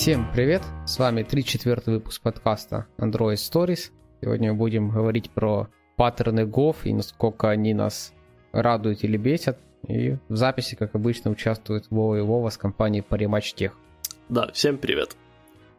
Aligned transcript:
Всем 0.00 0.30
привет! 0.32 0.62
С 0.86 1.00
вами 1.00 1.24
34 1.24 1.82
выпуск 1.86 2.22
подкаста 2.22 2.86
Android 2.98 3.34
Stories. 3.34 3.90
Сегодня 4.20 4.52
мы 4.52 4.58
будем 4.58 4.90
говорить 4.90 5.28
про 5.28 5.70
паттерны 5.96 6.42
Gov 6.42 6.76
и 6.84 6.94
насколько 6.94 7.50
они 7.50 7.74
нас 7.74 8.14
радуют 8.52 9.02
или 9.02 9.16
бесят. 9.16 9.58
И 9.88 10.16
в 10.28 10.36
записи, 10.36 10.76
как 10.76 10.94
обычно, 10.94 11.32
участвует 11.32 11.90
Вова 11.90 12.14
и 12.14 12.20
Вова 12.20 12.48
с 12.48 12.56
компанией 12.56 13.04
Parimatch 13.06 13.56
Tech. 13.56 13.72
Да, 14.28 14.52
всем 14.52 14.78
привет. 14.78 15.16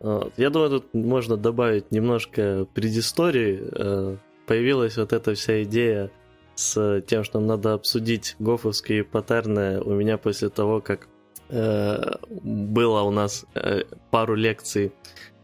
Я 0.02 0.50
думаю, 0.50 0.70
тут 0.70 0.94
можно 0.94 1.38
добавить 1.38 1.90
немножко 1.92 2.68
предыстории. 2.74 3.62
Э, 3.72 4.18
появилась 4.46 4.98
вот 4.98 5.14
эта 5.14 5.34
вся 5.34 5.64
идея 5.64 6.12
с 6.56 7.02
тем, 7.08 7.24
что 7.24 7.40
надо 7.40 7.72
обсудить 7.72 8.36
гофовские 8.38 9.06
паттерны 9.06 9.80
у 9.80 9.94
меня 9.94 10.18
после 10.18 10.50
того, 10.50 10.82
как 10.82 11.08
было 11.50 13.02
у 13.02 13.12
нас 13.12 13.46
э, 13.56 13.84
пару 14.12 14.36
лекций 14.36 14.92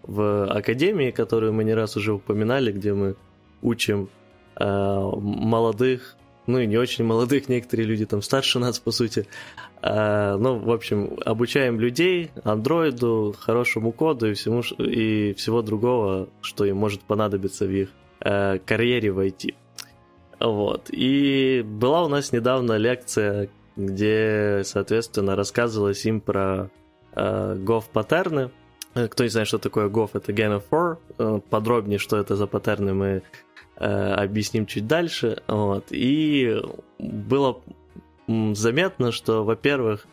в 0.03 0.45
академии, 0.45 1.11
которые 1.11 1.51
мы 1.51 1.63
не 1.63 1.73
раз 1.73 1.97
уже 1.97 2.13
упоминали, 2.13 2.71
где 2.71 2.93
мы 2.93 3.15
учим 3.61 4.09
молодых, 4.57 6.15
ну 6.47 6.59
и 6.59 6.67
не 6.67 6.77
очень 6.77 7.03
молодых, 7.03 7.49
некоторые 7.49 7.87
люди 7.87 8.05
там 8.05 8.21
старше 8.21 8.59
нас, 8.59 8.79
по 8.79 8.91
сути. 8.91 9.27
Ну, 9.81 10.59
в 10.59 10.71
общем, 10.71 11.17
обучаем 11.25 11.77
людей 11.77 12.31
андроиду, 12.43 13.35
хорошему 13.37 13.91
коду 13.91 14.29
и, 14.29 14.33
всему, 14.33 14.61
и 14.81 15.33
всего 15.33 15.61
другого, 15.61 16.29
что 16.39 16.63
им 16.63 16.77
может 16.77 17.01
понадобиться 17.01 17.65
в 17.65 17.71
их 17.71 17.89
э, 18.21 18.59
карьере 18.59 19.11
в 19.11 19.19
IT. 19.19 19.53
Вот. 20.39 20.89
И 20.91 21.63
была 21.65 22.03
у 22.05 22.07
нас 22.07 22.31
недавно 22.31 22.77
лекция, 22.77 23.49
где, 23.75 24.61
соответственно, 24.63 25.35
рассказывалось 25.35 26.05
им 26.05 26.21
про 26.21 26.69
э, 27.13 27.55
GOV-паттерны. 27.57 28.51
Э, 28.93 29.07
кто 29.07 29.23
не 29.23 29.29
знает, 29.29 29.47
что 29.47 29.57
такое 29.57 29.89
GOV, 29.89 30.11
это 30.13 30.31
Game 30.31 30.61
of 30.61 30.63
Four. 30.69 30.97
Э, 31.17 31.39
подробнее, 31.49 31.99
что 31.99 32.17
это 32.17 32.35
за 32.35 32.47
паттерны, 32.47 32.93
мы 32.93 33.23
э, 33.77 33.85
объясним 33.85 34.65
чуть 34.65 34.87
дальше. 34.87 35.41
Вот. 35.47 35.87
И 35.91 36.61
было 36.99 37.61
заметно, 38.27 39.11
что, 39.11 39.43
во-первых, 39.43 40.07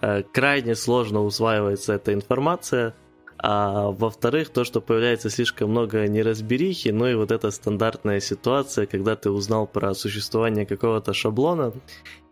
э, 0.00 0.22
крайне 0.22 0.74
сложно 0.74 1.22
усваивается 1.22 1.94
эта 1.94 2.14
информация– 2.14 2.94
а 3.40 3.90
во-вторых, 3.90 4.50
то, 4.50 4.64
что 4.64 4.80
появляется 4.80 5.30
слишком 5.30 5.70
много 5.70 6.08
неразберихи, 6.08 6.88
ну 6.88 7.06
и 7.06 7.14
вот 7.14 7.30
эта 7.30 7.50
стандартная 7.50 8.18
ситуация, 8.20 8.86
когда 8.86 9.14
ты 9.14 9.30
узнал 9.30 9.66
про 9.66 9.94
существование 9.94 10.66
какого-то 10.66 11.12
шаблона, 11.12 11.72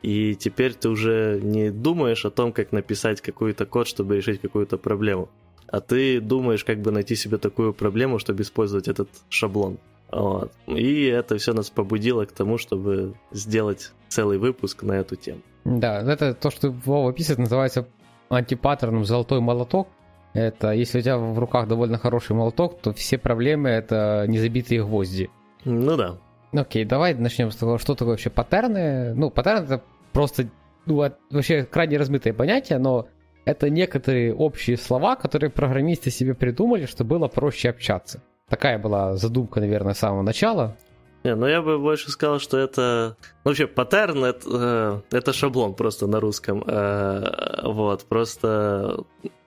и 0.02 0.34
теперь 0.34 0.74
ты 0.74 0.88
уже 0.88 1.40
не 1.42 1.70
думаешь 1.70 2.24
о 2.24 2.30
том, 2.30 2.52
как 2.52 2.72
написать 2.72 3.20
какой-то 3.20 3.66
код, 3.66 3.86
чтобы 3.86 4.16
решить 4.16 4.40
какую-то 4.40 4.78
проблему, 4.78 5.28
а 5.68 5.80
ты 5.80 6.20
думаешь, 6.20 6.64
как 6.64 6.80
бы 6.80 6.90
найти 6.90 7.14
себе 7.14 7.38
такую 7.38 7.72
проблему, 7.72 8.18
чтобы 8.18 8.42
использовать 8.42 8.88
этот 8.88 9.08
шаблон. 9.28 9.78
Вот. 10.10 10.52
И 10.66 11.04
это 11.04 11.36
все 11.36 11.52
нас 11.52 11.70
побудило 11.70 12.24
к 12.24 12.32
тому, 12.32 12.58
чтобы 12.58 13.14
сделать 13.32 13.92
целый 14.08 14.38
выпуск 14.38 14.82
на 14.82 14.92
эту 14.92 15.16
тему. 15.16 15.40
Да, 15.64 16.00
это 16.00 16.34
то, 16.34 16.50
что 16.50 16.70
Вова 16.70 17.10
описывает, 17.10 17.38
называется 17.40 17.88
антипаттерном 18.28 19.04
«золотой 19.04 19.40
молоток», 19.40 19.88
это 20.36 20.72
если 20.72 20.98
у 20.98 21.02
тебя 21.02 21.18
в 21.18 21.38
руках 21.38 21.68
довольно 21.68 21.98
хороший 21.98 22.34
молоток, 22.34 22.80
то 22.80 22.92
все 22.92 23.18
проблемы 23.18 23.70
это 23.70 24.24
незабитые 24.28 24.82
гвозди. 24.82 25.30
Ну 25.64 25.96
да. 25.96 26.18
Окей, 26.52 26.84
давай 26.84 27.14
начнем 27.14 27.50
с 27.50 27.56
того, 27.56 27.78
что 27.78 27.94
такое 27.94 28.12
вообще 28.12 28.30
паттерны. 28.30 29.14
Ну, 29.14 29.30
паттерн 29.30 29.64
это 29.64 29.82
просто 30.12 30.48
ну, 30.86 31.10
вообще 31.30 31.64
крайне 31.64 31.98
размытое 31.98 32.32
понятие, 32.32 32.78
но 32.78 33.08
это 33.44 33.70
некоторые 33.70 34.34
общие 34.34 34.76
слова, 34.76 35.16
которые 35.16 35.50
программисты 35.50 36.10
себе 36.10 36.34
придумали, 36.34 36.86
чтобы 36.86 37.18
было 37.18 37.28
проще 37.28 37.70
общаться. 37.70 38.22
Такая 38.48 38.78
была 38.78 39.16
задумка, 39.16 39.60
наверное, 39.60 39.94
с 39.94 39.98
самого 39.98 40.22
начала. 40.22 40.76
Не, 41.24 41.34
ну 41.34 41.46
я 41.46 41.60
бы 41.60 41.78
больше 41.78 42.10
сказал, 42.10 42.38
что 42.38 42.56
это... 42.56 43.16
Ну, 43.44 43.50
вообще, 43.50 43.66
паттерн 43.66 44.24
это, 44.24 45.02
э, 45.10 45.16
это 45.16 45.32
шаблон 45.32 45.74
просто 45.74 46.06
на 46.06 46.20
русском. 46.20 46.62
Э, 46.66 47.62
вот, 47.64 48.04
просто 48.04 49.04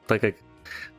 так 0.07 0.21
как 0.21 0.35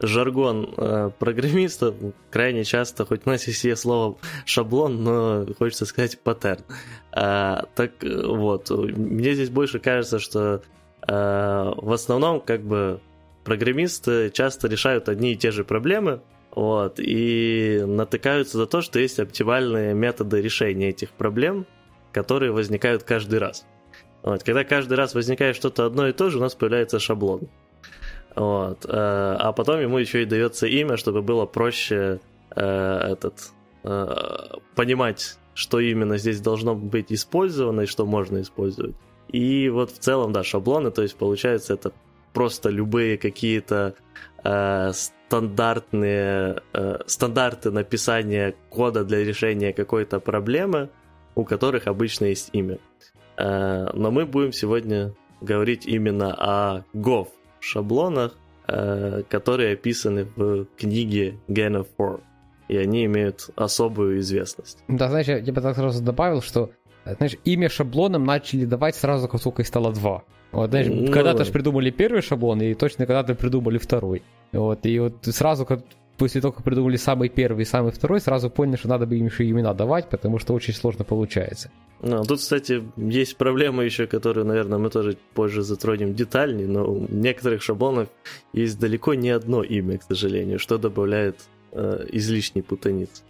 жаргон 0.01 0.75
э, 0.77 1.11
программиста 1.19 1.95
крайне 2.31 2.65
часто, 2.65 3.05
хоть 3.05 3.27
у 3.27 3.31
нас 3.31 3.47
есть 3.47 3.79
слово 3.79 4.19
шаблон, 4.45 5.03
но 5.03 5.47
хочется 5.59 5.87
сказать 5.87 6.19
паттерн. 6.21 6.65
А, 7.13 7.67
так 7.75 7.93
вот, 8.03 8.71
мне 8.71 9.35
здесь 9.35 9.51
больше 9.51 9.79
кажется, 9.79 10.19
что 10.19 10.63
а, 11.03 11.73
в 11.77 11.93
основном 11.93 12.41
как 12.41 12.63
бы 12.63 13.01
программисты 13.45 14.31
часто 14.31 14.69
решают 14.69 15.09
одни 15.09 15.33
и 15.33 15.37
те 15.37 15.51
же 15.51 15.65
проблемы, 15.65 16.23
вот, 16.55 16.99
и 16.99 17.83
натыкаются 17.87 18.59
за 18.59 18.67
то, 18.67 18.81
что 18.81 18.99
есть 18.99 19.21
оптимальные 19.21 19.95
методы 19.95 20.41
решения 20.41 20.89
этих 20.89 21.11
проблем, 21.11 21.67
которые 22.13 22.53
возникают 22.53 23.05
каждый 23.05 23.39
раз. 23.39 23.67
Вот, 24.23 24.43
когда 24.43 24.65
каждый 24.65 24.95
раз 24.95 25.15
возникает 25.15 25.57
что-то 25.57 25.87
одно 25.87 26.09
и 26.09 26.13
то 26.13 26.29
же, 26.29 26.39
у 26.39 26.41
нас 26.41 26.55
появляется 26.55 26.99
шаблон. 26.99 27.49
Вот. 28.37 28.85
Э, 28.87 29.37
а 29.39 29.53
потом 29.53 29.81
ему 29.81 29.99
еще 29.99 30.23
и 30.23 30.27
дается 30.27 30.67
имя, 30.67 30.97
чтобы 30.97 31.23
было 31.23 31.47
проще 31.47 32.21
э, 32.55 32.63
этот, 33.13 33.51
э, 33.85 34.07
понимать, 34.75 35.39
что 35.55 35.81
именно 35.81 36.19
здесь 36.19 36.41
должно 36.41 36.75
быть 36.75 37.13
использовано 37.13 37.83
и 37.83 37.87
что 37.87 38.07
можно 38.07 38.41
использовать. 38.41 38.95
И 39.29 39.69
вот 39.69 39.91
в 39.91 39.99
целом, 39.99 40.33
да, 40.33 40.43
шаблоны, 40.43 40.91
то 40.91 41.03
есть 41.03 41.17
получается 41.17 41.75
это 41.75 41.93
просто 42.33 42.71
любые 42.71 43.19
какие-то 43.19 43.95
э, 44.45 44.93
стандартные 44.93 46.63
э, 46.73 46.99
стандарты 47.07 47.71
написания 47.71 48.55
кода 48.69 49.05
для 49.05 49.25
решения 49.25 49.73
какой-то 49.73 50.21
проблемы, 50.21 50.91
у 51.35 51.45
которых 51.45 51.87
обычно 51.87 52.27
есть 52.27 52.51
имя. 52.53 52.79
Э, 53.37 53.91
но 53.93 54.11
мы 54.11 54.27
будем 54.27 54.53
сегодня 54.53 55.15
говорить 55.41 55.87
именно 55.87 56.35
о 56.35 56.85
Go 56.95 57.29
шаблонах, 57.61 58.37
э, 58.67 59.23
которые 59.29 59.75
описаны 59.75 60.25
в 60.37 60.67
книге 60.77 61.39
Gain 61.49 61.81
of 61.83 61.87
Four. 61.99 62.21
И 62.69 62.77
они 62.77 63.05
имеют 63.07 63.51
особую 63.57 64.21
известность. 64.21 64.79
Да, 64.87 65.09
знаешь, 65.09 65.27
я 65.27 65.53
бы 65.53 65.61
так 65.61 65.75
сразу 65.75 66.03
добавил, 66.03 66.41
что 66.41 66.71
знаешь, 67.05 67.37
имя 67.45 67.69
шаблонам 67.69 68.25
начали 68.25 68.65
давать 68.65 68.95
сразу, 68.95 69.29
как 69.29 69.43
только 69.43 69.63
их 69.63 69.69
стало 69.69 69.93
два. 69.93 70.23
Вот, 70.53 70.71
знаешь, 70.71 70.89
ну, 70.89 71.13
когда-то 71.13 71.45
же 71.45 71.53
придумали 71.53 71.91
первый 71.91 72.23
шаблон, 72.23 72.61
и 72.61 72.75
точно 72.75 73.07
когда-то 73.07 73.35
придумали 73.35 73.79
второй. 73.79 74.23
Вот, 74.53 74.85
и 74.85 74.99
вот 74.99 75.25
сразу, 75.25 75.65
как 75.65 75.83
после 76.21 76.43
того, 76.43 76.53
как 76.53 76.65
придумали 76.65 76.97
самый 76.97 77.31
первый 77.31 77.63
и 77.63 77.65
самый 77.65 77.93
второй, 77.93 78.21
сразу 78.21 78.51
поняли, 78.51 78.77
что 78.77 78.89
надо 78.89 79.07
бы 79.07 79.17
им 79.17 79.25
еще 79.25 79.49
имена 79.49 79.73
давать, 79.73 80.11
потому 80.11 80.39
что 80.39 80.53
очень 80.53 80.75
сложно 80.75 81.03
получается. 81.03 81.71
Ну, 82.03 82.23
тут, 82.25 82.41
кстати, 82.41 82.83
есть 82.99 83.39
проблема 83.39 83.85
еще, 83.85 84.07
которую, 84.07 84.45
наверное, 84.45 84.79
мы 84.79 84.91
тоже 84.91 85.17
позже 85.33 85.63
затронем 85.63 86.15
детальнее, 86.15 86.69
но 86.69 86.85
у 86.85 87.07
некоторых 87.09 87.63
шаблонов 87.63 88.09
есть 88.53 88.79
далеко 88.79 89.15
не 89.15 89.31
одно 89.31 89.63
имя, 89.63 89.97
к 89.97 90.03
сожалению, 90.03 90.59
что 90.59 90.77
добавляет 90.77 91.37
э, 91.73 92.05
излишней 92.13 92.61
путаницы. 92.61 93.23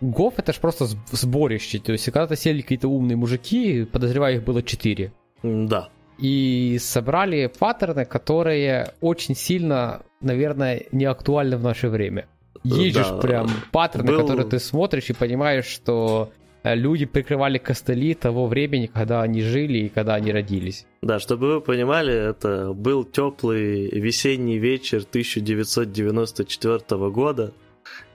Гоф 0.00 0.34
это 0.36 0.52
же 0.52 0.60
просто 0.60 0.86
сборище, 1.10 1.80
то 1.80 1.90
есть 1.90 2.04
когда-то 2.04 2.36
сели 2.36 2.60
какие-то 2.60 2.86
умные 2.86 3.16
мужики, 3.16 3.84
подозреваю, 3.84 4.36
их 4.36 4.44
было 4.44 4.62
четыре. 4.62 5.12
Да. 5.42 5.88
И 6.18 6.78
собрали 6.80 7.50
паттерны, 7.58 8.04
которые 8.04 8.94
очень 9.00 9.34
сильно, 9.34 10.02
наверное, 10.20 10.84
не 10.92 11.04
актуальны 11.04 11.56
в 11.56 11.62
наше 11.62 11.88
время. 11.88 12.26
Есть 12.62 12.96
да. 12.96 13.18
прям 13.18 13.48
паттерны, 13.72 14.12
Был... 14.12 14.20
которые 14.20 14.46
ты 14.46 14.58
смотришь 14.58 15.10
и 15.10 15.12
понимаешь, 15.12 15.66
что 15.66 16.30
Э, 16.64 16.74
люди 16.74 17.04
прикрывали 17.04 17.58
костыли 17.58 18.14
того 18.14 18.46
времени, 18.46 18.86
когда 18.86 19.22
они 19.22 19.42
жили 19.42 19.80
и 19.80 19.88
когда 19.88 20.14
они 20.14 20.32
родились. 20.32 20.86
Да, 21.02 21.20
чтобы 21.20 21.54
вы 21.54 21.60
понимали, 21.60 22.30
это 22.30 22.72
был 22.72 23.04
теплый 23.04 23.90
весенний 23.90 24.58
вечер 24.58 25.04
1994 25.08 27.10
года, 27.10 27.52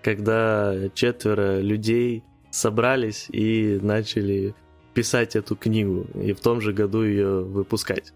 когда 0.01 0.75
четверо 0.95 1.59
людей 1.59 2.23
собрались 2.49 3.27
и 3.29 3.79
начали 3.81 4.55
писать 4.93 5.35
эту 5.35 5.55
книгу, 5.55 6.05
и 6.15 6.33
в 6.33 6.39
том 6.39 6.61
же 6.61 6.73
году 6.73 7.03
ее 7.03 7.41
выпускать. 7.41 8.13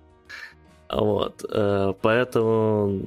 Вот, 0.91 1.43
э, 1.49 1.93
поэтому, 2.01 3.01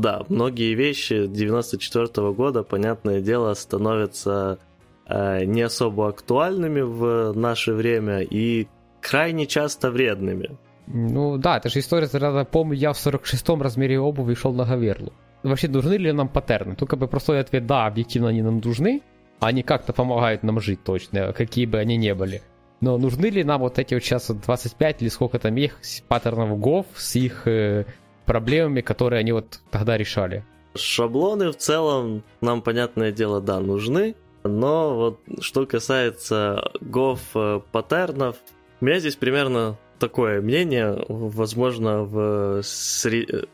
да, 0.00 0.24
многие 0.28 0.74
вещи 0.74 1.26
94 1.26 2.32
года, 2.32 2.62
понятное 2.62 3.20
дело, 3.20 3.54
становятся 3.54 4.58
Э, 5.06 5.44
не 5.44 5.62
особо 5.62 6.08
актуальными 6.08 6.80
в 6.80 7.32
наше 7.34 7.74
время 7.74 8.20
и 8.20 8.66
крайне 9.00 9.46
часто 9.46 9.90
вредными. 9.90 10.56
Ну 10.86 11.36
да, 11.36 11.58
это 11.58 11.68
же 11.68 11.80
история, 11.80 12.08
тогда 12.08 12.44
помню, 12.44 12.74
я 12.74 12.92
в 12.92 12.96
46-м 12.96 13.62
размере 13.62 14.00
обуви 14.00 14.34
шел 14.34 14.52
на 14.52 14.64
Гаверлу. 14.64 15.12
Вообще, 15.42 15.68
нужны 15.68 15.94
ли 15.94 16.12
нам 16.12 16.28
паттерны? 16.28 16.74
Как 16.74 16.98
бы 16.98 17.06
простой 17.06 17.40
ответ, 17.40 17.66
да, 17.66 17.86
объективно 17.86 18.28
они 18.28 18.42
нам 18.42 18.60
нужны, 18.64 19.02
они 19.40 19.62
как-то 19.62 19.92
помогают 19.92 20.42
нам 20.42 20.60
жить 20.60 20.82
точно, 20.84 21.32
какие 21.32 21.66
бы 21.66 21.78
они 21.78 21.98
ни 21.98 22.12
были. 22.12 22.42
Но 22.84 22.98
нужны 22.98 23.26
ли 23.30 23.42
нам 23.44 23.62
вот 23.62 23.78
эти 23.78 23.94
вот 23.94 24.02
сейчас 24.02 24.30
25 24.30 25.00
или 25.00 25.08
сколько 25.08 25.38
там 25.38 25.56
их 25.56 25.78
паттернов 26.06 26.58
ГОВ 26.58 26.84
с 26.94 27.16
их 27.16 27.48
э, 27.48 27.86
проблемами, 28.26 28.82
которые 28.82 29.20
они 29.20 29.32
вот 29.32 29.60
тогда 29.70 29.96
решали? 29.96 30.44
шаблоны 30.76 31.50
в 31.50 31.56
целом 31.56 32.24
нам, 32.42 32.60
понятное 32.60 33.10
дело, 33.10 33.40
да, 33.40 33.60
нужны, 33.60 34.16
но 34.42 34.94
вот 34.94 35.20
что 35.40 35.64
касается 35.64 36.72
гов 36.82 37.20
э, 37.34 37.60
паттернов, 37.72 38.36
у 38.82 38.84
меня 38.84 38.98
здесь 38.98 39.16
примерно 39.16 39.78
такое 39.98 40.42
мнение, 40.42 41.04
возможно, 41.08 42.02
в 42.02 42.62
среде... 42.62 43.46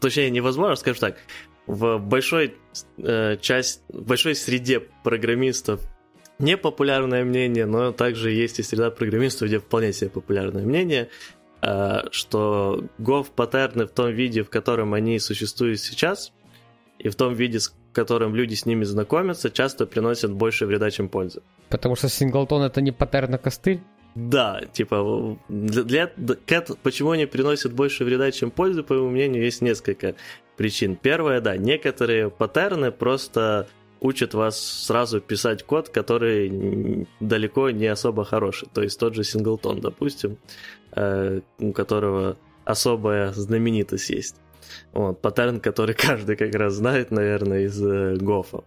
Точнее, 0.00 0.28
невозможно, 0.28 0.76
скажем 0.76 1.00
так, 1.00 1.16
в 1.66 1.98
большой 1.98 2.56
э, 2.98 3.38
часть, 3.40 3.82
большой 3.88 4.34
среде 4.34 4.80
программистов 5.02 5.80
непопулярное 6.38 7.24
мнение, 7.24 7.66
но 7.66 7.92
также 7.92 8.30
есть 8.30 8.58
и 8.58 8.62
среда 8.62 8.90
программистов, 8.90 9.48
где 9.48 9.58
вполне 9.58 9.92
себе 9.92 10.10
популярное 10.10 10.64
мнение, 10.64 11.08
э, 11.62 12.02
что 12.10 12.84
Go 12.98 13.26
паттерны 13.34 13.86
в 13.86 13.90
том 13.90 14.10
виде, 14.12 14.42
в 14.42 14.50
котором 14.50 14.94
они 14.94 15.18
существуют 15.18 15.80
сейчас, 15.80 16.32
и 16.98 17.08
в 17.08 17.14
том 17.14 17.34
виде, 17.34 17.60
с 17.60 17.74
которым 17.92 18.34
люди 18.34 18.54
с 18.54 18.66
ними 18.66 18.84
знакомятся, 18.84 19.50
часто 19.50 19.86
приносят 19.86 20.32
больше 20.32 20.66
вреда, 20.66 20.90
чем 20.90 21.08
пользы. 21.08 21.42
Потому 21.70 21.96
что 21.96 22.08
синглтон 22.08 22.62
это 22.62 22.80
не 22.80 22.92
паттерн, 22.92 23.34
а 23.34 23.38
костыль? 23.38 23.80
Да, 24.14 24.62
типа, 24.72 25.38
для, 25.48 26.10
для, 26.16 26.36
почему 26.82 27.10
они 27.10 27.26
приносят 27.26 27.72
больше 27.72 28.04
вреда, 28.04 28.30
чем 28.30 28.50
пользы, 28.50 28.82
по 28.82 28.94
моему 28.94 29.10
мнению, 29.10 29.44
есть 29.44 29.60
несколько 29.60 30.14
причин. 30.56 30.96
Первое, 30.96 31.40
да, 31.40 31.56
некоторые 31.56 32.30
паттерны 32.30 32.92
просто 32.92 33.68
учат 34.00 34.34
вас 34.34 34.60
сразу 34.60 35.20
писать 35.20 35.62
код, 35.62 35.88
который 35.88 37.06
далеко 37.20 37.70
не 37.70 37.86
особо 37.86 38.24
хороший. 38.24 38.68
То 38.72 38.82
есть 38.82 38.98
тот 38.98 39.14
же 39.14 39.24
синглтон, 39.24 39.80
допустим, 39.80 40.38
э, 40.92 41.40
у 41.58 41.72
которого 41.72 42.36
особая 42.64 43.32
знаменитость 43.32 44.10
есть. 44.10 44.36
Вот, 44.92 45.20
паттерн, 45.20 45.60
который 45.60 45.94
каждый 46.08 46.36
как 46.36 46.54
раз 46.54 46.74
знает, 46.74 47.10
наверное, 47.10 47.62
из 47.62 47.82
э, 47.82 48.16
Гофа. 48.16 48.64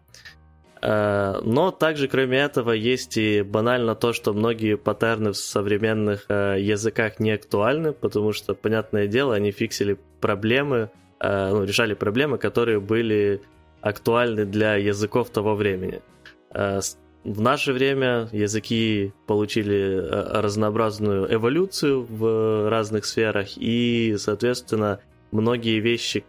Э, 0.82 1.40
но 1.44 1.72
также, 1.72 2.08
кроме 2.08 2.40
этого, 2.40 2.72
есть 2.72 3.18
и 3.18 3.42
банально 3.42 3.96
то, 3.96 4.14
что 4.14 4.34
многие 4.34 4.78
паттерны 4.78 5.32
в 5.32 5.38
современных 5.38 6.26
языках 6.30 7.20
не 7.20 7.32
актуальны, 7.32 7.94
потому 7.94 8.34
что, 8.34 8.56
понятное 8.56 9.08
дело, 9.08 9.36
они 9.36 9.52
фиксили 9.52 9.98
проблемы, 10.22 10.90
ну, 11.22 11.66
решали 11.66 11.96
проблемы, 11.96 12.38
которые 12.38 12.80
были 12.80 13.42
актуальны 13.82 14.46
для 14.46 14.76
языков 14.76 15.30
того 15.30 15.56
времени. 15.56 16.02
В 16.52 17.42
наше 17.42 17.74
время 17.74 18.30
языки 18.32 19.14
получили 19.28 20.00
разнообразную 20.10 21.34
эволюцию 21.34 22.04
в 22.04 22.70
разных 22.70 23.06
сферах, 23.06 23.50
и, 23.58 24.16
соответственно, 24.18 25.02
многие 25.32 25.80
вещи, 25.80 26.24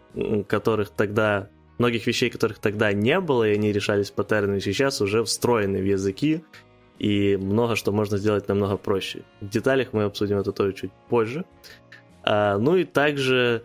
которых 0.47 0.89
тогда 0.89 1.47
многих 1.77 2.05
вещей, 2.05 2.29
которых 2.29 2.59
тогда 2.59 2.93
не 2.93 3.19
было, 3.19 3.49
и 3.49 3.55
они 3.55 3.71
решались 3.71 4.11
паттернами, 4.11 4.59
сейчас 4.59 5.01
уже 5.01 5.23
встроены 5.23 5.79
в 5.79 5.85
языки, 5.85 6.43
и 6.99 7.35
много 7.37 7.75
что 7.75 7.91
можно 7.91 8.17
сделать 8.17 8.47
намного 8.47 8.77
проще. 8.77 9.23
В 9.39 9.49
деталях 9.49 9.91
мы 9.91 10.03
обсудим 10.03 10.37
это 10.37 10.51
тоже 10.51 10.73
чуть 10.73 10.91
позже. 11.09 11.43
А, 12.23 12.59
ну 12.59 12.75
и 12.75 12.83
также, 12.83 13.63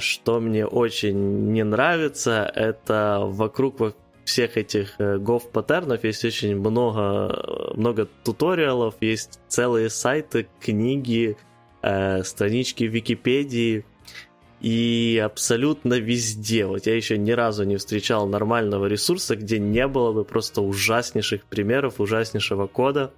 что 0.00 0.40
мне 0.40 0.66
очень 0.66 1.52
не 1.52 1.62
нравится, 1.62 2.50
это 2.54 3.20
вокруг 3.24 3.94
всех 4.24 4.56
этих 4.56 4.94
э, 4.98 5.18
гов-паттернов 5.18 6.04
есть 6.04 6.24
очень 6.24 6.56
много, 6.56 7.72
много 7.74 8.08
туториалов, 8.24 8.94
есть 9.00 9.40
целые 9.48 9.90
сайты, 9.90 10.48
книги, 10.60 11.36
э, 11.82 12.22
странички 12.22 12.84
Википедии, 12.84 13.84
и 14.60 15.20
абсолютно 15.22 15.94
везде. 15.94 16.66
Вот 16.66 16.86
я 16.86 16.94
еще 16.94 17.18
ни 17.18 17.32
разу 17.32 17.64
не 17.64 17.76
встречал 17.76 18.28
нормального 18.28 18.86
ресурса, 18.86 19.34
где 19.34 19.58
не 19.58 19.88
было 19.88 20.12
бы 20.12 20.24
просто 20.24 20.62
ужаснейших 20.62 21.44
примеров, 21.46 22.00
ужаснейшего 22.00 22.68
кода, 22.68 23.12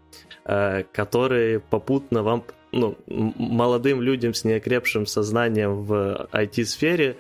э, 0.47 0.85
которые 0.91 1.61
попутно 1.61 2.23
вам, 2.23 2.45
ну, 2.75 2.97
молодым 3.07 4.03
людям 4.03 4.35
с 4.35 4.45
неокрепшим 4.45 5.07
сознанием 5.07 5.85
в 5.85 6.29
IT-сфере 6.33 7.17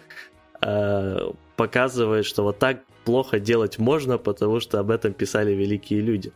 э, 0.60 1.18
показывает, 1.56 2.26
что 2.26 2.42
вот 2.42 2.58
так 2.58 2.80
плохо 3.04 3.38
делать 3.38 3.78
можно, 3.78 4.18
потому 4.18 4.60
что 4.60 4.80
об 4.80 4.90
этом 4.90 5.12
писали 5.12 5.52
великие 5.52 6.00
люди. 6.00 6.32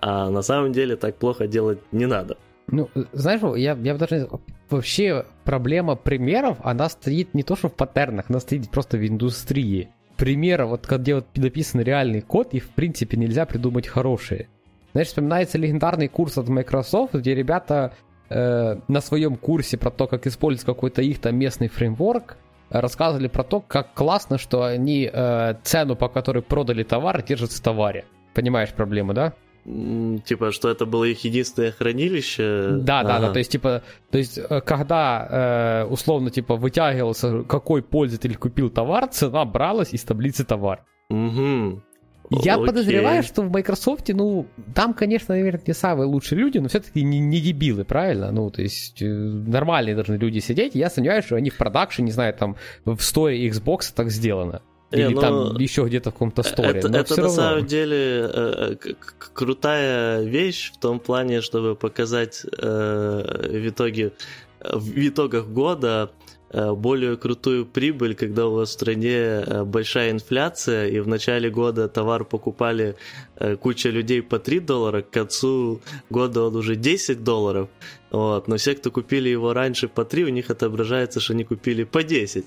А 0.00 0.30
на 0.30 0.42
самом 0.42 0.72
деле 0.72 0.96
так 0.96 1.16
плохо 1.16 1.46
делать 1.46 1.78
не 1.92 2.06
надо. 2.06 2.36
Ну, 2.66 2.88
знаешь, 3.12 3.40
я, 3.56 3.76
я 3.80 3.94
даже... 3.96 4.28
Вообще 4.68 5.26
проблема 5.44 5.96
примеров, 5.96 6.58
она 6.62 6.88
стоит 6.88 7.34
не 7.34 7.42
то, 7.42 7.56
что 7.56 7.68
в 7.68 7.74
паттернах, 7.74 8.26
она 8.28 8.38
стоит 8.38 8.70
просто 8.70 8.98
в 8.98 9.06
индустрии. 9.06 9.88
Примеры, 10.16 10.66
вот 10.66 10.86
где 10.86 11.16
вот 11.16 11.26
написан 11.34 11.80
реальный 11.80 12.20
код, 12.20 12.54
и 12.54 12.60
в 12.60 12.68
принципе 12.68 13.16
нельзя 13.16 13.46
придумать 13.46 13.88
хорошие. 13.88 14.48
Знаешь, 14.92 15.08
вспоминается 15.08 15.58
легендарный 15.58 16.08
курс 16.08 16.38
от 16.38 16.48
Microsoft, 16.48 17.14
где 17.14 17.34
ребята 17.34 17.94
э, 18.30 18.76
на 18.88 19.00
своем 19.00 19.36
курсе 19.36 19.76
про 19.76 19.90
то, 19.90 20.06
как 20.06 20.26
использовать 20.26 20.64
какой-то 20.64 21.02
их 21.02 21.20
там 21.20 21.36
местный 21.36 21.68
фреймворк, 21.68 22.36
рассказывали 22.70 23.28
про 23.28 23.42
то, 23.42 23.60
как 23.60 23.94
классно, 23.94 24.38
что 24.38 24.62
они 24.62 25.10
э, 25.12 25.54
цену, 25.62 25.96
по 25.96 26.08
которой 26.08 26.42
продали 26.42 26.82
товар, 26.82 27.22
держат 27.22 27.52
в 27.52 27.60
товаре. 27.60 28.04
Понимаешь 28.34 28.70
проблему, 28.70 29.12
да? 29.12 29.34
Типа, 29.64 30.52
что 30.52 30.70
это 30.70 30.86
было 30.86 31.04
их 31.04 31.22
единственное 31.24 31.70
хранилище. 31.70 32.78
Да, 32.80 33.00
ага. 33.00 33.08
да, 33.08 33.20
да. 33.20 33.32
То 33.32 33.38
есть, 33.38 33.52
типа, 33.52 33.82
то 34.10 34.18
есть, 34.18 34.38
э, 34.38 34.60
когда 34.62 35.84
э, 35.84 35.84
условно, 35.90 36.30
типа, 36.30 36.56
вытягивался, 36.56 37.42
какой 37.42 37.82
пользователь 37.82 38.36
купил 38.36 38.70
товар, 38.70 39.08
цена 39.08 39.44
бралась 39.44 39.92
из 39.92 40.02
таблицы 40.04 40.44
товар. 40.44 40.84
Угу. 41.10 41.82
Я 42.30 42.54
Окей. 42.54 42.66
подозреваю, 42.66 43.22
что 43.24 43.42
в 43.42 43.50
Microsoft, 43.50 44.08
ну, 44.08 44.46
там, 44.72 44.94
конечно, 44.94 45.34
наверное, 45.34 45.62
не 45.66 45.74
самые 45.74 46.06
лучшие 46.06 46.38
люди, 46.38 46.58
но 46.58 46.68
все-таки 46.68 47.02
не, 47.02 47.18
не 47.18 47.40
дебилы, 47.40 47.84
правильно? 47.84 48.30
Ну, 48.30 48.50
то 48.50 48.62
есть, 48.62 49.02
э, 49.02 49.06
нормальные 49.06 49.96
должны 49.96 50.14
люди 50.14 50.38
сидеть. 50.38 50.76
Я 50.76 50.90
сомневаюсь, 50.90 51.24
что 51.24 51.34
они 51.34 51.50
в 51.50 51.56
продакшене, 51.56 52.06
не 52.06 52.12
знаю, 52.12 52.32
там, 52.34 52.56
в 52.84 53.00
сторе 53.00 53.48
Xbox 53.48 53.92
так 53.94 54.10
сделано. 54.10 54.62
Или 54.92 55.08
не, 55.08 55.14
ну, 55.14 55.20
там 55.20 55.56
еще 55.56 55.84
где-то 55.84 56.10
в 56.10 56.14
каком-то 56.14 56.42
сторе. 56.42 56.78
Это, 56.78 56.88
это 56.88 57.16
на 57.16 57.22
равно. 57.22 57.28
самом 57.28 57.66
деле 57.66 57.96
э, 57.96 58.76
э 58.84 58.94
крутая 59.34 60.22
вещь 60.22 60.72
в 60.72 60.78
том 60.78 61.00
плане, 61.00 61.40
чтобы 61.40 61.74
показать 61.74 62.44
э, 62.44 63.48
в 63.48 63.68
итоге 63.68 64.12
в 64.60 64.98
итогах 64.98 65.46
года 65.46 66.10
Э, 66.10 66.19
более 66.52 67.16
крутую 67.16 67.64
прибыль, 67.64 68.14
когда 68.14 68.46
у 68.46 68.54
вас 68.54 68.70
в 68.70 68.72
стране 68.72 69.10
э, 69.12 69.64
большая 69.64 70.10
инфляция, 70.10 70.88
и 70.88 70.98
в 70.98 71.06
начале 71.06 71.48
года 71.48 71.88
товар 71.88 72.24
покупали 72.24 72.96
э, 73.36 73.56
куча 73.56 73.90
людей 73.90 74.20
по 74.22 74.38
3 74.38 74.60
доллара, 74.60 75.02
к 75.02 75.10
концу 75.10 75.80
года 76.10 76.42
он 76.42 76.56
уже 76.56 76.74
10 76.74 77.22
долларов, 77.22 77.68
вот. 78.10 78.48
Но 78.48 78.56
все, 78.56 78.74
кто 78.74 78.90
купили 78.90 79.28
его 79.28 79.52
раньше 79.52 79.88
по 79.88 80.04
3, 80.04 80.24
у 80.24 80.28
них 80.28 80.50
отображается, 80.50 81.20
что 81.20 81.32
они 81.32 81.44
купили 81.44 81.84
по 81.84 82.02
10. 82.02 82.44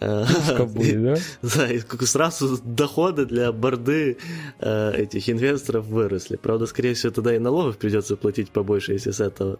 Будет, 0.00 1.02
да? 1.02 1.16
Да, 1.42 1.72
и 1.72 1.80
сразу 2.06 2.58
доходы 2.64 3.26
для 3.26 3.52
борды 3.52 4.18
этих 4.60 5.28
инвесторов 5.28 5.86
выросли. 5.86 6.36
Правда, 6.36 6.66
скорее 6.66 6.94
всего, 6.94 7.12
тогда 7.12 7.34
и 7.34 7.38
налогов 7.38 7.78
придется 7.78 8.16
платить 8.16 8.50
побольше, 8.50 8.92
если 8.92 9.10
с 9.10 9.20
этого 9.20 9.58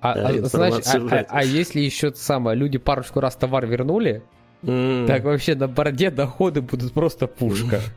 а, 0.00 0.12
а, 0.12 0.32
значит, 0.46 0.86
а, 0.86 0.98
а, 1.10 1.26
а 1.28 1.44
если 1.44 1.80
еще 1.80 2.12
самое, 2.14 2.56
люди 2.56 2.78
парочку 2.78 3.20
раз 3.20 3.36
товар 3.36 3.66
вернули, 3.66 4.22
mm. 4.62 5.06
так 5.06 5.24
вообще 5.24 5.54
на 5.54 5.68
борде 5.68 6.10
доходы 6.10 6.62
будут 6.62 6.92
просто 6.92 7.26
пушка. 7.26 7.80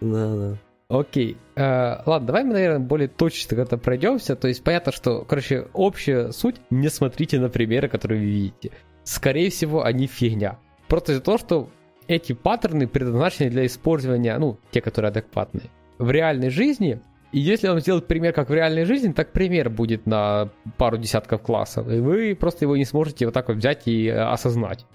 Да, 0.00 0.36
да. 0.36 0.58
Окей. 0.88 1.36
Uh, 1.56 2.00
ладно, 2.06 2.26
давай 2.28 2.44
мы, 2.44 2.52
наверное, 2.52 2.78
более 2.78 3.08
точно 3.08 3.60
это 3.60 3.76
пройдемся. 3.76 4.36
То 4.36 4.46
есть 4.48 4.62
понятно, 4.62 4.92
что, 4.92 5.24
короче, 5.24 5.66
общая 5.72 6.30
суть, 6.30 6.56
не 6.70 6.88
смотрите 6.88 7.40
на 7.40 7.48
примеры, 7.48 7.88
которые 7.88 8.20
вы 8.20 8.26
видите. 8.26 8.70
Скорее 9.02 9.50
всего, 9.50 9.84
они 9.84 10.06
фигня. 10.06 10.58
Просто 10.88 11.12
из-за 11.12 11.22
того, 11.22 11.38
что 11.38 11.70
эти 12.06 12.34
паттерны 12.34 12.86
предназначены 12.86 13.50
для 13.50 13.66
использования, 13.66 14.38
ну, 14.38 14.58
те, 14.70 14.80
которые 14.80 15.10
адекватные, 15.10 15.70
в 15.98 16.08
реальной 16.10 16.50
жизни. 16.50 17.00
И 17.32 17.40
если 17.40 17.66
вам 17.66 17.80
сделать 17.80 18.06
пример, 18.06 18.32
как 18.32 18.48
в 18.48 18.54
реальной 18.54 18.84
жизни, 18.84 19.12
так 19.12 19.32
пример 19.32 19.70
будет 19.70 20.06
на 20.06 20.50
пару 20.76 20.98
десятков 20.98 21.42
классов. 21.42 21.90
И 21.90 21.98
вы 21.98 22.36
просто 22.36 22.64
его 22.64 22.76
не 22.76 22.84
сможете 22.84 23.24
вот 23.24 23.34
так 23.34 23.48
вот 23.48 23.56
взять 23.56 23.88
и 23.88 24.06
э, 24.06 24.16
осознать. 24.16 24.86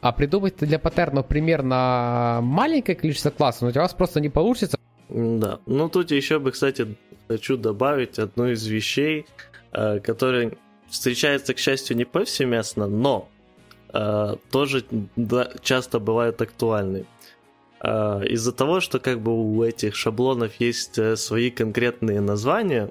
А 0.00 0.12
придумать 0.12 0.56
для 0.56 0.78
паттерна 0.78 1.22
пример 1.22 1.62
на 1.62 2.40
маленькое 2.42 2.96
количество 2.96 3.30
классов, 3.30 3.74
у 3.74 3.78
вас 3.78 3.92
просто 3.92 4.20
не 4.20 4.30
получится, 4.30 4.78
да. 5.08 5.60
Ну, 5.66 5.88
тут 5.88 6.10
еще 6.10 6.38
бы, 6.38 6.50
кстати, 6.50 6.96
хочу 7.28 7.56
добавить 7.56 8.18
одну 8.18 8.48
из 8.48 8.66
вещей, 8.66 9.26
э, 9.72 10.00
которая 10.00 10.52
встречается, 10.88 11.54
к 11.54 11.58
счастью, 11.58 11.96
не 11.96 12.04
повсеместно, 12.04 12.86
но 12.86 13.28
э, 13.92 14.36
тоже 14.50 14.84
часто 15.62 15.98
бывают 15.98 16.40
актуальны. 16.42 17.06
Э, 17.82 18.22
из-за 18.26 18.52
того, 18.52 18.80
что 18.80 18.98
как 18.98 19.20
бы 19.20 19.32
у 19.32 19.62
этих 19.62 19.94
шаблонов 19.94 20.52
есть 20.60 20.98
свои 21.18 21.50
конкретные 21.50 22.20
названия, 22.20 22.90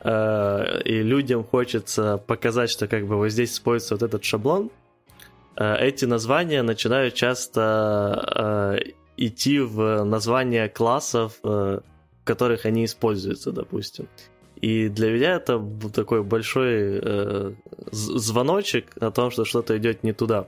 и 0.00 1.02
людям 1.02 1.42
хочется 1.42 2.18
показать, 2.18 2.70
что 2.70 2.86
как 2.86 3.08
бы 3.08 3.16
вот 3.16 3.30
здесь 3.30 3.54
используется 3.54 3.96
вот 3.96 4.04
этот 4.04 4.22
шаблон, 4.22 4.70
эти 5.56 6.04
названия 6.04 6.62
начинают 6.62 7.14
часто 7.14 8.80
идти 9.26 9.60
в 9.60 10.04
название 10.04 10.68
классов, 10.68 11.38
в 11.42 11.82
которых 12.24 12.66
они 12.66 12.84
используются, 12.84 13.52
допустим. 13.52 14.06
И 14.60 14.88
для 14.88 15.10
меня 15.10 15.36
это 15.36 15.62
такой 15.94 16.22
большой 16.22 17.00
э, 17.02 17.52
звоночек 17.92 18.86
о 19.00 19.10
том, 19.10 19.30
что 19.30 19.44
что-то 19.44 19.76
идет 19.78 20.02
не 20.02 20.12
туда. 20.12 20.46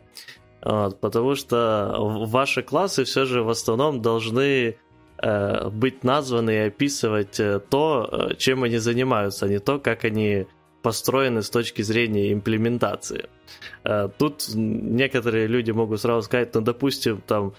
Вот, 0.63 1.01
потому 1.01 1.37
что 1.37 1.97
ваши 2.27 2.63
классы 2.63 3.05
все 3.05 3.25
же 3.25 3.43
в 3.43 3.49
основном 3.49 4.03
должны 4.03 4.77
э, 5.23 5.69
быть 5.71 6.05
названы 6.05 6.51
и 6.51 6.67
описывать 6.69 7.41
э, 7.41 7.61
то, 7.61 8.09
э, 8.11 8.35
чем 8.37 8.65
они 8.65 8.79
занимаются, 8.79 9.47
а 9.47 9.49
не 9.49 9.59
то, 9.59 9.79
как 9.79 10.05
они 10.05 10.47
построены 10.83 11.43
с 11.43 11.51
точки 11.51 11.83
зрения 11.83 12.33
имплементации. 12.33 13.29
Э, 13.85 14.09
тут 14.19 14.49
некоторые 14.55 15.47
люди 15.47 15.71
могут 15.71 16.01
сразу 16.01 16.23
сказать, 16.23 16.55
ну, 16.55 16.61
допустим, 16.61 17.23
там 17.27 17.55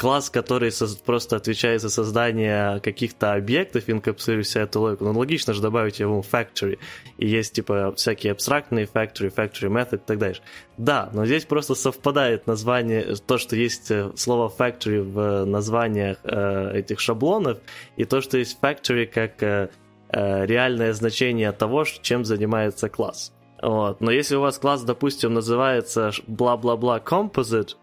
класс, 0.00 0.30
который 0.30 0.72
просто 1.04 1.36
отвечает 1.36 1.82
за 1.82 1.90
создание 1.90 2.80
каких-то 2.80 3.34
объектов, 3.34 3.84
инкапсулируя 3.86 4.44
вся 4.44 4.62
эту 4.62 4.80
логику. 4.80 5.04
Ну, 5.04 5.18
логично 5.18 5.52
же 5.52 5.60
добавить 5.60 6.00
ему 6.00 6.22
factory. 6.22 6.78
И 7.18 7.28
есть, 7.28 7.52
типа, 7.52 7.92
всякие 7.96 8.32
абстрактные 8.32 8.86
factory, 8.86 9.30
factory 9.30 9.68
method 9.68 9.96
и 9.96 10.06
так 10.06 10.18
дальше. 10.18 10.40
Да, 10.78 11.10
но 11.12 11.26
здесь 11.26 11.44
просто 11.44 11.74
совпадает 11.74 12.46
название, 12.46 13.14
то, 13.26 13.36
что 13.36 13.56
есть 13.56 13.90
э, 13.90 14.10
слово 14.16 14.50
factory 14.58 15.02
в 15.02 15.44
названиях 15.44 16.16
э, 16.24 16.78
этих 16.78 16.98
шаблонов, 16.98 17.58
и 17.98 18.06
то, 18.06 18.22
что 18.22 18.38
есть 18.38 18.56
factory 18.62 19.04
как 19.04 19.42
э, 19.42 19.68
э, 20.08 20.46
реальное 20.46 20.94
значение 20.94 21.52
того, 21.52 21.84
чем 21.84 22.24
занимается 22.24 22.88
класс. 22.88 23.34
Вот. 23.60 24.00
Но 24.00 24.10
если 24.10 24.36
у 24.36 24.40
вас 24.40 24.58
класс, 24.58 24.80
допустим, 24.80 25.34
называется 25.34 26.10
бла-бла-бла 26.26 27.02
composite, 27.04 27.74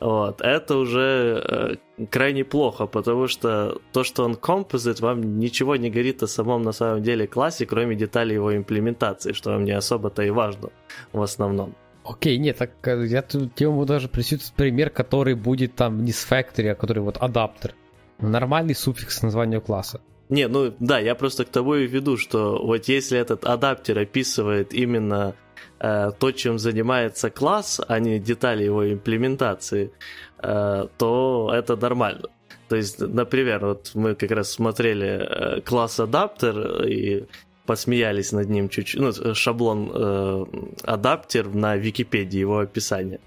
вот, 0.00 0.40
это 0.42 0.76
уже 0.76 1.78
э, 1.98 2.06
крайне 2.06 2.44
плохо, 2.44 2.86
потому 2.86 3.28
что 3.28 3.80
то, 3.92 4.04
что 4.04 4.24
он 4.24 4.34
композит, 4.34 5.00
вам 5.00 5.38
ничего 5.38 5.76
не 5.76 5.90
говорит 5.90 6.22
о 6.22 6.26
самом 6.26 6.62
на 6.62 6.72
самом 6.72 7.02
деле 7.02 7.26
классе, 7.26 7.66
кроме 7.66 7.96
деталей 7.96 8.34
его 8.34 8.54
имплементации, 8.54 9.32
что 9.32 9.52
вам 9.52 9.64
не 9.64 9.72
особо-то 9.72 10.22
и 10.22 10.30
важно 10.30 10.70
в 11.12 11.22
основном. 11.22 11.74
Окей, 12.04 12.38
нет, 12.38 12.58
так 12.58 12.70
э, 12.86 13.06
я 13.06 13.22
тут 13.22 13.60
могу 13.60 13.84
даже 13.84 14.08
присутствовать 14.08 14.54
пример, 14.54 14.90
который 14.90 15.34
будет 15.34 15.74
там 15.74 16.04
не 16.04 16.12
с 16.12 16.26
factory, 16.30 16.68
а 16.68 16.74
который 16.74 17.02
вот 17.02 17.16
адаптер. 17.16 17.74
Нормальный 18.18 18.74
суффикс 18.74 19.22
названию 19.22 19.60
класса. 19.60 20.00
Не, 20.28 20.48
ну 20.48 20.74
да, 20.80 20.98
я 20.98 21.14
просто 21.14 21.44
к 21.44 21.48
тому 21.48 21.74
и 21.74 21.86
веду, 21.86 22.16
что 22.16 22.60
вот 22.62 22.88
если 22.88 23.18
этот 23.18 23.44
адаптер 23.44 23.98
описывает 23.98 24.72
именно 24.74 25.34
то, 25.78 26.32
чем 26.34 26.58
занимается 26.58 27.30
класс, 27.30 27.80
а 27.86 27.98
не 27.98 28.18
детали 28.18 28.64
его 28.64 28.92
имплементации, 28.92 29.90
э, 30.38 30.86
то 30.98 31.52
это 31.54 31.76
нормально. 31.76 32.28
То 32.68 32.76
есть, 32.76 32.98
например, 32.98 33.64
вот 33.64 33.90
мы 33.94 34.14
как 34.14 34.30
раз 34.30 34.50
смотрели 34.50 35.06
э, 35.06 35.60
класс 35.60 36.00
адаптер 36.00 36.84
и 36.84 37.26
посмеялись 37.64 38.32
над 38.32 38.48
ним 38.48 38.68
чуть-чуть, 38.68 39.00
ну, 39.00 39.34
шаблон 39.34 39.90
э, 39.94 40.44
адаптер 40.84 41.48
на 41.48 41.76
Википедии, 41.76 42.38
его 42.38 42.58
описание. 42.58 43.20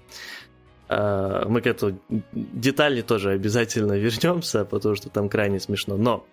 Э, 0.88 1.44
мы 1.46 1.60
к 1.60 1.66
этому 1.66 2.00
детали 2.32 3.02
тоже 3.02 3.30
обязательно 3.30 3.92
вернемся, 3.92 4.64
потому 4.64 4.94
что 4.94 5.08
там 5.08 5.28
крайне 5.28 5.60
смешно. 5.60 5.96
Но 5.96 6.26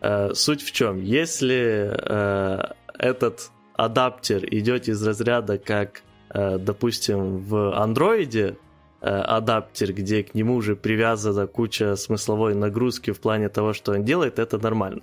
э, 0.00 0.32
суть 0.34 0.62
в 0.62 0.72
чем? 0.72 1.00
Если 1.02 1.90
э, 1.92 2.74
этот 2.98 3.50
адаптер 3.74 4.44
идет 4.50 4.88
из 4.88 5.06
разряда 5.06 5.58
как, 5.58 6.02
э, 6.30 6.58
допустим, 6.58 7.38
в 7.38 7.76
андроиде, 7.76 8.56
э, 9.00 9.06
адаптер, 9.06 9.92
где 9.92 10.22
к 10.22 10.34
нему 10.34 10.54
уже 10.54 10.76
привязана 10.76 11.46
куча 11.46 11.96
смысловой 11.96 12.54
нагрузки 12.54 13.12
в 13.12 13.20
плане 13.20 13.48
того, 13.48 13.72
что 13.72 13.92
он 13.92 14.04
делает, 14.04 14.38
это 14.38 14.58
нормально. 14.58 15.02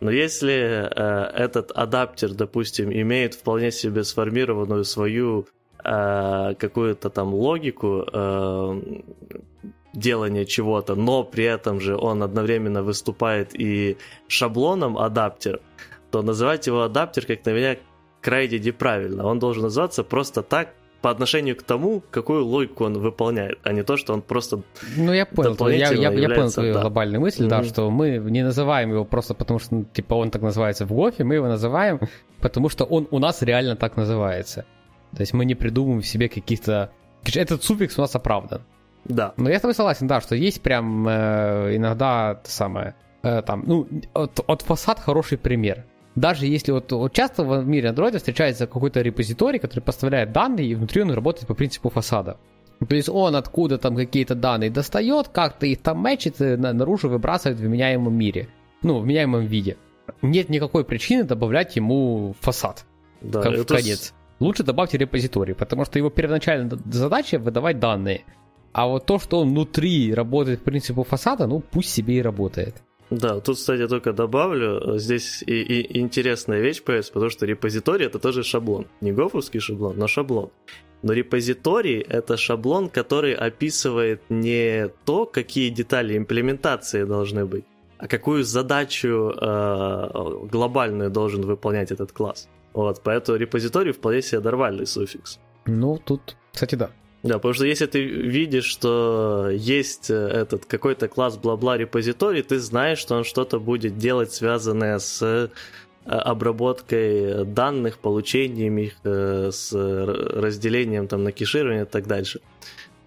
Но 0.00 0.10
если 0.10 0.54
э, 0.54 1.30
этот 1.34 1.72
адаптер, 1.72 2.32
допустим, 2.32 2.92
имеет 2.92 3.34
вполне 3.34 3.72
себе 3.72 4.04
сформированную 4.04 4.84
свою 4.84 5.46
э, 5.84 6.54
какую-то 6.58 7.10
там 7.10 7.34
логику 7.34 8.04
э, 8.12 8.80
делания 9.92 10.44
чего-то, 10.44 10.94
но 10.94 11.24
при 11.24 11.44
этом 11.44 11.80
же 11.80 11.96
он 11.96 12.22
одновременно 12.22 12.82
выступает 12.82 13.58
и 13.58 13.96
шаблоном 14.28 14.96
адаптер, 14.98 15.60
то 16.10 16.22
называть 16.22 16.66
его 16.66 16.82
адаптер, 16.82 17.26
как 17.26 17.44
на 17.44 17.50
меня, 17.50 17.76
крайне 18.20 18.58
неправильно. 18.58 19.26
Он 19.26 19.38
должен 19.38 19.64
называться 19.64 20.04
просто 20.04 20.42
так, 20.42 20.68
по 21.00 21.10
отношению 21.10 21.56
к 21.56 21.62
тому, 21.62 22.02
какую 22.10 22.44
логику 22.44 22.84
он 22.84 22.98
выполняет, 22.98 23.58
а 23.62 23.72
не 23.72 23.82
то, 23.82 23.96
что 23.96 24.12
он 24.12 24.22
просто 24.22 24.62
Ну, 24.96 25.12
я 25.12 25.26
понял, 25.26 25.68
я, 25.68 25.92
я, 25.92 26.10
я 26.10 26.28
понял 26.28 26.50
твою 26.50 26.74
да. 26.74 26.80
глобальную 26.80 27.20
мысль, 27.20 27.44
mm-hmm. 27.44 27.48
да, 27.48 27.62
что 27.62 27.90
мы 27.90 28.18
не 28.18 28.42
называем 28.42 28.90
его 28.90 29.04
просто 29.04 29.34
потому, 29.34 29.60
что, 29.60 29.74
ну, 29.76 29.84
типа, 29.84 30.14
он 30.14 30.30
так 30.30 30.42
называется 30.42 30.86
в 30.86 30.92
Гофе, 30.92 31.22
мы 31.22 31.36
его 31.36 31.46
называем, 31.46 32.00
потому 32.40 32.68
что 32.68 32.84
он 32.84 33.06
у 33.10 33.18
нас 33.18 33.42
реально 33.42 33.76
так 33.76 33.96
называется. 33.96 34.64
То 35.14 35.20
есть 35.20 35.32
мы 35.32 35.44
не 35.44 35.54
придумываем 35.54 36.02
себе 36.02 36.28
каких-то... 36.28 36.90
Этот 37.34 37.62
суффикс 37.62 37.96
у 37.98 38.00
нас 38.00 38.14
оправдан. 38.16 38.62
Да. 39.04 39.34
Но 39.36 39.48
я 39.48 39.58
с 39.58 39.60
тобой 39.60 39.74
согласен, 39.74 40.06
да, 40.06 40.20
что 40.20 40.34
есть 40.34 40.62
прям 40.62 41.06
э, 41.08 41.76
иногда 41.76 42.34
то 42.34 42.50
самое, 42.50 42.94
э, 43.22 43.42
там, 43.42 43.62
ну, 43.66 43.88
от, 44.14 44.40
от 44.46 44.62
фасад 44.62 44.98
хороший 44.98 45.38
пример 45.38 45.84
даже 46.20 46.46
если 46.46 46.72
вот, 46.72 46.90
вот 46.92 47.12
часто 47.12 47.44
в 47.44 47.66
мире 47.66 47.90
Android 47.90 48.16
встречается 48.16 48.66
какой-то 48.66 49.00
репозиторий, 49.00 49.58
который 49.58 49.80
поставляет 49.80 50.32
данные, 50.32 50.66
и 50.66 50.74
внутри 50.74 51.02
он 51.02 51.10
работает 51.10 51.46
по 51.46 51.54
принципу 51.54 51.90
фасада. 51.90 52.38
То 52.86 52.94
есть 52.94 53.08
он 53.08 53.36
откуда 53.36 53.78
там 53.78 53.96
какие-то 53.96 54.34
данные 54.34 54.70
достает, 54.70 55.28
как-то 55.28 55.66
их 55.66 55.82
там 55.82 55.98
мэчит, 55.98 56.40
и 56.40 56.56
наружу 56.56 57.08
выбрасывает 57.08 57.58
в 57.58 57.62
вменяемом 57.62 58.14
мире. 58.14 58.48
Ну, 58.82 58.98
в 58.98 59.02
вменяемом 59.02 59.46
виде. 59.46 59.76
Нет 60.22 60.48
никакой 60.48 60.84
причины 60.84 61.24
добавлять 61.24 61.76
ему 61.76 62.34
фасад. 62.40 62.84
Да, 63.20 63.42
как 63.42 63.52
это... 63.54 63.62
в 63.62 63.66
конец. 63.66 64.14
Лучше 64.40 64.62
добавьте 64.62 64.98
репозиторий, 64.98 65.54
потому 65.54 65.84
что 65.84 65.98
его 65.98 66.10
первоначальная 66.10 66.78
задача 66.86 67.38
выдавать 67.38 67.80
данные. 67.80 68.24
А 68.72 68.86
вот 68.86 69.06
то, 69.06 69.18
что 69.18 69.40
он 69.40 69.48
внутри 69.50 70.14
работает 70.14 70.60
по 70.60 70.70
принципу 70.70 71.02
фасада, 71.02 71.48
ну 71.48 71.60
пусть 71.60 71.90
себе 71.90 72.18
и 72.18 72.22
работает. 72.22 72.82
Да, 73.10 73.40
тут, 73.40 73.56
кстати, 73.56 73.88
только 73.88 74.12
добавлю, 74.12 74.98
здесь 74.98 75.42
и, 75.46 75.62
и 75.62 75.98
интересная 75.98 76.60
вещь 76.60 76.82
появится, 76.82 77.12
потому 77.12 77.30
что 77.30 77.46
репозиторий 77.46 78.06
это 78.06 78.18
тоже 78.18 78.42
шаблон. 78.42 78.86
Не 79.00 79.12
гофовский 79.12 79.60
шаблон, 79.60 79.96
но 79.96 80.06
шаблон. 80.06 80.50
Но 81.02 81.12
репозиторий— 81.12 82.00
это 82.08 82.36
шаблон, 82.36 82.88
который 82.88 83.32
описывает 83.32 84.20
не 84.28 84.88
то, 85.04 85.26
какие 85.26 85.70
детали 85.70 86.16
имплементации 86.18 87.04
должны 87.04 87.46
быть, 87.46 87.64
а 87.98 88.08
какую 88.08 88.44
задачу 88.44 89.30
э, 89.30 90.48
глобальную 90.50 91.10
должен 91.10 91.42
выполнять 91.42 91.92
этот 91.92 92.12
класс. 92.12 92.48
Вот, 92.74 93.00
поэтому 93.02 93.38
репозиторий 93.38 93.92
вполне 93.92 94.22
себе 94.22 94.40
нормальный 94.40 94.86
суффикс. 94.86 95.38
Ну, 95.66 95.98
тут, 96.04 96.36
кстати, 96.52 96.74
да. 96.74 96.90
Да, 97.22 97.34
потому 97.34 97.54
что 97.54 97.66
если 97.66 97.86
ты 97.86 98.04
видишь, 98.04 98.64
что 98.64 99.48
есть 99.50 100.08
э, 100.08 100.14
этот 100.14 100.66
какой-то 100.66 101.08
класс 101.08 101.36
бла-бла 101.36 101.76
репозиторий, 101.76 102.42
ты 102.42 102.60
знаешь, 102.60 102.98
что 102.98 103.16
он 103.16 103.24
что-то 103.24 103.58
будет 103.58 103.98
делать, 103.98 104.32
связанное 104.32 104.98
с 105.00 105.20
э, 105.22 105.48
обработкой 106.04 107.44
данных, 107.44 107.98
получением 107.98 108.78
их, 108.78 108.94
э, 109.02 109.50
с 109.52 109.72
разделением 109.72 111.08
там 111.08 111.24
на 111.24 111.32
кеширование 111.32 111.82
и 111.82 111.86
так 111.86 112.06
дальше. 112.06 112.40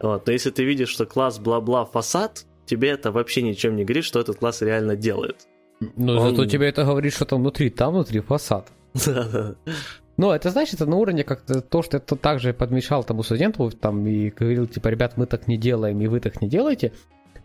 Вот. 0.02 0.28
Но 0.28 0.34
если 0.34 0.50
ты 0.50 0.66
видишь, 0.66 0.90
что 0.90 1.06
класс 1.06 1.40
бла-бла 1.40 1.86
фасад, 1.86 2.46
тебе 2.66 2.90
это 2.90 3.12
вообще 3.12 3.42
ничем 3.42 3.78
не 3.78 3.86
говорит, 3.86 4.04
что 4.04 4.20
этот 4.20 4.38
класс 4.40 4.62
реально 4.62 4.98
делает. 4.98 5.48
Ну, 5.96 6.18
он... 6.18 6.32
зато 6.32 6.46
тебе 6.46 6.68
это 6.68 6.84
говорит, 6.84 7.14
что 7.14 7.26
там 7.26 7.40
внутри, 7.42 7.70
там 7.70 7.94
внутри 7.94 8.20
фасад. 8.20 8.68
Да-да. 9.06 9.56
Но 10.18 10.36
это, 10.36 10.50
знаешь, 10.50 10.74
это 10.74 10.86
на 10.86 10.98
уровне 10.98 11.24
как-то 11.24 11.62
то, 11.62 11.82
что 11.82 11.98
это 11.98 12.16
также 12.16 12.54
подмешал 12.54 13.04
тому 13.04 13.24
студенту 13.24 13.70
там 13.72 14.06
и 14.06 14.30
говорил, 14.30 14.68
типа, 14.68 14.90
ребят, 14.90 15.14
мы 15.18 15.26
так 15.26 15.48
не 15.48 15.58
делаем, 15.58 16.00
и 16.02 16.08
вы 16.08 16.20
так 16.20 16.42
не 16.42 16.50
делаете. 16.50 16.94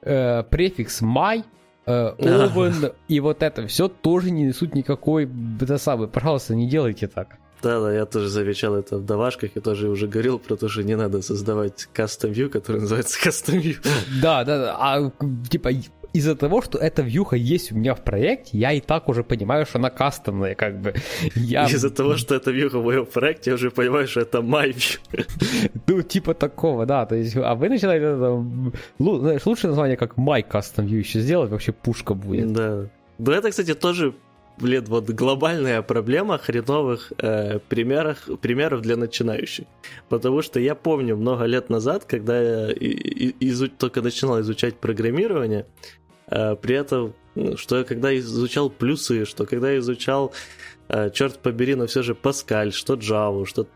Э, 0.02 0.42
префикс 0.42 1.02
my, 1.02 1.44
э, 1.86 2.14
oven 2.18 2.94
и 3.08 3.20
вот 3.20 3.42
это 3.42 3.66
все 3.66 3.88
тоже 3.88 4.30
не 4.30 4.44
несут 4.44 4.74
никакой, 4.74 5.28
это 5.60 5.78
самое, 5.78 6.08
пожалуйста, 6.08 6.54
не 6.54 6.68
делайте 6.68 7.06
так. 7.06 7.38
Да, 7.62 7.80
да, 7.80 7.92
я 7.92 8.04
тоже 8.04 8.28
замечал 8.28 8.74
это 8.74 8.98
в 8.98 9.04
давашках 9.06 9.56
и 9.56 9.60
тоже 9.60 9.88
уже 9.88 10.06
говорил 10.06 10.38
про 10.38 10.56
то, 10.56 10.68
что 10.68 10.82
не 10.82 10.94
надо 10.94 11.22
создавать 11.22 11.88
custom 11.94 12.32
view, 12.32 12.48
который 12.48 12.82
называется 12.82 13.18
custom 13.26 13.60
view. 13.60 13.76
Да, 14.20 14.44
да, 14.44 14.58
да. 14.58 14.76
А 14.78 15.10
типа 15.48 15.70
из-за 16.16 16.34
того, 16.34 16.62
что 16.62 16.78
эта 16.78 17.02
вьюха 17.02 17.36
есть 17.36 17.72
у 17.72 17.76
меня 17.76 17.94
в 17.94 18.02
проекте, 18.02 18.58
я 18.58 18.72
и 18.72 18.80
так 18.80 19.08
уже 19.08 19.22
понимаю, 19.22 19.66
что 19.66 19.78
она 19.78 19.90
кастомная, 19.90 20.54
как 20.54 20.80
бы. 20.80 20.94
Я... 21.34 21.66
Из-за 21.66 21.90
того, 21.90 22.16
что 22.16 22.34
эта 22.34 22.50
вьюха 22.50 22.78
в 22.78 22.84
моем 22.84 23.06
проекте, 23.06 23.50
я 23.50 23.54
уже 23.54 23.70
понимаю, 23.70 24.06
что 24.08 24.20
это 24.20 24.42
view. 24.42 24.98
Ну, 25.86 26.02
типа 26.02 26.34
такого, 26.34 26.86
да. 26.86 27.06
То 27.06 27.14
есть, 27.14 27.36
а 27.36 27.54
вы 27.54 27.68
начинаете 27.68 28.18
там, 28.18 28.72
знаешь, 28.98 29.46
лучшее 29.46 29.70
название, 29.70 29.96
как 29.96 30.14
my 30.18 30.44
custom 30.48 30.86
view 30.86 30.98
еще 30.98 31.20
сделать, 31.20 31.50
вообще 31.50 31.72
пушка 31.72 32.14
будет. 32.14 32.52
Да. 32.52 32.88
Да 33.18 33.36
это, 33.36 33.50
кстати, 33.50 33.74
тоже 33.74 34.14
блин, 34.58 34.84
вот 34.88 35.10
глобальная 35.10 35.82
проблема 35.82 36.38
хреновых 36.38 37.12
э, 37.18 37.58
примерах, 37.68 38.28
примеров 38.40 38.82
для 38.82 38.96
начинающих. 38.96 39.66
Потому 40.08 40.42
что 40.42 40.60
я 40.60 40.74
помню 40.74 41.16
много 41.16 41.44
лет 41.44 41.70
назад, 41.70 42.04
когда 42.04 42.40
я 42.40 42.72
изу- 42.72 43.70
только 43.78 44.02
начинал 44.02 44.40
изучать 44.40 44.76
программирование, 44.76 45.66
при 46.28 46.74
этом, 46.74 47.14
что 47.56 47.78
я 47.78 47.84
когда 47.84 48.16
изучал 48.18 48.70
плюсы, 48.70 49.24
что 49.24 49.46
когда 49.46 49.70
я 49.70 49.78
изучал 49.78 50.32
э, 50.88 51.10
черт 51.10 51.38
побери, 51.38 51.74
но 51.74 51.86
все 51.86 52.02
же 52.02 52.14
Паскаль, 52.14 52.72
что 52.72 52.94
Java, 52.94 53.44
что, 53.44 53.66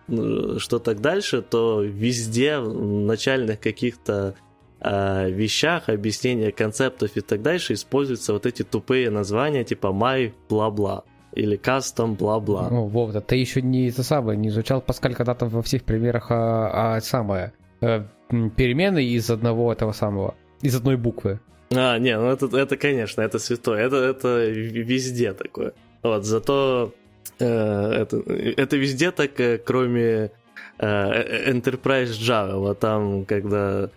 что 0.59 0.79
так 0.79 1.01
дальше, 1.01 1.43
то 1.43 1.83
везде 1.83 2.59
в 2.59 2.75
начальных 2.75 3.61
каких-то 3.61 4.35
э, 4.81 5.31
вещах, 5.31 5.89
объяснения 5.89 6.53
концептов 6.53 7.17
и 7.17 7.21
так 7.21 7.43
дальше 7.43 7.75
используются 7.75 8.33
вот 8.33 8.47
эти 8.47 8.63
тупые 8.63 9.11
названия 9.11 9.65
типа 9.65 9.89
my 9.89 10.33
бла-бла 10.49 11.05
или 11.33 11.59
custom 11.59 12.17
бла-бла. 12.17 12.69
Ну, 12.71 12.87
Вов, 12.87 13.13
ты 13.27 13.37
еще 13.37 13.63
не 13.63 13.89
это 13.89 14.03
самое, 14.03 14.39
не 14.39 14.49
изучал 14.49 14.81
Паскаль 14.81 15.15
когда-то 15.15 15.47
во 15.47 15.63
всех 15.63 15.85
примерах, 15.85 16.27
а, 16.31 16.97
а 16.97 17.01
самое, 17.01 17.53
э, 17.81 18.05
перемены 18.29 19.05
из 19.05 19.31
одного 19.31 19.73
этого 19.73 19.93
самого, 19.93 20.35
из 20.63 20.75
одной 20.75 20.97
буквы. 20.97 21.41
А, 21.73 21.99
не, 21.99 22.19
ну 22.19 22.27
это, 22.31 22.47
это 22.57 22.77
конечно, 22.77 23.23
это 23.23 23.39
святое, 23.39 23.87
это, 23.87 23.97
это 23.97 24.47
везде 24.49 25.33
такое. 25.33 25.73
Вот, 26.03 26.25
зато 26.25 26.93
э, 27.39 27.45
это, 27.47 28.17
это 28.17 28.77
везде 28.77 29.11
так, 29.13 29.39
э, 29.39 29.59
кроме 29.59 30.33
э, 30.79 31.51
Enterprise 31.51 32.13
Java, 32.19 32.59
вот 32.59 32.81
там, 32.81 33.25
когда 33.25 33.91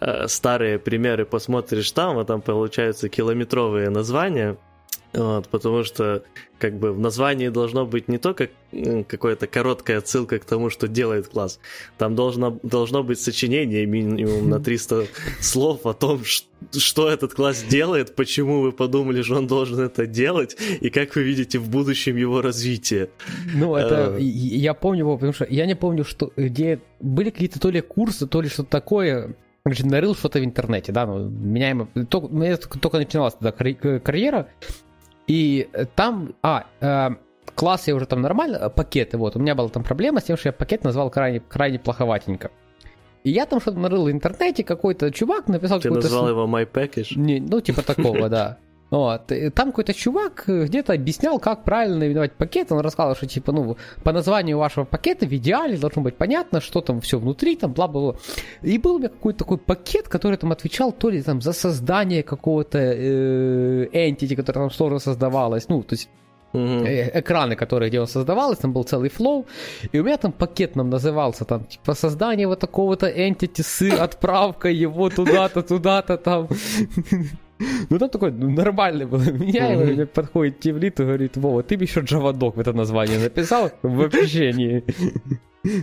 Э, 0.00 0.28
старые 0.28 0.78
примеры 0.78 1.24
посмотришь 1.24 1.90
там, 1.90 2.18
а 2.18 2.24
там 2.24 2.40
получаются 2.40 3.08
километровые 3.08 3.90
названия, 3.90 4.56
вот, 5.12 5.48
потому 5.48 5.84
что 5.84 6.22
как 6.58 6.78
бы 6.78 6.92
в 6.92 6.98
названии 6.98 7.48
должно 7.48 7.86
быть 7.86 8.08
не 8.08 8.18
только 8.18 8.50
какая-то 9.08 9.46
короткая 9.46 9.98
отсылка 9.98 10.38
к 10.38 10.44
тому, 10.44 10.68
что 10.68 10.86
делает 10.86 11.28
класс, 11.28 11.60
там 11.96 12.14
должно, 12.14 12.58
должно 12.62 13.02
быть 13.02 13.18
сочинение 13.18 13.86
минимум 13.86 14.50
на 14.50 14.60
300 14.60 15.06
слов 15.40 15.86
о 15.86 15.94
том, 15.94 16.22
что 16.24 17.08
этот 17.08 17.32
класс 17.32 17.62
делает, 17.62 18.14
почему 18.16 18.60
вы 18.60 18.72
подумали, 18.72 19.22
что 19.22 19.36
он 19.36 19.46
должен 19.46 19.80
это 19.80 20.06
делать, 20.06 20.56
и 20.80 20.90
как 20.90 21.16
вы 21.16 21.22
видите 21.22 21.58
в 21.58 21.70
будущем 21.70 22.16
его 22.16 22.42
развитие. 22.42 23.08
Ну, 23.54 23.76
это 23.76 24.16
uh... 24.18 24.20
я 24.20 24.74
помню 24.74 25.00
его, 25.00 25.14
потому 25.14 25.32
что 25.32 25.46
я 25.48 25.64
не 25.64 25.74
помню, 25.74 26.04
что 26.04 26.32
где 26.36 26.80
были 27.00 27.30
какие-то 27.30 27.60
то 27.60 27.70
ли 27.70 27.80
курсы, 27.80 28.26
то 28.26 28.42
ли 28.42 28.48
что-то 28.48 28.70
такое, 28.70 29.36
Короче, 29.68 29.86
нарыл 29.86 30.14
что-то 30.14 30.40
в 30.40 30.44
интернете, 30.44 30.92
да, 30.92 31.04
ну, 31.04 31.28
меняемо. 31.28 31.88
Только, 32.08 32.24
у 32.24 32.30
меня 32.30 32.56
только 32.56 32.96
начиналась 32.96 33.34
тогда 33.34 33.52
карьера, 33.52 34.48
и 35.26 35.68
там, 35.94 36.34
а, 36.42 36.64
э, 36.80 37.10
класс 37.54 37.86
я 37.86 37.94
уже 37.94 38.06
там 38.06 38.22
нормально, 38.22 38.70
пакеты, 38.70 39.18
вот, 39.18 39.36
у 39.36 39.38
меня 39.38 39.54
была 39.54 39.68
там 39.68 39.84
проблема 39.84 40.20
с 40.20 40.24
тем, 40.24 40.38
что 40.38 40.48
я 40.48 40.52
пакет 40.54 40.84
назвал 40.84 41.10
крайне, 41.10 41.40
крайне 41.40 41.78
плоховатенько. 41.78 42.50
И 43.24 43.30
я 43.30 43.44
там 43.44 43.60
что-то 43.60 43.78
нарыл 43.78 44.06
в 44.06 44.10
интернете, 44.10 44.64
какой-то 44.64 45.10
чувак 45.10 45.48
написал 45.48 45.80
Ты 45.80 45.90
назвал 45.90 46.30
его 46.30 46.46
My 46.46 46.66
Package? 46.66 47.18
Не, 47.18 47.40
ну, 47.40 47.60
типа 47.60 47.82
такого, 47.82 48.28
да. 48.30 48.56
Вот. 48.90 49.32
И 49.32 49.50
там 49.50 49.68
какой-то 49.68 49.92
чувак 49.92 50.44
э, 50.46 50.64
где-то 50.64 50.94
объяснял, 50.94 51.38
как 51.38 51.64
правильно 51.64 52.04
именовать 52.04 52.32
пакет. 52.32 52.72
Он 52.72 52.80
рассказал, 52.80 53.14
что 53.16 53.26
типа, 53.26 53.52
ну, 53.52 53.76
по 54.02 54.12
названию 54.12 54.58
вашего 54.58 54.84
пакета 54.84 55.26
в 55.26 55.32
идеале 55.32 55.76
должно 55.76 56.02
быть 56.02 56.16
понятно, 56.16 56.60
что 56.60 56.80
там 56.80 57.00
все 57.00 57.18
внутри, 57.18 57.56
там 57.56 57.72
бла-бла-бла. 57.72 58.16
И 58.62 58.78
был 58.78 58.94
у 58.94 58.98
меня 58.98 59.08
какой-то 59.08 59.40
такой 59.40 59.58
пакет, 59.58 60.08
который 60.08 60.38
там 60.38 60.52
отвечал 60.52 60.92
то 60.92 61.10
ли 61.10 61.22
там 61.22 61.42
за 61.42 61.52
создание 61.52 62.22
какого-то 62.22 62.78
э, 62.78 63.88
entity, 63.92 64.34
которое 64.36 64.60
там 64.60 64.70
сложно 64.70 64.98
создавалось. 64.98 65.68
Ну, 65.68 65.82
то 65.82 65.94
есть 65.94 66.08
Mm-hmm. 66.54 67.10
экраны, 67.20 67.56
которые, 67.56 67.90
где 67.90 68.00
он 68.00 68.06
создавался, 68.06 68.62
там 68.62 68.72
был 68.72 68.82
целый 68.82 69.10
флоу, 69.10 69.44
и 69.92 69.98
у 69.98 70.04
меня 70.04 70.16
там 70.16 70.32
пакет 70.32 70.76
нам 70.76 70.88
назывался, 70.88 71.44
там, 71.44 71.66
типа, 71.66 71.92
создание 71.92 72.46
вот 72.46 72.58
такого-то 72.58 73.06
entity 73.06 73.62
с 73.62 73.82
отправкой 73.82 74.74
его 74.74 75.10
туда-то, 75.10 75.62
туда-то, 75.62 76.16
там. 76.16 76.48
Ну 77.90 77.98
там 77.98 78.08
такой 78.08 78.32
ну, 78.32 78.50
нормальный 78.50 79.06
был. 79.06 79.18
Меня 79.32 79.74
mm-hmm. 79.74 80.06
подходит 80.06 80.60
Тивлит 80.60 81.00
и 81.00 81.04
говорит, 81.04 81.36
Вова, 81.36 81.62
ты 81.62 81.76
бы 81.76 81.84
еще 81.84 82.00
Джавадок 82.00 82.56
в 82.56 82.60
это 82.60 82.72
название 82.72 83.18
написал 83.18 83.70
в 83.82 84.02
общении. 84.02 84.84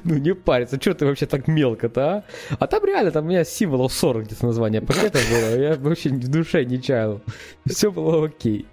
Ну 0.05 0.15
не 0.15 0.33
париться, 0.33 0.79
что 0.81 0.93
ты 0.93 1.05
вообще 1.05 1.25
так 1.25 1.47
мелко-то, 1.47 2.01
а? 2.01 2.23
А 2.59 2.65
там 2.65 2.85
реально, 2.85 3.11
там 3.11 3.25
у 3.25 3.27
меня 3.27 3.43
символов 3.43 3.91
40 3.91 4.23
где-то 4.25 4.45
название 4.45 4.81
пакета 4.81 5.19
было, 5.29 5.59
я 5.59 5.75
вообще 5.75 6.09
в 6.09 6.29
душе 6.29 6.63
не 6.63 6.81
чаял. 6.81 7.21
Все 7.65 7.91
было 7.91 8.25
окей. 8.25 8.65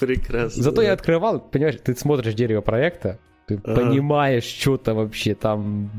Прекрасно. 0.00 0.62
Зато 0.62 0.82
я 0.82 0.94
открывал, 0.94 1.40
понимаешь, 1.40 1.76
ты 1.84 1.94
смотришь 1.94 2.34
дерево 2.34 2.62
проекта, 2.62 3.18
ты 3.46 3.58
понимаешь, 3.58 4.44
что-то 4.44 4.94
вообще 4.94 5.34
там 5.34 5.90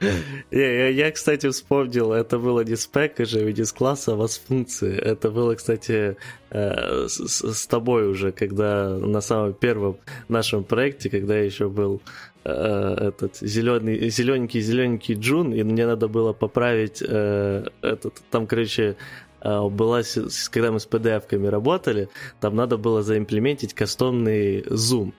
я, 0.50 0.72
я, 0.72 0.88
я, 0.88 1.10
кстати, 1.10 1.48
вспомнил, 1.48 2.12
это 2.12 2.38
было 2.38 2.64
не 2.64 2.76
с 2.76 2.86
пэкэджа, 2.86 3.40
не 3.40 3.64
с 3.64 3.72
класса, 3.72 4.14
а 4.14 4.28
с 4.28 4.38
функции. 4.38 4.96
Это 4.96 5.30
было, 5.30 5.54
кстати, 5.54 6.16
э, 6.50 7.06
с, 7.08 7.66
тобой 7.66 8.08
уже, 8.08 8.32
когда 8.32 8.88
на 8.88 9.20
самом 9.20 9.52
первом 9.52 9.98
нашем 10.28 10.64
проекте, 10.64 11.10
когда 11.10 11.36
я 11.36 11.44
еще 11.44 11.68
был 11.68 12.00
э, 12.44 12.50
этот 12.50 13.36
зеленый, 13.40 14.08
зелененький, 14.08 14.60
зелененький 14.60 15.14
джун, 15.14 15.52
и 15.52 15.62
мне 15.62 15.86
надо 15.86 16.08
было 16.08 16.32
поправить 16.32 17.02
э, 17.06 17.64
этот, 17.82 18.22
там, 18.30 18.46
короче, 18.46 18.96
была, 19.42 20.02
когда 20.50 20.70
мы 20.70 20.80
с 20.80 20.86
PDF-ками 20.86 21.46
работали, 21.46 22.10
там 22.40 22.54
надо 22.56 22.76
было 22.76 23.02
заимплементить 23.02 23.72
кастомный 23.72 24.64
зум. 24.68 25.14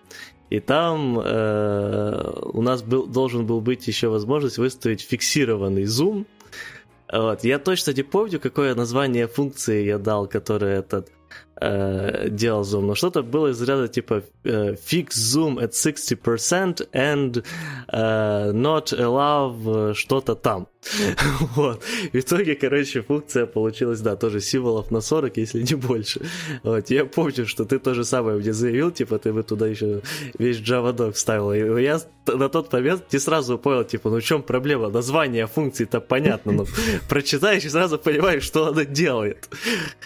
И 0.52 0.60
там 0.60 1.18
э, 1.18 2.34
у 2.54 2.62
нас 2.62 2.84
был, 2.84 3.08
должен 3.08 3.46
был 3.46 3.62
быть 3.62 3.88
еще 3.88 4.10
возможность 4.10 4.58
выставить 4.58 5.02
фиксированный 5.02 5.86
зум. 5.86 6.26
Вот. 7.10 7.46
Я 7.46 7.58
точно 7.58 7.92
не 7.92 8.04
помню, 8.04 8.38
какое 8.40 8.76
название 8.76 9.28
функции 9.28 9.86
я 9.86 9.98
дал, 9.98 10.28
которая 10.28 10.80
этот 10.80 11.10
э, 11.62 12.28
делал 12.30 12.66
зум, 12.66 12.88
но 12.88 12.96
что-то 12.96 13.24
было 13.24 13.48
из 13.48 13.62
ряда 13.62 13.88
типа 13.88 14.24
э, 14.44 14.74
fix 14.74 15.12
zoom 15.12 15.58
at 15.58 15.72
60% 15.72 16.90
and 16.92 17.46
э, 17.88 18.52
not 18.52 18.92
allow 18.92 19.94
что-то 19.94 20.36
там. 20.36 20.68
вот. 21.56 21.84
В 22.12 22.16
итоге, 22.16 22.56
короче, 22.56 23.02
функция 23.02 23.46
получилась, 23.46 24.02
да, 24.02 24.16
тоже 24.16 24.42
символов 24.42 24.92
на 24.92 25.02
40, 25.02 25.38
если 25.38 25.62
не 25.62 25.76
больше. 25.76 26.22
Вот. 26.64 26.90
Я 26.90 27.06
помню, 27.06 27.46
что 27.46 27.66
ты 27.66 27.80
то 27.80 27.94
же 27.94 28.04
самое 28.04 28.38
мне 28.38 28.54
заявил, 28.54 28.92
типа, 28.92 29.20
ты 29.20 29.32
бы 29.32 29.44
туда 29.44 29.68
еще 29.68 30.02
весь 30.40 30.58
JavaDoc 30.58 31.12
вставил. 31.12 31.54
И 31.54 31.84
я 31.84 32.00
на 32.28 32.50
тот 32.50 32.74
момент 32.74 33.04
не 33.14 33.20
сразу 33.20 33.58
понял, 33.58 33.84
типа, 33.84 34.10
ну 34.10 34.20
в 34.20 34.24
чем 34.24 34.42
проблема? 34.42 34.90
Название 34.90 35.48
функции-то 35.48 36.02
понятно, 36.02 36.52
но 36.52 36.66
прочитаешь 37.10 37.66
и 37.66 37.70
сразу 37.70 37.98
понимаешь, 38.00 38.44
что 38.44 38.68
она 38.68 38.84
делает. 38.86 39.50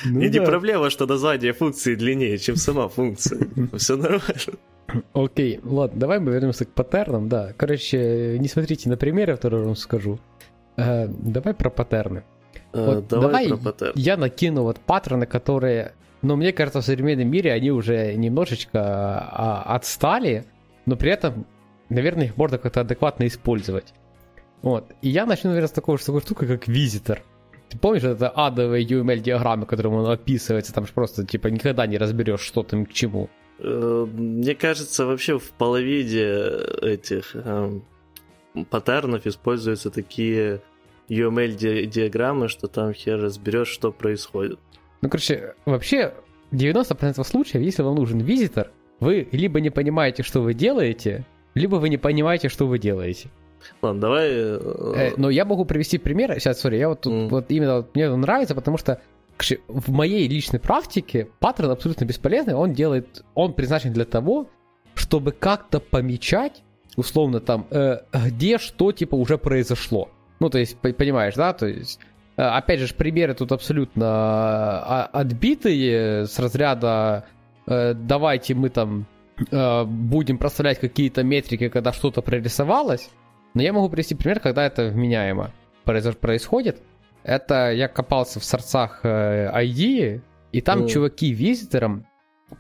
Ну, 0.03 0.21
и 0.21 0.29
да. 0.29 0.39
не 0.39 0.45
проблема, 0.45 0.89
что 0.89 1.05
название 1.05 1.53
функции 1.53 1.95
длиннее, 1.95 2.37
чем 2.37 2.57
сама 2.57 2.89
функция. 2.89 3.47
Все 3.77 3.95
нормально. 3.95 4.57
Окей, 5.13 5.59
ладно, 5.63 5.99
давай 5.99 6.19
мы 6.19 6.31
вернемся 6.31 6.65
к 6.65 6.69
паттернам, 6.69 7.27
да. 7.27 7.53
Короче, 7.57 8.37
не 8.39 8.47
смотрите 8.47 8.89
на 8.89 8.97
примеры, 8.97 9.37
я 9.41 9.49
вам 9.49 9.75
скажу. 9.75 10.19
Э, 10.77 11.07
давай 11.07 11.53
про 11.53 11.69
паттерны. 11.69 12.23
Э, 12.73 12.85
вот 12.85 13.07
давай, 13.07 13.27
давай 13.27 13.47
про 13.49 13.57
паттерны. 13.57 13.93
Я 13.95 14.17
накину 14.17 14.63
вот 14.63 14.79
паттерны, 14.79 15.25
которые, 15.25 15.93
ну, 16.21 16.35
мне 16.35 16.51
кажется, 16.51 16.81
в 16.81 16.85
современном 16.85 17.29
мире 17.29 17.53
они 17.53 17.71
уже 17.71 18.13
немножечко 18.15 18.79
а, 18.81 19.63
отстали, 19.75 20.45
но 20.85 20.95
при 20.95 21.11
этом, 21.11 21.45
наверное, 21.89 22.25
их 22.25 22.37
можно 22.37 22.57
как-то 22.57 22.81
адекватно 22.81 23.27
использовать. 23.27 23.93
Вот. 24.61 24.85
И 25.01 25.09
я 25.09 25.25
начну, 25.25 25.49
наверное, 25.49 25.67
с 25.67 25.71
такой, 25.71 25.97
с 25.99 26.05
такой 26.05 26.21
штуки, 26.21 26.45
как 26.45 26.67
визитор. 26.67 27.21
Ты 27.69 27.77
помнишь, 27.77 28.03
это 28.03 28.29
адовые 28.29 28.85
UML-диаграммы, 28.85 29.65
которым 29.65 29.93
он 29.93 30.09
описывается, 30.09 30.73
там 30.73 30.85
же 30.85 30.93
просто, 30.93 31.25
типа, 31.25 31.47
никогда 31.47 31.87
не 31.87 31.97
разберешь, 31.97 32.41
что 32.41 32.63
там 32.63 32.85
к 32.85 32.93
чему. 32.93 33.29
Э, 33.59 34.05
мне 34.11 34.55
кажется, 34.55 35.05
вообще 35.05 35.39
в 35.39 35.51
половине 35.51 36.23
этих 36.81 37.35
эм, 37.35 37.83
паттернов 38.69 39.27
используются 39.27 39.89
такие 39.89 40.61
UML-диаграммы, 41.09 42.47
что 42.47 42.67
там 42.67 42.93
хер 42.93 43.21
разберешь, 43.21 43.67
что 43.67 43.91
происходит. 43.91 44.59
Ну, 45.01 45.09
короче, 45.09 45.55
вообще 45.65 46.13
90% 46.51 47.23
случаев, 47.23 47.61
если 47.61 47.83
вам 47.83 47.95
нужен 47.95 48.19
визитор, 48.19 48.71
вы 48.99 49.27
либо 49.31 49.59
не 49.59 49.69
понимаете, 49.69 50.23
что 50.23 50.41
вы 50.41 50.53
делаете, 50.53 51.25
либо 51.53 51.75
вы 51.75 51.89
не 51.89 51.97
понимаете, 51.97 52.49
что 52.49 52.67
вы 52.67 52.79
делаете. 52.79 53.29
Ладно, 53.81 54.01
давай... 54.01 54.29
Э, 54.31 54.59
э, 54.95 55.13
но 55.17 55.29
я 55.29 55.45
могу 55.45 55.65
привести 55.65 55.97
пример. 55.97 56.39
Сейчас, 56.39 56.59
сори, 56.59 56.77
я 56.77 56.89
вот 56.89 57.01
тут 57.01 57.13
mm. 57.13 57.29
вот 57.29 57.45
именно 57.49 57.77
вот, 57.77 57.95
мне 57.95 58.09
нравится, 58.15 58.55
потому 58.55 58.77
что 58.77 59.01
в 59.67 59.91
моей 59.91 60.27
личной 60.27 60.59
практике 60.59 61.27
паттерн 61.39 61.71
абсолютно 61.71 62.05
бесполезный. 62.05 62.53
Он 62.53 62.73
делает, 62.73 63.23
он 63.33 63.53
предназначен 63.53 63.91
для 63.93 64.05
того, 64.05 64.49
чтобы 64.93 65.31
как-то 65.31 65.79
помечать, 65.79 66.63
условно 66.95 67.39
там, 67.39 67.67
э, 67.71 67.99
где 68.11 68.57
что 68.57 68.91
типа 68.91 69.15
уже 69.15 69.37
произошло. 69.37 70.09
Ну, 70.39 70.49
то 70.49 70.57
есть, 70.57 70.77
понимаешь, 70.77 71.35
да, 71.35 71.53
то 71.53 71.65
есть, 71.65 71.99
э, 72.37 72.41
опять 72.41 72.79
же, 72.79 72.93
примеры 72.93 73.33
тут 73.33 73.51
абсолютно 73.51 74.05
а, 74.07 75.09
отбитые 75.13 76.25
с 76.25 76.37
разряда 76.39 77.25
э, 77.67 77.93
давайте 77.93 78.53
мы 78.53 78.69
там 78.69 79.07
э, 79.51 79.83
будем 79.85 80.37
проставлять 80.37 80.79
какие-то 80.79 81.23
метрики, 81.23 81.69
когда 81.69 81.93
что-то 81.93 82.21
прорисовалось, 82.21 83.09
но 83.53 83.61
я 83.61 83.71
могу 83.71 83.89
привести 83.89 84.15
пример, 84.15 84.39
когда 84.39 84.65
это 84.65 84.87
вменяемо 84.87 85.51
происходит. 85.83 86.81
Это 87.23 87.71
я 87.71 87.87
копался 87.87 88.39
в 88.39 88.43
сорцах 88.43 89.03
ID, 89.03 90.21
и 90.51 90.61
там 90.61 90.83
mm. 90.83 90.87
чуваки 90.89 91.31
визиторам 91.31 92.05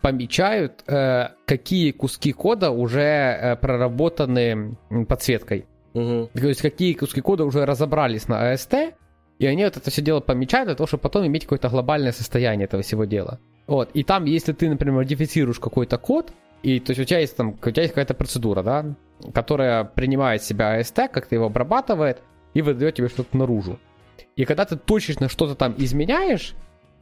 помечают, 0.01 0.83
э, 0.87 1.29
какие 1.45 1.91
куски 1.91 2.31
кода 2.31 2.71
уже 2.71 3.01
э, 3.01 3.55
проработаны 3.55 4.77
подсветкой. 5.07 5.65
Mm-hmm. 5.93 6.29
То 6.39 6.47
есть 6.47 6.61
какие 6.61 6.93
куски 6.93 7.21
кода 7.21 7.45
уже 7.45 7.65
разобрались 7.65 8.27
на 8.27 8.53
AST, 8.53 8.93
и 9.39 9.45
они 9.45 9.63
вот 9.63 9.77
это 9.77 9.91
все 9.91 10.01
дело 10.01 10.19
помечают 10.21 10.67
для 10.67 10.75
того, 10.75 10.87
чтобы 10.87 11.01
потом 11.01 11.25
иметь 11.27 11.43
какое-то 11.43 11.69
глобальное 11.69 12.11
состояние 12.11 12.65
этого 12.65 12.83
всего 12.83 13.05
дела. 13.05 13.39
Вот. 13.67 13.91
И 13.93 14.03
там, 14.03 14.25
если 14.25 14.53
ты, 14.53 14.69
например, 14.69 14.95
модифицируешь 14.95 15.59
какой-то 15.59 15.97
код, 15.97 16.31
и 16.63 16.79
то 16.79 16.91
есть 16.91 17.01
у 17.01 17.03
тебя 17.03 17.19
есть 17.19 17.35
там 17.35 17.57
у 17.61 17.69
тебя 17.71 17.83
есть 17.83 17.93
какая-то 17.93 18.13
процедура, 18.13 18.63
да, 18.63 18.95
которая 19.33 19.83
принимает 19.83 20.43
себя 20.43 20.79
AST, 20.79 21.09
как-то 21.09 21.35
его 21.35 21.45
обрабатывает 21.45 22.21
и 22.53 22.61
выдает 22.61 22.95
тебе 22.95 23.07
что-то 23.07 23.37
наружу. 23.37 23.79
И 24.35 24.45
когда 24.45 24.65
ты 24.65 24.75
точечно 24.75 25.29
что-то 25.29 25.55
там 25.55 25.75
изменяешь, 25.77 26.55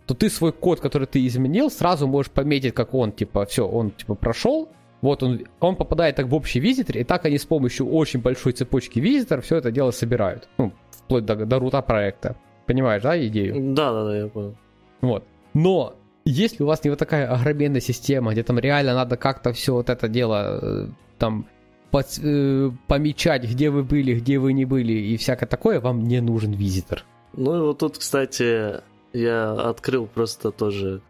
то 0.06 0.14
ты 0.14 0.30
свой 0.30 0.52
код, 0.52 0.80
который 0.80 1.08
ты 1.08 1.26
изменил, 1.26 1.70
сразу 1.70 2.08
можешь 2.08 2.32
пометить, 2.32 2.74
как 2.74 2.94
он, 2.94 3.12
типа, 3.12 3.46
все, 3.46 3.68
он, 3.68 3.92
типа, 3.92 4.16
прошел, 4.16 4.70
вот 5.02 5.24
он, 5.24 5.42
он 5.60 5.76
попадает 5.76 6.16
так 6.16 6.28
в 6.28 6.36
общий 6.36 6.60
визитор, 6.60 6.98
и 6.98 7.04
так 7.04 7.26
они 7.26 7.38
с 7.38 7.46
помощью 7.46 7.90
очень 7.90 8.22
большой 8.22 8.54
цепочки 8.54 9.00
визиторов 9.00 9.46
все 9.46 9.58
это 9.58 9.72
дело 9.72 9.92
собирают. 9.92 10.48
Ну, 10.58 10.72
вплоть 10.92 11.26
до, 11.26 11.46
до 11.46 11.60
рута 11.60 11.82
проекта. 11.82 12.36
Понимаешь, 12.66 13.04
да, 13.04 13.28
идею? 13.28 13.74
Да, 13.74 13.92
да, 13.92 14.06
да, 14.06 14.18
я 14.18 14.28
понял. 14.28 14.56
Вот. 15.02 15.26
Но 15.54 15.96
если 16.26 16.64
у 16.64 16.68
вас 16.68 16.84
не 16.84 16.90
вот 16.90 17.00
такая 17.00 17.30
огроменная 17.30 17.82
система, 17.82 18.32
где 18.32 18.44
там 18.44 18.60
реально 18.60 18.94
надо 18.94 19.18
как-то 19.18 19.52
все 19.52 19.74
вот 19.74 19.90
это 19.90 20.08
дело 20.08 20.60
э, 20.62 20.88
там 21.20 21.48
под, 21.92 22.08
э, 22.24 22.72
помечать, 22.88 23.44
где 23.44 23.70
вы 23.70 23.84
были, 23.84 24.16
где 24.16 24.40
вы 24.40 24.54
не 24.54 24.64
были 24.64 24.94
и 24.94 25.18
всякое 25.18 25.48
такое, 25.48 25.82
вам 25.82 26.04
не 26.04 26.22
нужен 26.22 26.54
визитор. 26.54 27.04
Ну 27.34 27.58
и 27.58 27.60
вот 27.60 27.80
тут, 27.80 27.98
кстати, 27.98 28.82
я 29.14 29.52
открыл 29.52 30.08
просто 30.08 30.52
тоже 30.52 31.02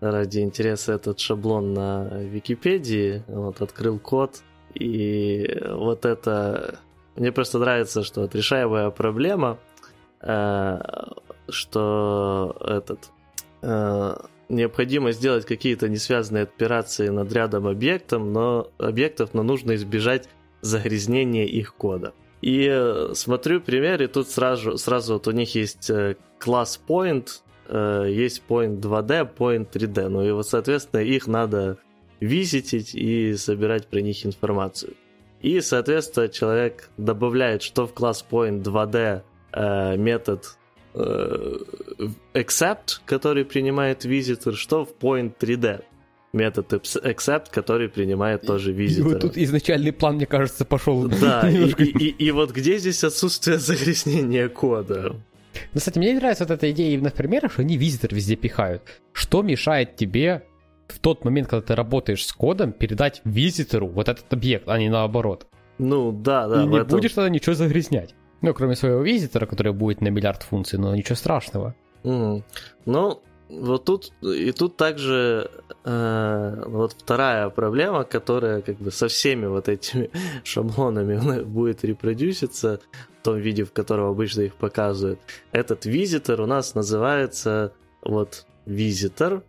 ради 0.00 0.40
интереса 0.40 0.92
этот 0.92 1.18
шаблон 1.18 1.74
на 1.74 2.08
Википедии, 2.08 3.24
вот 3.26 3.60
открыл 3.62 3.98
код, 3.98 4.42
и 4.74 5.60
вот 5.70 6.04
это... 6.04 6.80
Мне 7.16 7.32
просто 7.32 7.58
нравится, 7.58 8.04
что 8.04 8.22
отрешаемая 8.22 8.90
проблема, 8.90 9.58
э, 10.20 10.78
что 11.48 12.56
этот... 12.60 13.10
Э, 13.62 14.16
необходимо 14.48 15.12
сделать 15.12 15.44
какие-то 15.44 15.88
несвязанные 15.88 16.44
операции 16.44 17.08
над 17.08 17.32
рядом 17.32 17.66
объектов, 17.66 18.22
но, 18.22 18.70
объектов, 18.78 19.34
но 19.34 19.42
нужно 19.42 19.74
избежать 19.74 20.28
загрязнения 20.60 21.44
их 21.44 21.74
кода. 21.74 22.12
И 22.40 22.68
э, 22.70 23.12
смотрю 23.14 23.60
пример, 23.60 24.02
и 24.02 24.06
тут 24.06 24.28
сразу, 24.28 24.78
сразу 24.78 25.14
вот 25.14 25.26
у 25.26 25.32
них 25.32 25.54
есть 25.54 25.90
э, 25.90 26.16
класс 26.38 26.80
point, 26.86 27.28
э, 27.68 28.06
есть 28.10 28.42
point 28.48 28.80
2D, 28.80 29.28
point 29.36 29.68
3D. 29.70 30.08
Ну 30.08 30.22
и 30.22 30.30
вот, 30.30 30.46
соответственно, 30.46 31.00
их 31.00 31.26
надо 31.26 31.78
визитить 32.20 32.94
и 32.94 33.34
собирать 33.36 33.88
про 33.88 34.00
них 34.00 34.24
информацию. 34.24 34.94
И, 35.40 35.60
соответственно, 35.60 36.28
человек 36.28 36.90
добавляет, 36.96 37.62
что 37.62 37.86
в 37.86 37.94
класс 37.94 38.24
point 38.28 38.62
2D 38.62 39.22
метод 39.96 40.56
accept, 42.34 43.00
который 43.06 43.44
принимает 43.44 44.04
визитор, 44.04 44.54
что 44.54 44.84
в 44.84 44.92
point 45.00 45.32
3D 45.38 45.84
метод 46.32 46.72
accept, 46.72 47.46
который 47.50 47.88
принимает 47.88 48.42
тоже 48.42 48.72
визитора. 48.72 49.10
И 49.10 49.12
вот 49.12 49.20
тут 49.20 49.36
изначальный 49.36 49.92
план, 49.92 50.16
мне 50.16 50.26
кажется, 50.26 50.64
пошел. 50.64 51.08
Да, 51.08 51.48
и, 51.50 51.70
и, 51.70 51.84
и, 51.84 52.26
и 52.26 52.30
вот 52.30 52.52
где 52.52 52.78
здесь 52.78 53.04
отсутствие 53.04 53.58
загрязнения 53.58 54.48
кода? 54.48 55.16
Ну, 55.72 55.78
кстати, 55.78 55.98
мне 55.98 56.14
нравится 56.14 56.44
вот 56.44 56.52
эта 56.52 56.70
идея 56.70 56.94
именно 56.94 57.10
в 57.10 57.14
примерах, 57.14 57.52
что 57.52 57.62
они 57.62 57.76
визитор 57.76 58.14
везде 58.14 58.36
пихают. 58.36 58.82
Что 59.12 59.42
мешает 59.42 59.96
тебе 59.96 60.44
в 60.88 60.98
тот 61.00 61.24
момент, 61.24 61.48
когда 61.48 61.66
ты 61.66 61.74
работаешь 61.74 62.24
с 62.26 62.32
кодом, 62.32 62.72
передать 62.72 63.20
визитору 63.24 63.88
вот 63.88 64.08
этот 64.08 64.32
объект, 64.32 64.68
а 64.68 64.78
не 64.78 64.88
наоборот? 64.88 65.46
Ну, 65.78 66.12
да, 66.12 66.48
да. 66.48 66.62
И 66.62 66.66
не 66.66 66.76
этом... 66.76 66.88
будешь 66.88 67.12
тогда 67.12 67.28
ничего 67.28 67.54
загрязнять. 67.54 68.14
Ну, 68.40 68.54
кроме 68.54 68.76
своего 68.76 69.02
визитора, 69.02 69.46
который 69.46 69.72
будет 69.72 70.00
на 70.00 70.08
миллиард 70.08 70.42
функций, 70.42 70.78
но 70.78 70.94
ничего 70.94 71.16
страшного. 71.16 71.74
Mm. 72.04 72.42
Ну, 72.86 73.22
вот 73.48 73.84
тут 73.84 74.12
и 74.22 74.52
тут 74.52 74.76
также 74.76 75.50
э, 75.84 76.62
вот 76.66 76.92
вторая 76.92 77.48
проблема, 77.48 78.04
которая 78.04 78.60
как 78.60 78.76
бы 78.76 78.90
со 78.90 79.08
всеми 79.08 79.46
вот 79.46 79.68
этими 79.68 80.10
шаблонами 80.44 81.42
будет 81.44 81.84
репродюситься 81.84 82.80
в 83.20 83.24
том 83.24 83.38
виде, 83.38 83.64
в 83.64 83.72
котором 83.72 84.10
обычно 84.10 84.42
их 84.42 84.54
показывают. 84.54 85.20
Этот 85.52 85.86
визитор 85.86 86.40
у 86.40 86.46
нас 86.46 86.74
называется 86.74 87.72
вот 88.02 88.46
визитор, 88.66 89.42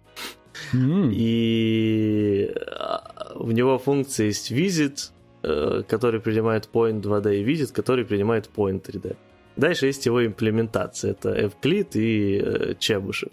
mm. 0.74 1.12
и 1.14 2.54
а, 2.56 3.34
в 3.36 3.52
него 3.52 3.78
функция 3.78 4.28
есть 4.28 4.52
visit, 4.52 5.12
э, 5.44 5.84
который 5.88 6.22
принимает 6.22 6.70
point 6.72 7.02
2D, 7.02 7.42
и 7.42 7.44
visit, 7.44 7.74
который 7.74 8.06
принимает 8.06 8.50
point 8.56 8.82
3D. 8.82 9.18
Дальше 9.60 9.88
есть 9.88 10.06
его 10.06 10.26
имплементация. 10.26 11.12
Это 11.12 11.30
Evclid 11.30 11.90
и 11.96 12.42
э, 12.42 12.76
Чебушев, 12.80 13.30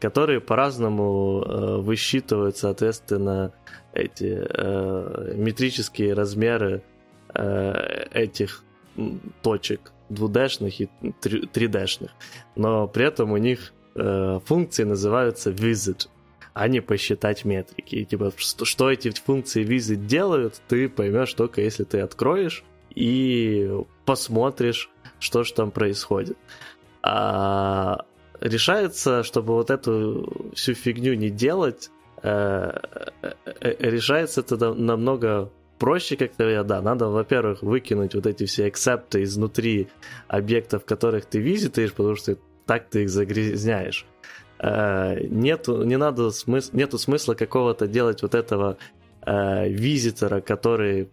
которые 0.00 0.40
по-разному 0.40 1.42
э, 1.42 1.76
высчитывают, 1.76 2.56
соответственно, 2.56 3.52
эти 3.92 4.46
э, 4.48 5.34
метрические 5.36 6.14
размеры 6.14 6.82
э, 7.34 8.06
этих 8.12 8.64
точек 9.42 9.92
2D-шных 10.10 10.74
и 10.78 10.88
3D-шных. 11.02 12.10
Но 12.56 12.88
при 12.88 13.04
этом 13.04 13.32
у 13.32 13.36
них 13.36 13.74
э, 13.94 14.40
функции 14.46 14.84
называются 14.84 15.50
visit, 15.50 16.08
а 16.54 16.66
не 16.68 16.80
посчитать 16.80 17.44
метрики. 17.44 17.96
И, 17.96 18.04
типа, 18.06 18.32
что, 18.36 18.64
что 18.64 18.90
эти 18.90 19.10
функции 19.10 19.66
visit 19.66 20.06
делают, 20.06 20.62
ты 20.66 20.88
поймешь 20.88 21.34
только 21.34 21.60
если 21.60 21.84
ты 21.84 22.00
откроешь 22.00 22.64
и 22.94 23.70
посмотришь 24.04 24.90
что 25.18 25.44
же 25.44 25.54
там 25.54 25.70
происходит. 25.70 26.36
А 27.02 28.04
решается, 28.40 29.22
чтобы 29.22 29.54
вот 29.54 29.70
эту 29.70 30.50
всю 30.54 30.74
фигню 30.74 31.14
не 31.14 31.30
делать, 31.30 31.90
э, 32.22 32.80
э, 33.22 33.32
э, 33.44 33.74
решается 33.78 34.40
это 34.40 34.74
намного 34.74 35.50
проще, 35.78 36.16
как-то 36.16 36.64
да, 36.64 36.82
надо, 36.82 37.08
во-первых, 37.08 37.62
выкинуть 37.62 38.14
вот 38.14 38.26
эти 38.26 38.46
все 38.46 38.66
акцепты 38.66 39.22
изнутри 39.22 39.88
объектов, 40.26 40.84
которых 40.84 41.26
ты 41.26 41.38
визитаешь, 41.38 41.92
потому 41.92 42.16
что 42.16 42.36
так 42.66 42.88
ты 42.88 43.04
их 43.04 43.10
загрязняешь. 43.10 44.06
Нету, 44.60 45.84
не 45.84 45.96
надо 45.96 46.30
смысл, 46.32 46.70
нету 46.74 46.98
смысла 46.98 47.34
какого-то 47.34 47.86
делать 47.86 48.22
вот 48.22 48.34
этого 48.34 48.76
визитора, 49.24 50.40
который 50.40 51.10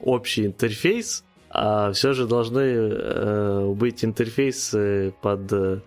общий 0.00 0.46
интерфейс, 0.46 1.24
а 1.56 1.92
все 1.92 2.14
же 2.14 2.26
должны 2.26 2.60
э, 2.60 3.72
быть 3.74 4.04
интерфейсы 4.04 5.14
под 5.22 5.52
э, 5.52 5.78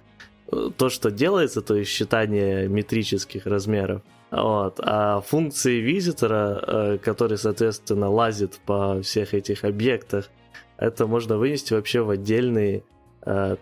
то, 0.78 0.88
что 0.88 1.12
делается, 1.12 1.62
то 1.62 1.76
есть 1.76 1.92
считание 1.92 2.70
метрических 2.70 3.46
размеров. 3.46 4.02
Вот. 4.32 4.80
А 4.82 5.20
функции 5.20 5.82
визитора, 5.82 6.64
э, 6.66 6.98
который, 7.00 7.38
соответственно, 7.38 8.10
лазит 8.10 8.62
по 8.66 9.02
всех 9.02 9.34
этих 9.34 9.66
объектах, 9.66 10.30
это 10.78 11.06
можно 11.06 11.38
вынести 11.38 11.74
вообще 11.74 12.02
в 12.02 12.10
отдельный 12.12 12.84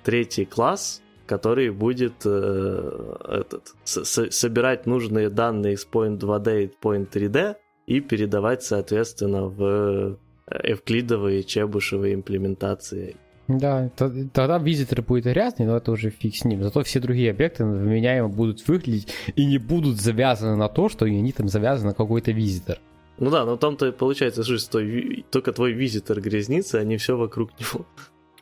третий 0.03 0.45
класс, 0.45 1.01
который 1.25 1.71
будет 1.71 2.23
этот, 2.23 3.73
собирать 3.83 4.85
нужные 4.85 5.29
данные 5.29 5.73
из 5.73 5.87
point 5.91 6.19
2D 6.19 6.65
и 6.65 6.71
point 6.83 7.09
3D 7.09 7.55
и 7.87 7.99
передавать, 7.99 8.61
соответственно, 8.61 9.45
в 9.45 10.19
эвклидовые, 10.49 11.43
чебушевые 11.43 12.15
имплементации. 12.15 13.15
Да, 13.47 13.89
тогда 13.95 14.57
визитор 14.57 15.03
будет 15.03 15.25
грязный, 15.25 15.67
но 15.67 15.77
это 15.77 15.91
уже 15.91 16.09
фиг 16.09 16.35
с 16.35 16.45
ним. 16.45 16.63
Зато 16.63 16.83
все 16.83 16.99
другие 16.99 17.29
объекты 17.29 17.63
вменяемо 17.63 18.27
будут 18.27 18.67
выглядеть 18.67 19.13
и 19.35 19.45
не 19.45 19.59
будут 19.59 20.01
завязаны 20.01 20.55
на 20.55 20.67
то, 20.67 20.89
что 20.89 21.05
они 21.05 21.31
там 21.31 21.47
завязаны 21.47 21.89
на 21.89 21.95
какой-то 21.95 22.31
визитор. 22.31 22.79
Ну 23.17 23.29
да, 23.29 23.45
но 23.45 23.55
там-то 23.55 23.91
получается, 23.91 24.43
что 24.43 24.81
только 25.29 25.53
твой 25.53 25.73
визитор 25.73 26.19
грязнится, 26.21 26.79
а 26.79 26.83
не 26.83 26.97
все 26.97 27.15
вокруг 27.15 27.51
него. 27.59 27.85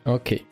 Окей. 0.03 0.45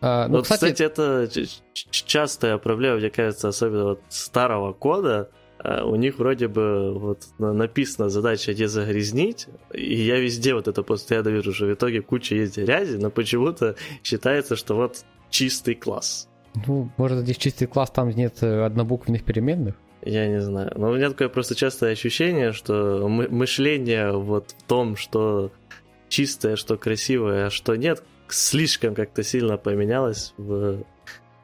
А, 0.00 0.28
ну, 0.28 0.36
вот, 0.36 0.42
кстати... 0.44 0.72
кстати, 0.72 0.82
это 0.82 1.28
частая 1.72 2.58
проблема, 2.58 2.98
мне 2.98 3.10
кажется, 3.10 3.48
особенно 3.48 3.84
вот 3.84 4.00
старого 4.08 4.72
кода, 4.72 5.30
у 5.62 5.96
них 5.96 6.18
вроде 6.18 6.48
бы 6.48 6.98
вот 6.98 7.26
написана 7.38 8.08
задача 8.08 8.52
не 8.54 8.66
загрязнить, 8.68 9.46
и 9.72 9.94
я 9.94 10.18
везде 10.18 10.54
вот 10.54 10.68
это 10.68 10.82
постоянно 10.82 11.28
вижу, 11.28 11.52
что 11.52 11.66
в 11.66 11.72
итоге 11.72 12.02
куча 12.02 12.34
есть 12.34 12.58
грязи, 12.58 12.96
но 12.96 13.10
почему-то 13.10 13.76
считается, 14.02 14.56
что 14.56 14.74
вот 14.74 15.04
чистый 15.30 15.74
класс. 15.74 16.28
Ну, 16.66 16.90
может, 16.96 17.20
здесь 17.20 17.36
чистый 17.38 17.66
класс, 17.66 17.90
там 17.90 18.10
нет 18.10 18.42
э, 18.42 18.64
однобуквенных 18.64 19.24
переменных? 19.24 19.74
Я 20.02 20.28
не 20.28 20.40
знаю. 20.40 20.72
Но 20.76 20.90
у 20.90 20.94
меня 20.94 21.08
такое 21.08 21.28
просто 21.28 21.54
частое 21.54 21.92
ощущение, 21.92 22.52
что 22.52 23.08
мы- 23.08 23.28
мышление 23.28 24.12
вот 24.12 24.54
в 24.58 24.62
том, 24.64 24.96
что 24.96 25.50
чистое, 26.08 26.56
что 26.56 26.76
красивое, 26.76 27.46
а 27.46 27.50
что 27.50 27.74
нет, 27.74 28.02
слишком 28.28 28.94
как-то 28.94 29.22
сильно 29.22 29.56
поменялось 29.56 30.34
в 30.36 30.84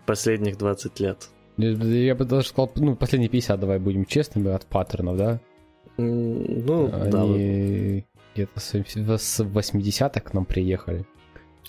последних 0.07 0.59
20 0.59 1.01
лет. 1.01 1.29
Я 1.61 1.71
я 1.71 2.15
бы 2.15 2.25
даже 2.25 2.49
сказал, 2.49 2.71
ну, 2.77 2.97
последние 2.97 3.29
50, 3.29 3.61
давай 3.61 3.79
будем 3.79 4.05
честными, 4.05 4.51
от 4.51 4.67
паттернов, 4.67 5.17
да? 5.17 5.41
Ну, 5.97 6.89
да. 6.89 7.23
Они 7.23 8.05
где-то 8.35 8.61
с 8.61 8.73
с 8.75 9.41
80-х 9.41 10.21
к 10.21 10.35
нам 10.35 10.45
приехали. 10.45 11.05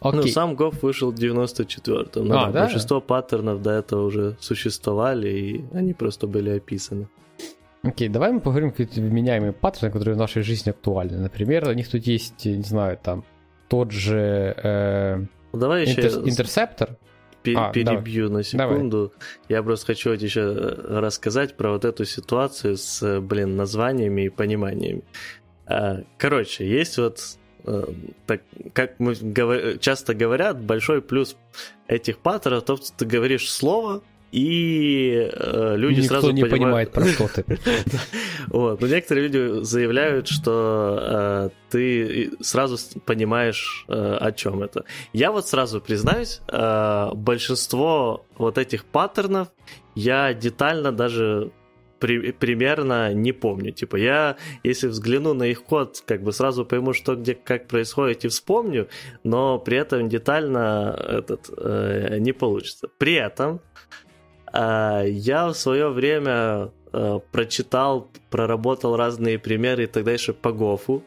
Ну, 0.03 0.09
Окей. 0.19 0.31
сам 0.31 0.55
Гоф 0.55 0.81
вышел 0.81 1.11
в 1.11 1.15
94-м. 1.15 2.25
но 2.27 2.39
А, 2.39 2.45
да, 2.47 2.51
да? 2.51 2.61
Большинство 2.63 3.01
паттернов 3.01 3.61
до 3.61 3.71
этого 3.71 4.05
уже 4.05 4.35
существовали, 4.39 5.29
и 5.29 5.65
они 5.73 5.93
просто 5.93 6.27
были 6.27 6.49
описаны. 6.49 7.07
Окей, 7.83 8.09
давай 8.09 8.31
мы 8.31 8.39
поговорим 8.39 8.71
какие-то 8.71 9.01
вменяемые 9.01 9.53
паттерны, 9.53 9.91
которые 9.91 10.15
в 10.15 10.17
нашей 10.17 10.43
жизни 10.43 10.69
актуальны. 10.69 11.17
Например, 11.17 11.67
у 11.67 11.73
них 11.73 11.87
тут 11.89 12.05
есть, 12.07 12.45
не 12.45 12.63
знаю, 12.63 12.97
там, 13.01 13.23
тот 13.67 13.91
же 13.91 14.55
э, 14.57 15.25
Ну, 15.53 15.59
Давай 15.59 15.83
еще 15.83 16.01
интер- 16.01 16.29
интерсептор. 16.29 16.97
Пе- 17.43 17.55
А, 17.57 17.71
перебью 17.71 18.29
на 18.29 18.43
секунду. 18.43 19.11
Я 19.49 19.63
просто 19.63 19.87
хочу 19.87 20.11
еще 20.11 20.41
рассказать 20.87 21.57
про 21.57 21.71
вот 21.71 21.85
эту 21.85 22.05
ситуацию 22.05 22.77
с, 22.77 23.19
блин, 23.21 23.55
названиями 23.55 24.25
и 24.25 24.29
пониманиями. 24.29 25.03
А, 25.65 26.01
Короче, 26.17 26.67
есть 26.67 26.97
вот 26.97 27.19
э, 27.65 27.83
так, 28.25 28.41
как 28.73 28.99
мы 28.99 29.13
говор- 29.13 29.77
часто 29.79 30.13
говорят, 30.13 30.59
большой 30.61 31.01
плюс 31.01 31.35
этих 31.87 32.17
паттернов, 32.17 32.65
то, 32.65 32.77
что 32.77 32.91
ты 32.97 33.05
говоришь 33.05 33.49
слово, 33.51 34.01
и 34.31 35.29
э, 35.31 35.75
люди 35.75 35.99
Никто 36.01 36.15
сразу 36.15 36.31
не 36.31 36.43
понимают, 36.43 36.91
понимает, 36.91 37.17
про 37.17 37.27
что 37.27 37.43
ты. 37.43 37.59
Вот. 38.47 38.81
Но 38.81 38.87
некоторые 38.87 39.27
люди 39.27 39.63
заявляют, 39.63 40.27
что 40.27 40.99
э, 41.01 41.49
ты 41.69 42.31
сразу 42.41 42.77
понимаешь, 43.05 43.85
э, 43.87 44.17
о 44.19 44.31
чем 44.31 44.63
это. 44.63 44.85
Я 45.13 45.31
вот 45.31 45.47
сразу 45.47 45.81
признаюсь, 45.81 46.41
э, 46.47 47.09
большинство 47.13 48.25
вот 48.37 48.57
этих 48.57 48.85
паттернов 48.85 49.49
я 49.95 50.33
детально 50.33 50.91
даже 50.91 51.51
при- 51.99 52.31
примерно 52.31 53.13
не 53.13 53.31
помню. 53.31 53.71
Типа 53.71 53.95
я, 53.95 54.37
если 54.63 54.87
взгляну 54.87 55.33
на 55.33 55.43
их 55.43 55.63
код, 55.63 56.03
как 56.05 56.23
бы 56.23 56.31
сразу 56.33 56.65
пойму, 56.65 56.93
что 56.93 57.15
где 57.15 57.35
как 57.35 57.67
происходит 57.67 58.25
и 58.25 58.27
вспомню, 58.27 58.87
но 59.23 59.59
при 59.59 59.77
этом 59.77 60.09
детально 60.09 60.95
этот 61.07 61.49
э, 61.55 62.17
не 62.19 62.31
получится. 62.33 62.87
При 62.97 63.13
этом 63.13 63.61
Я 64.53 65.47
в 65.47 65.53
свое 65.53 65.89
время 65.89 66.71
э, 66.93 67.19
прочитал, 67.31 68.09
проработал 68.29 68.95
разные 68.95 69.39
примеры 69.39 69.83
и 69.83 69.87
так 69.87 70.03
дальше 70.03 70.33
по 70.33 70.51
Гофу. 70.51 71.03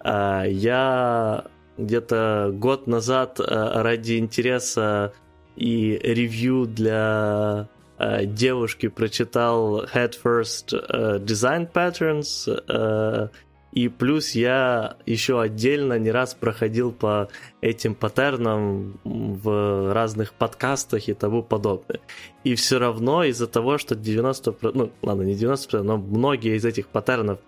А, 0.00 0.44
Я 0.44 1.44
где-то 1.76 2.50
год 2.54 2.86
назад 2.86 3.40
э, 3.40 3.44
ради 3.44 4.18
интереса 4.18 5.12
и 5.56 5.98
ревью 6.02 6.66
для 6.66 7.68
э, 7.98 8.24
девушки 8.24 8.88
прочитал 8.88 9.84
Head 9.84 10.14
First 10.22 11.24
Design 11.24 11.70
Patterns, 11.70 13.30
и 13.72 13.88
плюс 13.88 14.32
я 14.32 14.96
еще 15.06 15.40
отдельно 15.40 15.98
не 15.98 16.10
раз 16.10 16.34
проходил 16.34 16.92
по 16.92 17.28
этим 17.60 17.94
паттернам 17.94 18.98
в 19.04 19.92
разных 19.92 20.32
подкастах 20.32 21.08
и 21.08 21.14
тому 21.14 21.42
подобное. 21.42 22.00
И 22.42 22.54
все 22.54 22.78
равно 22.78 23.22
из-за 23.24 23.46
того, 23.46 23.78
что 23.78 23.94
90%, 23.94 24.72
ну 24.74 24.90
ладно, 25.02 25.22
не 25.22 25.34
90%, 25.34 25.82
но 25.82 25.98
многие 25.98 26.56
из 26.56 26.64
этих 26.64 26.88
паттернов 26.88 27.38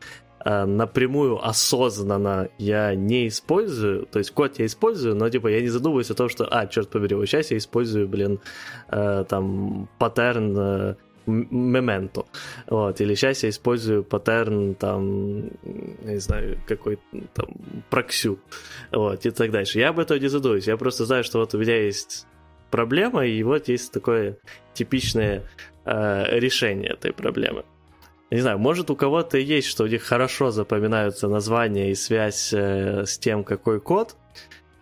э, 0.45 0.65
напрямую 0.65 1.45
осознанно 1.45 2.51
я 2.57 2.95
не 2.95 3.27
использую, 3.27 4.07
то 4.07 4.21
есть 4.21 4.31
код 4.31 4.61
я 4.61 4.67
использую, 4.67 5.17
но 5.17 5.29
типа 5.29 5.49
я 5.49 5.61
не 5.61 5.69
задумываюсь 5.69 6.11
о 6.11 6.15
том, 6.15 6.29
что, 6.29 6.47
а, 6.49 6.69
черт 6.69 6.89
побери, 6.89 7.17
вот 7.17 7.27
сейчас 7.27 7.51
я 7.51 7.57
использую, 7.57 8.09
блин, 8.09 8.39
э, 8.91 9.25
там, 9.29 9.89
паттерн 9.99 10.57
э, 10.57 10.95
м- 11.27 11.49
Memento, 11.51 12.27
вот, 12.67 13.01
или 13.01 13.15
сейчас 13.15 13.43
я 13.43 13.49
использую 13.49 14.05
паттерн, 14.05 14.75
там, 14.75 15.51
не 16.05 16.19
знаю, 16.19 16.59
какой 16.67 16.99
там, 17.35 17.47
проксю, 17.91 18.39
вот, 18.91 19.27
и 19.27 19.31
так 19.31 19.51
дальше. 19.51 19.79
Я 19.79 19.91
об 19.91 19.99
этом 19.99 20.19
не 20.19 20.29
задумываюсь, 20.29 20.67
я 20.67 20.77
просто 20.77 21.05
знаю, 21.05 21.25
что 21.25 21.39
вот 21.39 21.55
у 21.55 21.59
меня 21.59 21.77
есть 21.77 22.27
проблема, 22.71 23.27
и 23.27 23.43
вот 23.43 23.69
есть 23.69 23.93
такое 23.93 24.39
типичное 24.75 25.43
э, 25.85 26.39
решение 26.39 26.93
этой 26.93 27.13
проблемы. 27.13 27.65
Не 28.31 28.41
знаю, 28.41 28.59
может 28.59 28.91
у 28.91 28.97
кого-то 28.97 29.37
есть, 29.37 29.69
что 29.69 29.85
у 29.85 29.87
них 29.87 30.03
хорошо 30.03 30.51
запоминаются 30.51 31.29
названия 31.29 31.91
и 31.91 31.95
связь 31.95 32.53
э, 32.55 33.05
с 33.05 33.19
тем, 33.19 33.45
какой 33.45 33.81
код, 33.81 34.17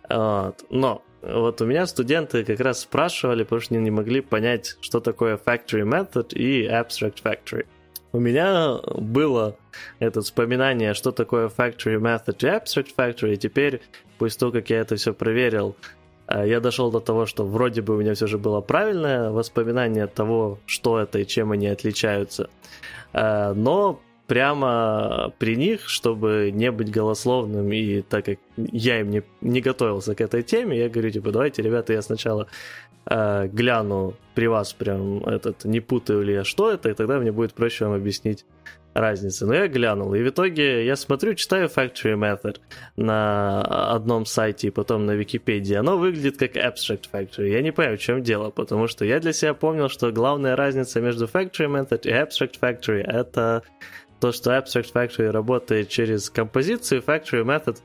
вот. 0.09 0.63
но 0.69 1.03
вот 1.21 1.61
у 1.61 1.65
меня 1.65 1.85
студенты 1.85 2.43
как 2.43 2.59
раз 2.59 2.81
спрашивали, 2.81 3.43
потому 3.43 3.61
что 3.61 3.75
они 3.75 3.83
не 3.83 3.91
могли 3.91 4.21
понять, 4.21 4.77
что 4.81 4.99
такое 4.99 5.37
factory 5.37 5.83
method 5.83 6.33
и 6.33 6.65
abstract 6.65 7.21
factory. 7.23 7.65
У 8.13 8.19
меня 8.19 8.79
было 8.97 9.55
это 9.99 10.21
вспоминание, 10.21 10.93
что 10.93 11.11
такое 11.11 11.47
factory 11.47 11.99
method 11.99 12.35
и 12.39 12.45
abstract 12.45 12.95
factory, 12.97 13.33
и 13.33 13.37
теперь, 13.37 13.81
после 14.17 14.39
того, 14.39 14.51
как 14.51 14.69
я 14.69 14.79
это 14.79 14.95
все 14.95 15.13
проверил, 15.13 15.75
э, 16.27 16.47
я 16.47 16.59
дошел 16.59 16.91
до 16.91 16.99
того, 16.99 17.25
что 17.25 17.45
вроде 17.45 17.81
бы 17.81 17.95
у 17.95 17.99
меня 17.99 18.13
все 18.13 18.27
же 18.27 18.37
было 18.37 18.61
правильное 18.61 19.29
воспоминание 19.29 20.07
того, 20.07 20.59
что 20.65 20.99
это 20.99 21.19
и 21.19 21.25
чем 21.25 21.51
они 21.51 21.67
отличаются. 21.67 22.49
Э, 23.13 23.53
Но 23.53 24.01
прямо 24.27 25.33
при 25.39 25.57
них, 25.57 25.89
чтобы 25.89 26.51
не 26.53 26.71
быть 26.71 26.89
голословным, 26.89 27.69
и 27.71 28.01
так 28.01 28.25
как 28.25 28.39
я 28.57 28.99
им 28.99 29.09
не, 29.09 29.23
не 29.41 29.61
готовился 29.61 30.15
к 30.15 30.21
этой 30.21 30.43
теме, 30.43 30.77
я 30.77 30.89
говорю, 30.89 31.11
типа, 31.11 31.31
давайте, 31.31 31.61
ребята, 31.61 31.93
я 31.93 32.01
сначала 32.01 32.47
э, 33.05 33.47
гляну 33.47 34.15
при 34.35 34.47
вас 34.47 34.73
прям 34.73 35.23
этот, 35.23 35.65
не 35.65 35.79
путаю 35.79 36.23
ли 36.23 36.33
я, 36.33 36.43
что 36.43 36.71
это, 36.71 36.89
и 36.89 36.93
тогда 36.93 37.19
мне 37.19 37.31
будет 37.31 37.53
проще 37.53 37.85
вам 37.85 37.95
объяснить 37.95 38.45
разницы. 38.93 39.45
Но 39.45 39.53
я 39.53 39.67
глянул, 39.67 40.13
и 40.13 40.21
в 40.21 40.29
итоге 40.29 40.85
я 40.85 40.95
смотрю, 40.95 41.33
читаю 41.35 41.69
Factory 41.69 42.15
Method 42.15 42.57
на 42.95 43.61
одном 43.61 44.25
сайте 44.25 44.67
и 44.67 44.71
потом 44.71 45.05
на 45.05 45.11
Википедии. 45.11 45.75
Оно 45.75 45.97
выглядит 45.97 46.37
как 46.37 46.55
Abstract 46.55 47.05
Factory. 47.11 47.49
Я 47.49 47.61
не 47.61 47.71
понимаю, 47.71 47.97
в 47.97 48.01
чем 48.01 48.21
дело, 48.21 48.49
потому 48.49 48.87
что 48.87 49.05
я 49.05 49.19
для 49.19 49.33
себя 49.33 49.53
помнил, 49.53 49.89
что 49.89 50.11
главная 50.11 50.55
разница 50.55 50.99
между 51.01 51.25
Factory 51.25 51.67
Method 51.67 52.01
и 52.03 52.11
Abstract 52.11 52.59
Factory— 52.61 53.01
это 53.07 53.63
то, 54.19 54.31
что 54.31 54.51
Abstract 54.51 54.93
Factory 54.93 55.29
работает 55.31 55.89
через 55.89 56.29
композицию, 56.29 57.01
Factory 57.01 57.43
Method 57.43 57.77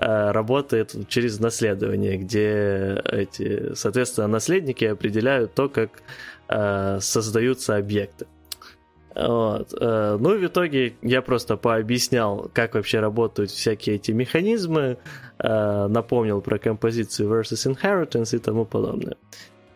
работает 0.00 1.08
через 1.08 1.40
наследование, 1.40 2.16
где 2.16 3.02
эти, 3.04 3.74
соответственно, 3.74 4.28
наследники 4.28 4.84
определяют 4.84 5.54
то, 5.54 5.68
как 5.68 6.02
э, 6.48 6.98
создаются 7.00 7.76
объекты. 7.76 8.26
Вот. 9.14 9.74
э, 9.78 10.16
Ну, 10.18 10.38
в 10.38 10.46
итоге 10.46 10.94
я 11.02 11.20
просто 11.20 11.56
пообъяснял, 11.56 12.50
как 12.54 12.74
вообще 12.74 13.00
работают 13.00 13.50
всякие 13.50 13.96
эти 13.96 14.12
механизмы, 14.12 14.96
э, 15.38 15.86
напомнил 15.88 16.40
про 16.40 16.58
композицию 16.58 17.28
versus 17.28 17.70
inheritance 17.70 18.34
и 18.34 18.38
тому 18.38 18.64
подобное. 18.64 19.16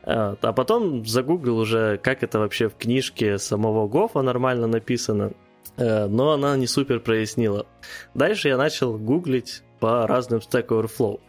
А 0.06 0.52
потом 0.52 1.06
загуглил 1.06 1.58
уже, 1.58 1.98
как 2.02 2.22
это 2.22 2.38
вообще 2.38 2.68
в 2.68 2.76
книжке 2.76 3.38
самого 3.38 3.88
Гофа 3.88 4.20
нормально 4.20 4.66
написано, 4.66 5.32
Э, 5.76 6.06
но 6.06 6.32
она 6.32 6.56
не 6.56 6.66
супер 6.66 7.00
прояснила. 7.00 7.66
Дальше 8.14 8.48
я 8.48 8.56
начал 8.56 8.96
гуглить 8.96 9.62
по 9.85 10.07
разным 10.07 10.40
Stack 10.40 10.68
Overflow. 10.68 11.20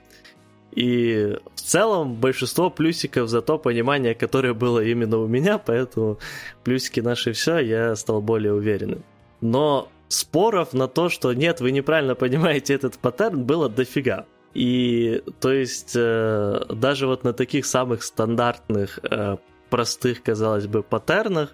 И 0.72 1.38
в 1.56 1.60
целом 1.60 2.16
большинство 2.16 2.70
плюсиков 2.70 3.28
за 3.28 3.42
то 3.42 3.58
понимание, 3.58 4.16
которое 4.16 4.54
было 4.54 4.82
именно 4.82 5.18
у 5.18 5.28
меня, 5.28 5.58
поэтому 5.58 6.20
плюсики 6.64 7.02
наши 7.02 7.34
все, 7.34 7.58
я 7.58 7.94
стал 7.98 8.22
более 8.22 8.54
уверенным. 8.54 9.04
Но 9.42 9.90
споров 10.08 10.72
на 10.72 10.88
то, 10.88 11.10
что 11.10 11.34
нет, 11.34 11.60
вы 11.60 11.72
неправильно 11.72 12.16
понимаете 12.16 12.74
этот 12.76 12.98
паттерн, 12.98 13.44
было 13.44 13.68
дофига. 13.68 14.26
И 14.54 15.22
то 15.42 15.52
есть 15.52 15.92
э, 15.98 16.62
даже 16.70 17.08
вот 17.08 17.26
на 17.26 17.34
таких 17.34 17.66
самых 17.66 18.04
стандартных, 18.04 19.00
э, 19.04 19.36
простых, 19.70 20.24
казалось 20.24 20.68
бы, 20.68 20.82
паттернах, 20.82 21.54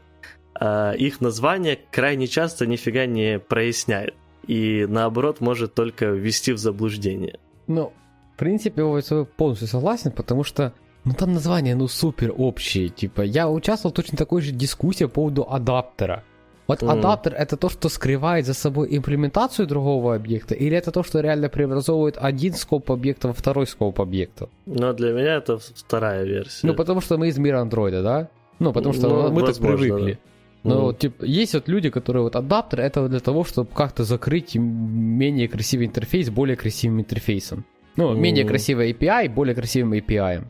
э, 0.59 0.97
их 0.97 1.19
название 1.19 1.79
крайне 1.91 2.27
часто 2.27 2.67
нифига 2.67 3.07
не 3.07 3.39
проясняет. 3.39 4.13
И 4.51 4.85
наоборот 4.85 5.39
может 5.39 5.73
только 5.75 6.07
ввести 6.07 6.51
в 6.51 6.57
заблуждение. 6.57 7.39
Ну, 7.67 7.93
в 8.35 8.37
принципе, 8.37 8.81
я 8.81 9.23
полностью 9.23 9.69
согласен, 9.69 10.11
потому 10.11 10.43
что 10.43 10.73
ну 11.05 11.13
там 11.13 11.31
названия, 11.31 11.73
ну, 11.73 11.87
супер 11.87 12.33
общие. 12.37 12.89
Типа, 12.89 13.21
я 13.21 13.49
участвовал 13.49 13.93
в 13.93 13.95
точно 13.95 14.17
такой 14.17 14.41
же 14.41 14.51
дискуссии 14.51 15.05
по 15.05 15.11
поводу 15.11 15.47
адаптера. 15.49 16.25
Вот 16.67 16.81
Мгм. 16.81 16.91
адаптер 16.91 17.33
это 17.33 17.55
то, 17.55 17.69
что 17.69 17.87
скрывает 17.87 18.45
за 18.45 18.53
собой 18.53 18.89
имплементацию 18.97 19.67
другого 19.67 20.15
объекта, 20.15 20.53
или 20.53 20.75
это 20.75 20.91
то, 20.91 21.01
что 21.03 21.21
реально 21.21 21.47
преобразовывает 21.47 22.17
один 22.19 22.53
скоп 22.53 22.91
объекта 22.91 23.29
во 23.29 23.33
второй 23.33 23.67
скоп 23.67 24.01
объекта? 24.01 24.49
Но 24.65 24.91
для 24.91 25.13
меня 25.13 25.35
это 25.37 25.59
вторая 25.59 26.25
версия. 26.25 26.67
Ну, 26.67 26.73
потому 26.73 26.99
что 26.99 27.17
мы 27.17 27.29
из 27.29 27.37
мира 27.37 27.61
андроида, 27.61 28.03
да? 28.03 28.27
Ну, 28.59 28.73
потому 28.73 28.93
что 28.93 29.07
Ну, 29.07 29.31
мы 29.31 29.41
так 29.41 29.49
возможно, 29.49 29.77
привыкли. 29.77 30.19
Но 30.63 30.91
mm. 30.91 30.97
типа, 30.97 31.25
есть 31.25 31.53
вот 31.53 31.67
люди, 31.67 31.89
которые 31.89 32.23
вот 32.23 32.35
адаптер 32.35 32.81
это 32.81 33.07
для 33.07 33.19
того, 33.19 33.43
чтобы 33.43 33.69
как-то 33.73 34.03
закрыть 34.03 34.55
менее 34.55 35.47
красивый 35.47 35.87
интерфейс 35.87 36.29
более 36.29 36.55
красивым 36.55 36.99
интерфейсом. 36.99 37.65
Ну, 37.95 38.13
mm. 38.13 38.17
менее 38.17 38.45
красивый 38.45 38.91
API 38.93 39.29
более 39.29 39.55
красивым 39.55 39.93
API. 39.93 40.43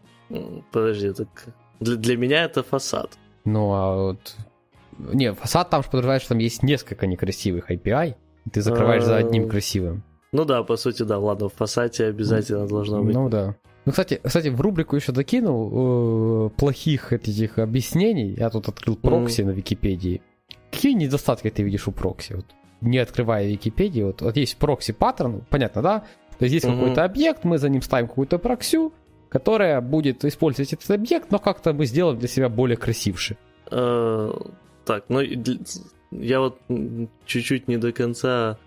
Подожди, 0.71 1.13
так 1.13 1.27
для, 1.79 1.95
для 1.95 2.17
меня 2.17 2.43
это 2.43 2.63
фасад. 2.63 3.17
Ну, 3.45 3.71
а 3.73 3.95
вот... 3.95 4.35
Не, 4.97 5.33
фасад 5.33 5.69
там 5.69 5.81
же 5.81 5.89
подразумевает, 5.89 6.21
что 6.21 6.29
там 6.29 6.37
есть 6.39 6.61
несколько 6.61 7.07
некрасивых 7.07 7.71
API, 7.71 8.15
и 8.45 8.49
ты 8.49 8.61
закрываешь 8.61 9.03
за 9.03 9.17
одним 9.17 9.45
а, 9.45 9.49
красивым. 9.49 10.03
Ну 10.31 10.45
да, 10.45 10.63
по 10.63 10.77
сути, 10.77 11.03
да, 11.03 11.17
ладно, 11.17 11.49
в 11.49 11.53
фасаде 11.53 12.05
обязательно 12.05 12.67
должно 12.67 13.03
быть. 13.03 13.15
Ну 13.15 13.29
да. 13.29 13.55
Ну, 13.85 13.91
кстати, 13.91 14.19
кстати, 14.23 14.49
в 14.49 14.61
рубрику 14.61 14.95
еще 14.95 15.11
докинул 15.11 16.47
э, 16.47 16.49
плохих 16.51 17.13
этих 17.13 17.57
объяснений. 17.57 18.35
Я 18.37 18.49
тут 18.49 18.67
открыл 18.67 18.95
прокси 18.95 19.41
мм. 19.41 19.45
на 19.45 19.51
Википедии. 19.51 20.21
Какие 20.71 20.93
недостатки 20.93 21.49
ты 21.49 21.63
видишь 21.63 21.87
у 21.87 21.91
прокси? 21.91 22.33
Вот, 22.33 22.45
не 22.81 22.99
открывая 22.99 23.47
Википедию, 23.47 24.07
вот, 24.07 24.21
вот 24.21 24.37
есть 24.37 24.57
прокси 24.57 24.93
паттерн, 24.93 25.43
понятно, 25.49 25.81
да? 25.81 25.99
То 26.37 26.45
есть 26.45 26.53
есть 26.53 26.65
mm-hmm. 26.65 26.79
какой-то 26.79 27.03
объект, 27.03 27.43
мы 27.43 27.57
за 27.57 27.69
ним 27.69 27.81
ставим 27.81 28.07
какую-то 28.07 28.39
проксю, 28.39 28.93
которая 29.29 29.79
будет 29.81 30.25
использовать 30.25 30.73
этот 30.73 30.89
объект, 30.91 31.31
но 31.31 31.39
как-то 31.39 31.73
мы 31.73 31.85
сделаем 31.85 32.19
для 32.19 32.27
себя 32.27 32.49
более 32.49 32.77
красивше. 32.77 33.37
Uh, 33.69 34.51
так, 34.85 35.05
ну 35.07 35.21
я 36.11 36.39
вот 36.39 36.59
чуть-чуть 37.25 37.67
не 37.67 37.77
до 37.77 37.91
конца 37.93 38.57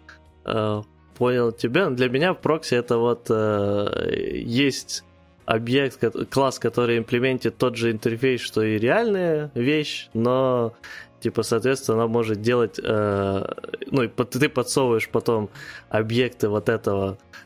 uh, 0.44 0.84
понял 1.16 1.52
тебя. 1.52 1.90
Для 1.90 2.08
меня 2.08 2.34
прокси 2.34 2.74
это 2.74 2.98
вот 2.98 3.30
uh, 3.30 4.10
есть 4.10 5.04
объект, 5.46 6.02
класс, 6.30 6.58
который 6.58 6.98
имплементит 6.98 7.56
тот 7.58 7.76
же 7.76 7.90
интерфейс, 7.90 8.40
что 8.40 8.62
и 8.62 8.78
реальная 8.78 9.50
вещь, 9.54 10.08
но 10.14 10.74
типа, 11.20 11.42
соответственно, 11.42 11.98
она 11.98 12.06
может 12.06 12.42
делать, 12.42 12.78
э, 12.82 13.46
ну, 13.86 14.02
и 14.02 14.08
ты 14.08 14.48
подсовываешь 14.48 15.08
потом 15.08 15.48
объекты 15.88 16.48
вот 16.48 16.68
этого 16.68 17.16
э, 17.16 17.43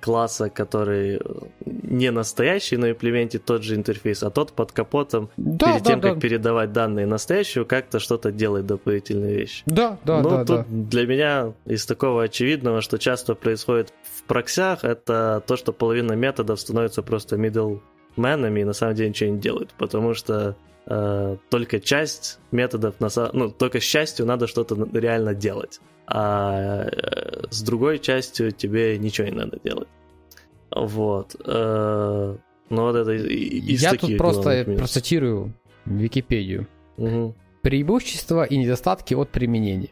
класса, 0.00 0.50
который 0.50 1.20
не 1.64 2.10
настоящий, 2.10 2.76
но 2.76 2.90
имплементит 2.90 3.44
тот 3.44 3.62
же 3.62 3.76
интерфейс, 3.76 4.22
а 4.22 4.30
тот 4.30 4.52
под 4.52 4.72
капотом, 4.72 5.30
да, 5.36 5.72
перед 5.72 5.82
да, 5.82 5.90
тем, 5.90 6.00
да. 6.00 6.10
как 6.10 6.20
передавать 6.20 6.72
данные 6.72 7.06
настоящего, 7.06 7.64
как-то 7.64 7.98
что-то 7.98 8.30
делает 8.30 8.66
дополнительные 8.66 9.36
вещи. 9.36 9.62
Да, 9.66 9.98
да, 10.04 10.20
ну, 10.20 10.30
да. 10.30 10.44
тут 10.44 10.46
да. 10.46 10.64
для 10.68 11.06
меня 11.06 11.52
из 11.64 11.86
такого 11.86 12.24
очевидного, 12.24 12.82
что 12.82 12.98
часто 12.98 13.34
происходит 13.34 13.92
в 14.02 14.24
проксях, 14.24 14.84
это 14.84 15.42
то, 15.46 15.56
что 15.56 15.72
половина 15.72 16.12
методов 16.12 16.60
становится 16.60 17.02
просто 17.02 17.36
middleменами 17.36 18.60
и 18.60 18.64
на 18.64 18.74
самом 18.74 18.94
деле 18.94 19.08
ничего 19.08 19.30
не 19.30 19.38
делают, 19.38 19.70
потому 19.78 20.12
что 20.12 20.34
э, 20.50 20.67
только 20.88 21.80
часть 21.80 22.38
методов, 22.50 22.94
ну, 23.32 23.50
только 23.50 23.80
с 23.80 23.84
частью 23.84 24.24
надо 24.26 24.46
что-то 24.46 24.88
реально 24.92 25.34
делать 25.34 25.80
а 26.10 26.86
э, 26.86 27.44
с 27.50 27.62
другой 27.62 27.98
частью 27.98 28.52
тебе 28.52 28.98
ничего 28.98 29.28
не 29.28 29.34
надо 29.34 29.58
делать. 29.62 29.88
Вот. 30.70 31.36
Э, 31.44 32.36
ну 32.70 32.82
вот 32.82 32.96
это 32.96 33.12
из 33.12 33.82
Я 33.82 33.90
таких 33.90 34.10
тут 34.10 34.18
просто 34.18 34.64
процитирую 34.64 35.52
Википедию. 35.84 36.66
Угу. 36.96 37.34
Преимущества 37.60 38.44
и 38.44 38.56
недостатки 38.56 39.14
от 39.14 39.28
применения. 39.28 39.90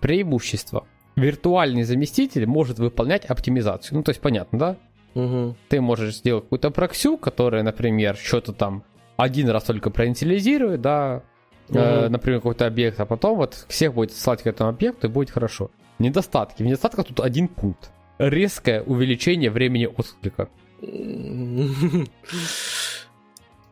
Преимущество. 0.00 0.86
Виртуальный 1.14 1.84
заместитель 1.84 2.46
может 2.46 2.78
выполнять 2.78 3.24
оптимизацию. 3.24 3.98
Ну, 3.98 4.02
то 4.02 4.10
есть 4.10 4.20
понятно, 4.20 4.58
да? 4.58 4.76
Угу. 5.14 5.54
Ты 5.68 5.80
можешь 5.80 6.16
сделать 6.16 6.44
какую-то 6.44 6.70
проксю, 6.70 7.16
которая, 7.16 7.62
например, 7.62 8.16
что-то 8.16 8.52
там 8.52 8.82
один 9.22 9.48
раз 9.48 9.64
только 9.64 9.90
проинициализирует, 9.90 10.80
да, 10.80 11.22
э, 11.68 12.08
например, 12.08 12.40
какой-то 12.40 12.66
объект, 12.66 13.00
а 13.00 13.06
потом 13.06 13.36
вот 13.36 13.66
всех 13.68 13.94
будет 13.94 14.12
ссылать 14.12 14.42
к 14.42 14.46
этому 14.46 14.70
объекту 14.70 15.06
и 15.06 15.10
будет 15.10 15.30
хорошо. 15.30 15.70
Недостатки. 15.98 16.62
В 16.62 16.66
недостатках 16.66 17.06
тут 17.06 17.20
один 17.20 17.48
пункт. 17.48 17.90
Резкое 18.18 18.82
увеличение 18.82 19.50
времени 19.50 19.86
отклика. 19.86 20.48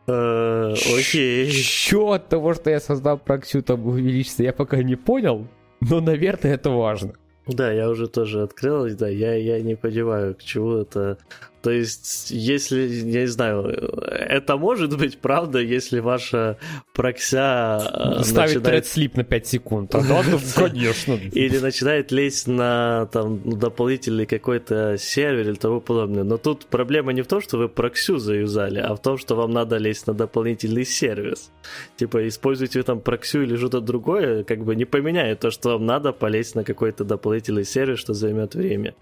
Э, 0.07 0.73
окей. 0.73 1.51
Что 1.51 2.13
от 2.13 2.27
того, 2.27 2.53
что 2.53 2.69
я 2.69 2.79
создал 2.79 3.17
проксю, 3.19 3.61
там 3.61 3.85
увеличится, 3.85 4.43
я 4.43 4.51
пока 4.51 4.81
не 4.81 4.95
понял, 4.95 5.47
но, 5.79 6.01
наверное, 6.01 6.55
это 6.55 6.69
важно. 6.71 7.13
Да, 7.47 7.71
я 7.71 7.89
уже 7.89 8.07
тоже 8.07 8.43
открыл, 8.43 8.87
да, 8.95 9.07
я, 9.07 9.35
я 9.35 9.61
не 9.61 9.75
понимаю, 9.75 10.35
к 10.35 10.43
чему 10.43 10.77
это 10.77 11.17
то 11.61 11.69
есть, 11.69 12.31
если, 12.31 12.81
я 12.81 13.21
не 13.21 13.27
знаю, 13.27 13.65
это 13.65 14.57
может 14.57 14.97
быть 14.97 15.19
правда, 15.19 15.59
если 15.59 15.99
ваша 15.99 16.57
прокся... 16.93 18.17
Э, 18.19 18.23
Ставит 18.23 18.55
начинает... 18.55 18.87
слип 18.87 19.15
на 19.15 19.23
5 19.23 19.47
секунд. 19.47 19.95
А 19.95 20.01
да, 20.01 20.23
ну, 20.27 20.39
конечно. 20.55 21.13
Или 21.13 21.59
начинает 21.59 22.11
лезть 22.11 22.47
на 22.47 23.07
там, 23.11 23.41
дополнительный 23.45 24.25
какой-то 24.25 24.97
сервер 24.97 25.49
или 25.49 25.55
тому 25.55 25.81
подобное. 25.81 26.23
Но 26.23 26.37
тут 26.37 26.65
проблема 26.65 27.13
не 27.13 27.21
в 27.21 27.27
том, 27.27 27.41
что 27.41 27.57
вы 27.57 27.69
проксю 27.69 28.17
заюзали, 28.17 28.79
а 28.79 28.95
в 28.95 29.01
том, 29.01 29.19
что 29.19 29.35
вам 29.35 29.51
надо 29.51 29.77
лезть 29.77 30.07
на 30.07 30.13
дополнительный 30.13 30.85
сервис. 30.85 31.51
Типа, 31.95 32.27
используйте 32.27 32.79
вы 32.79 32.83
там 32.83 33.01
проксю 33.01 33.43
или 33.43 33.55
что-то 33.55 33.81
другое, 33.81 34.43
как 34.43 34.63
бы 34.63 34.75
не 34.75 34.85
поменяет 34.85 35.39
то, 35.39 35.51
что 35.51 35.73
вам 35.73 35.85
надо 35.85 36.11
полезть 36.11 36.55
на 36.55 36.63
какой-то 36.63 37.03
дополнительный 37.03 37.65
сервис, 37.65 37.99
что 37.99 38.13
займет 38.13 38.55
время. 38.55 38.95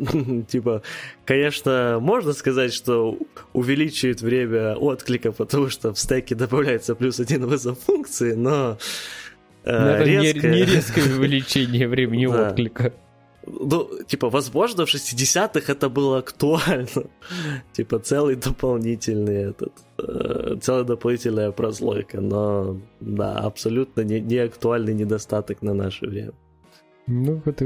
типа, 0.48 0.82
конечно, 1.24 1.98
можно 2.00 2.32
сказать, 2.32 2.72
что 2.72 3.18
увеличивает 3.52 4.22
время 4.22 4.76
отклика, 4.76 5.32
потому 5.32 5.68
что 5.68 5.92
в 5.92 5.98
стеке 5.98 6.34
добавляется 6.34 6.94
плюс 6.94 7.20
один 7.20 7.46
вызов 7.46 7.78
функции, 7.78 8.34
но... 8.34 8.78
Э, 9.64 10.02
резкое... 10.04 10.50
не, 10.50 10.56
не 10.56 10.64
резкое 10.64 11.02
увеличение 11.02 11.86
времени 11.88 12.26
отклика. 12.48 12.92
Ну, 13.46 13.88
типа, 14.06 14.28
возможно, 14.30 14.86
в 14.86 14.94
60-х 14.94 15.72
это 15.72 15.88
было 15.88 16.18
актуально. 16.18 17.04
типа, 17.72 17.98
целый 17.98 18.36
дополнительный 18.36 19.50
этот, 19.50 19.72
э, 19.98 20.56
целая 20.60 20.84
дополнительная 20.84 21.50
прослойка, 21.50 22.20
но, 22.20 22.80
да, 23.00 23.38
абсолютно 23.38 24.02
не, 24.02 24.20
не 24.20 24.38
актуальный 24.38 24.94
недостаток 24.94 25.62
на 25.62 25.74
наше 25.74 26.06
время. 26.06 26.32
Ну, 27.06 27.42
это 27.44 27.64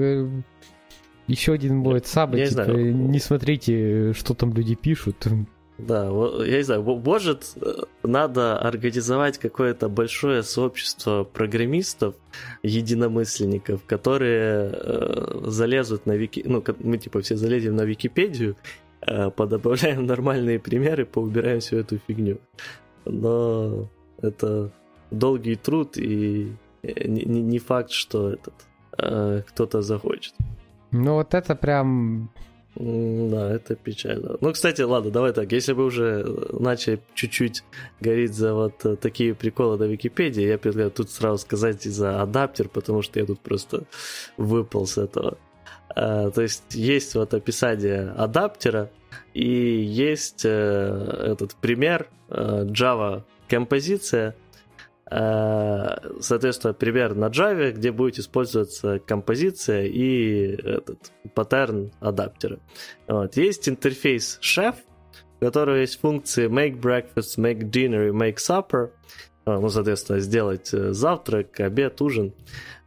еще 1.27 1.53
один 1.53 1.83
будет 1.83 2.07
саб, 2.07 2.33
типа, 2.33 2.51
знаю. 2.51 2.95
не 2.95 3.19
смотрите, 3.19 4.13
что 4.13 4.35
там 4.35 4.53
люди 4.53 4.75
пишут. 4.75 5.27
Да, 5.77 6.05
я 6.45 6.59
не 6.59 6.63
знаю, 6.63 6.83
может, 6.83 7.57
надо 8.05 8.59
организовать 8.59 9.39
какое-то 9.39 9.89
большое 9.89 10.45
сообщество 10.45 11.25
программистов, 11.25 12.15
единомысленников, 12.63 13.85
которые 13.85 14.71
э, 14.73 15.41
залезут 15.47 16.07
на 16.07 16.13
Вики... 16.13 16.43
Ну, 16.47 16.63
мы 16.79 16.99
типа 16.99 17.23
все 17.23 17.37
залезем 17.37 17.75
на 17.75 17.83
Википедию, 17.83 18.57
э, 19.01 19.31
подобавляем 19.31 20.07
нормальные 20.07 20.61
примеры, 20.61 21.07
поубираем 21.07 21.59
всю 21.59 21.79
эту 21.79 21.99
фигню. 21.99 22.39
Но 23.05 23.89
это 24.23 24.71
долгий 25.11 25.57
труд, 25.57 25.97
и 25.97 26.53
э, 26.83 27.09
не, 27.09 27.25
не 27.25 27.59
факт, 27.59 27.91
что 27.91 28.33
этот 28.33 28.55
э, 28.97 29.43
кто-то 29.49 29.83
захочет. 29.83 30.35
Ну 30.95 31.15
вот 31.15 31.35
это 31.35 31.57
прям... 31.57 32.31
Да, 32.77 33.53
это 33.53 33.75
печально. 33.77 34.37
Ну, 34.41 34.53
кстати, 34.53 34.83
ладно, 34.83 35.11
давай 35.11 35.33
так, 35.33 35.53
если 35.53 35.73
бы 35.73 35.85
уже 35.85 36.25
начали 36.53 37.01
чуть-чуть 37.15 37.63
гореть 38.01 38.35
за 38.35 38.55
вот 38.55 38.85
э, 38.85 38.97
такие 38.97 39.35
приколы 39.35 39.79
на 39.79 39.85
Википедии, 39.85 40.43
я 40.43 40.59
предлагаю 40.59 40.91
тут 40.91 41.11
сразу 41.11 41.39
сказать 41.39 41.87
и 41.87 41.91
за 41.91 42.21
адаптер, 42.21 42.69
потому 42.69 43.03
что 43.03 43.21
я 43.21 43.27
тут 43.27 43.41
просто 43.41 43.85
выпал 44.37 44.87
с 44.87 44.99
этого. 44.99 45.39
А, 45.95 46.31
то 46.31 46.43
есть 46.43 46.75
есть 46.75 47.15
вот 47.15 47.33
описание 47.35 48.11
адаптера, 48.11 48.91
и 49.35 49.47
есть 49.47 50.45
э, 50.45 51.29
этот 51.33 51.55
пример 51.57 52.09
э, 52.29 52.65
Java 52.67 53.23
композиция, 53.49 54.31
Э, 54.31 54.44
соответственно, 55.15 56.75
пример 56.75 57.15
на 57.15 57.27
Java, 57.27 57.71
где 57.71 57.93
будет 57.93 58.19
использоваться 58.19 58.99
композиция 58.99 59.85
и 59.85 60.57
этот 60.57 61.13
паттерн 61.35 61.93
адаптера. 62.01 62.59
Вот. 63.07 63.37
Есть 63.37 63.69
интерфейс 63.69 64.41
chef, 64.43 64.77
у 65.41 65.45
которого 65.45 65.77
есть 65.77 66.01
функции 66.01 66.49
make 66.49 66.81
breakfast, 66.81 67.39
make 67.39 67.71
dinner 67.71 68.09
и 68.09 68.13
make 68.13 68.37
supper. 68.37 68.91
Ну, 69.47 69.69
соответственно, 69.69 70.21
сделать 70.21 70.73
э, 70.73 70.93
завтрак, 70.93 71.61
обед, 71.61 72.01
ужин. 72.01 72.33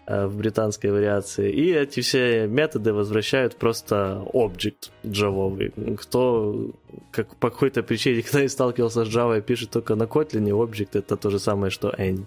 Э, 0.09 0.25
в 0.25 0.37
британской 0.37 0.89
вариации. 0.89 1.51
И 1.51 1.73
эти 1.73 1.99
все 1.99 2.47
методы 2.47 2.93
возвращают 2.93 3.57
просто 3.57 4.25
объект 4.33 4.91
джавовый. 5.05 5.73
Кто 5.97 6.71
как, 7.11 7.35
по 7.35 7.49
какой-то 7.49 7.83
причине, 7.83 8.21
когда 8.23 8.41
не 8.41 8.47
сталкивался 8.47 9.03
с 9.03 9.09
Java, 9.09 9.41
пишет 9.41 9.71
только 9.71 9.95
на 9.95 10.03
Kotlin, 10.03 10.49
объект 10.63 10.95
это 10.95 11.17
то 11.17 11.29
же 11.29 11.39
самое, 11.39 11.71
что 11.71 11.89
any. 11.89 12.25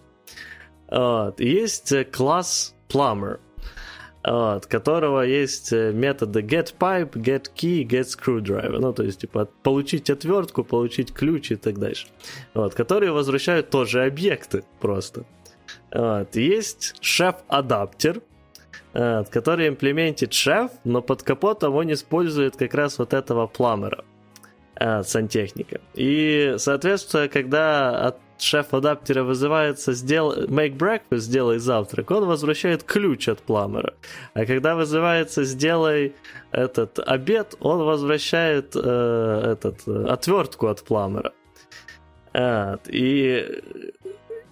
Вот. 0.90 1.40
Есть 1.40 1.94
класс 2.12 2.74
Plumber. 2.90 3.38
вот, 4.26 4.66
которого 4.66 5.22
есть 5.22 5.72
э, 5.72 5.92
методы 5.92 6.40
getPipe, 6.40 7.12
getKey, 7.12 7.88
getScrewDriver. 7.88 8.78
Ну, 8.78 8.92
то 8.92 9.04
есть, 9.04 9.20
типа, 9.20 9.48
получить 9.62 10.10
отвертку, 10.10 10.64
получить 10.64 11.14
ключ 11.14 11.50
и 11.50 11.56
так 11.56 11.78
дальше. 11.78 12.08
Вот, 12.52 12.74
которые 12.74 13.12
возвращают 13.12 13.70
тоже 13.70 14.04
объекты 14.04 14.64
просто. 14.80 15.24
Вот, 15.92 16.36
есть 16.36 16.94
шеф-адаптер, 17.00 18.20
вот, 18.92 19.28
который 19.28 19.68
имплементит 19.68 20.32
шеф, 20.32 20.70
но 20.84 21.02
под 21.02 21.22
капотом 21.22 21.74
он 21.74 21.92
использует 21.92 22.56
как 22.56 22.74
раз 22.74 22.98
вот 22.98 23.12
этого 23.14 23.46
пламера 23.46 24.04
от 24.74 25.08
сантехника. 25.08 25.80
И, 25.94 26.54
соответственно, 26.58 27.28
когда 27.28 28.06
от 28.06 28.18
шеф-адаптера 28.38 29.22
вызывается 29.22 29.92
сдел... 29.92 30.46
make 30.46 30.76
breakfast, 30.76 31.18
сделай 31.18 31.58
завтрак, 31.58 32.10
он 32.10 32.26
возвращает 32.26 32.82
ключ 32.82 33.28
от 33.28 33.40
пламера. 33.40 33.94
А 34.34 34.46
когда 34.46 34.74
вызывается 34.74 35.44
сделай 35.44 36.14
этот 36.50 36.98
обед, 36.98 37.54
он 37.60 37.82
возвращает 37.82 38.74
э, 38.74 39.52
этот, 39.52 39.86
э, 39.86 40.06
отвертку 40.08 40.68
от 40.68 40.82
пламера. 40.82 41.32
Вот. 42.32 42.80
И 42.88 43.62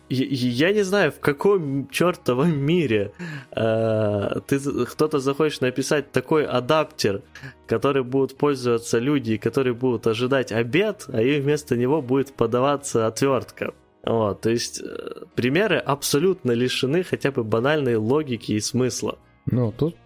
я 0.09 0.73
не 0.73 0.83
знаю, 0.83 1.13
в 1.13 1.21
каком 1.21 1.89
чертовом 1.89 2.59
мире 2.59 3.13
э, 3.53 4.41
ты 4.47 4.59
кто-то 4.87 5.19
захочешь 5.19 5.61
написать 5.61 6.13
такой 6.13 6.47
адаптер, 6.47 7.23
который 7.67 8.05
будут 8.05 8.37
пользоваться 8.39 8.99
люди, 8.99 9.37
которые 9.37 9.75
будут 9.75 10.07
ожидать 10.07 10.53
обед, 10.53 11.05
а 11.09 11.21
им 11.21 11.43
вместо 11.43 11.77
него 11.77 12.03
будет 12.03 12.33
подаваться 12.33 13.07
отвертка. 13.07 13.75
Вот, 14.05 14.41
то 14.41 14.51
есть 14.51 14.81
э, 14.81 15.25
примеры 15.35 15.77
абсолютно 15.77 16.53
лишены 16.53 17.03
хотя 17.03 17.31
бы 17.31 17.45
банальной 17.45 17.97
логики 17.97 18.53
и 18.53 18.61
смысла. 18.61 19.19
Ну, 19.47 19.73
тут 19.73 19.97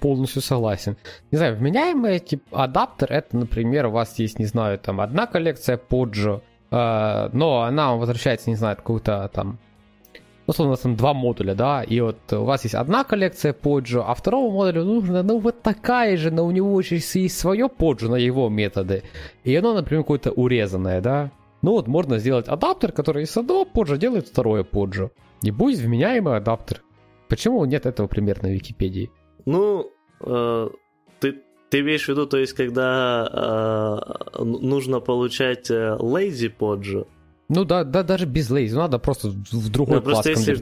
полностью 0.00 0.42
согласен. 0.42 0.96
Не 1.30 1.38
знаю, 1.38 1.56
вменяемый 1.56 2.18
тип 2.18 2.42
адаптер, 2.50 3.12
это, 3.12 3.36
например, 3.36 3.86
у 3.86 3.90
вас 3.92 4.18
есть, 4.18 4.38
не 4.38 4.46
знаю, 4.46 4.78
там 4.78 5.00
одна 5.00 5.26
коллекция 5.26 5.78
Pojo, 5.78 6.42
но 6.70 7.62
она 7.62 7.94
возвращается, 7.94 8.50
не 8.50 8.56
знаю, 8.56 8.76
какую-то 8.76 9.30
там 9.32 9.58
условно, 10.48 10.76
там 10.76 10.96
два 10.96 11.14
модуля, 11.14 11.54
да, 11.54 11.82
и 11.82 12.00
вот 12.00 12.32
у 12.32 12.44
вас 12.44 12.64
есть 12.64 12.74
одна 12.74 13.04
коллекция 13.04 13.52
поджо, 13.52 14.02
а 14.06 14.14
второму 14.14 14.50
модулю 14.50 14.84
нужно, 14.84 15.22
ну, 15.22 15.38
вот 15.38 15.62
такая 15.62 16.16
же, 16.16 16.30
но 16.30 16.46
у 16.46 16.50
него 16.50 16.72
уже 16.72 16.94
есть 16.96 17.38
свое 17.38 17.68
поджо 17.68 18.08
на 18.08 18.16
его 18.16 18.48
методы, 18.48 19.02
и 19.44 19.54
оно, 19.54 19.74
например, 19.74 20.02
какое-то 20.04 20.30
урезанное, 20.30 21.00
да. 21.00 21.30
Ну 21.60 21.72
вот 21.72 21.86
можно 21.86 22.18
сделать 22.18 22.48
адаптер, 22.48 22.92
который 22.92 23.24
из 23.24 23.36
одного 23.36 23.64
поджо 23.64 23.96
делает 23.96 24.28
второе 24.28 24.64
поджо, 24.64 25.10
и 25.42 25.50
будет 25.50 25.80
вменяемый 25.80 26.36
адаптер. 26.36 26.82
Почему 27.28 27.64
нет 27.66 27.84
этого 27.84 28.06
примерно 28.06 28.48
в 28.48 28.52
Википедии? 28.52 29.10
Ну, 29.44 29.90
э, 30.20 30.68
ты, 31.70 31.80
имеешь 31.80 32.04
в 32.04 32.08
виду, 32.08 32.26
то 32.26 32.38
есть, 32.38 32.52
когда 32.52 34.00
э, 34.36 34.44
нужно 34.44 35.00
получать 35.00 35.70
э, 35.70 35.96
lazy 35.98 36.48
поджо? 36.48 37.06
Ну 37.48 37.64
да, 37.64 37.84
да, 37.84 38.02
даже 38.02 38.26
без 38.26 38.50
lazy, 38.50 38.74
надо 38.74 38.98
просто 38.98 39.28
в 39.28 39.68
другой 39.70 39.96
ну, 39.96 40.02
просто 40.02 40.30
если 40.30 40.54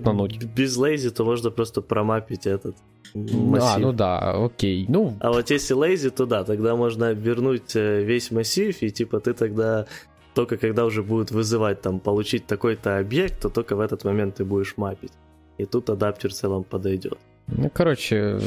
без 0.54 0.78
lazy, 0.78 1.10
то 1.10 1.24
можно 1.24 1.50
просто 1.50 1.82
промапить 1.82 2.46
этот 2.46 2.76
массив. 3.14 3.76
А, 3.76 3.78
ну 3.78 3.92
да, 3.92 4.44
окей. 4.44 4.86
Ну... 4.88 5.16
А 5.20 5.32
вот 5.32 5.50
если 5.50 5.76
lazy, 5.76 6.10
то 6.10 6.26
да, 6.26 6.44
тогда 6.44 6.76
можно 6.76 7.12
вернуть 7.12 7.74
э, 7.74 8.04
весь 8.04 8.30
массив, 8.30 8.82
и 8.82 8.90
типа 8.90 9.18
ты 9.20 9.32
тогда 9.32 9.86
только 10.34 10.58
когда 10.58 10.84
уже 10.84 11.02
будет 11.02 11.30
вызывать 11.30 11.80
там 11.80 11.98
получить 11.98 12.46
такой-то 12.46 12.98
объект, 12.98 13.40
то 13.40 13.48
только 13.48 13.74
в 13.74 13.80
этот 13.80 14.04
момент 14.04 14.36
ты 14.36 14.44
будешь 14.44 14.76
мапить. 14.76 15.12
И 15.58 15.64
тут 15.64 15.90
адаптер 15.90 16.30
в 16.30 16.34
целом 16.34 16.62
подойдет. 16.62 17.18
Ну, 17.48 17.70
короче, 17.72 18.38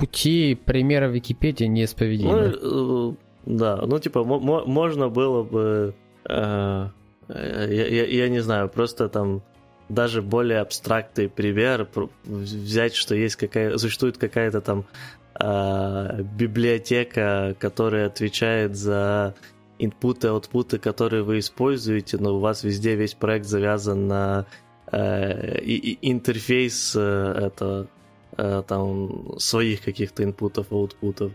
пути 0.00 0.54
примера 0.54 1.08
Википедии 1.08 1.66
неисповедимы. 1.66 2.56
Ну, 2.60 3.12
э, 3.12 3.14
да, 3.44 3.76
ну, 3.86 3.98
типа, 3.98 4.24
можно 4.24 5.08
было 5.08 5.42
бы, 5.42 5.94
э, 6.28 6.88
я, 7.28 7.66
я, 7.66 8.06
я 8.06 8.28
не 8.28 8.40
знаю, 8.40 8.68
просто 8.68 9.08
там 9.08 9.42
даже 9.90 10.22
более 10.22 10.60
абстрактный 10.60 11.28
пример 11.28 11.88
взять, 12.24 12.94
что 12.94 13.14
есть 13.14 13.36
какая, 13.36 13.76
существует 13.76 14.16
какая-то 14.16 14.60
там 14.60 14.84
э, 15.38 16.22
библиотека, 16.22 17.54
которая 17.58 18.06
отвечает 18.06 18.76
за 18.76 19.34
инпуты, 19.78 20.28
аутпуты, 20.28 20.78
которые 20.78 21.24
вы 21.24 21.40
используете, 21.40 22.16
но 22.18 22.36
у 22.36 22.40
вас 22.40 22.64
везде 22.64 22.94
весь 22.94 23.14
проект 23.14 23.46
завязан 23.46 24.06
на 24.06 24.46
э, 24.92 25.60
и, 25.60 25.76
и 25.76 26.10
интерфейс 26.10 26.94
э, 26.96 27.00
это 27.46 27.86
Э, 27.90 27.99
там 28.66 29.38
своих 29.38 29.82
каких-то 29.82 30.24
инпутов, 30.24 30.66
аутпутов. 30.70 31.32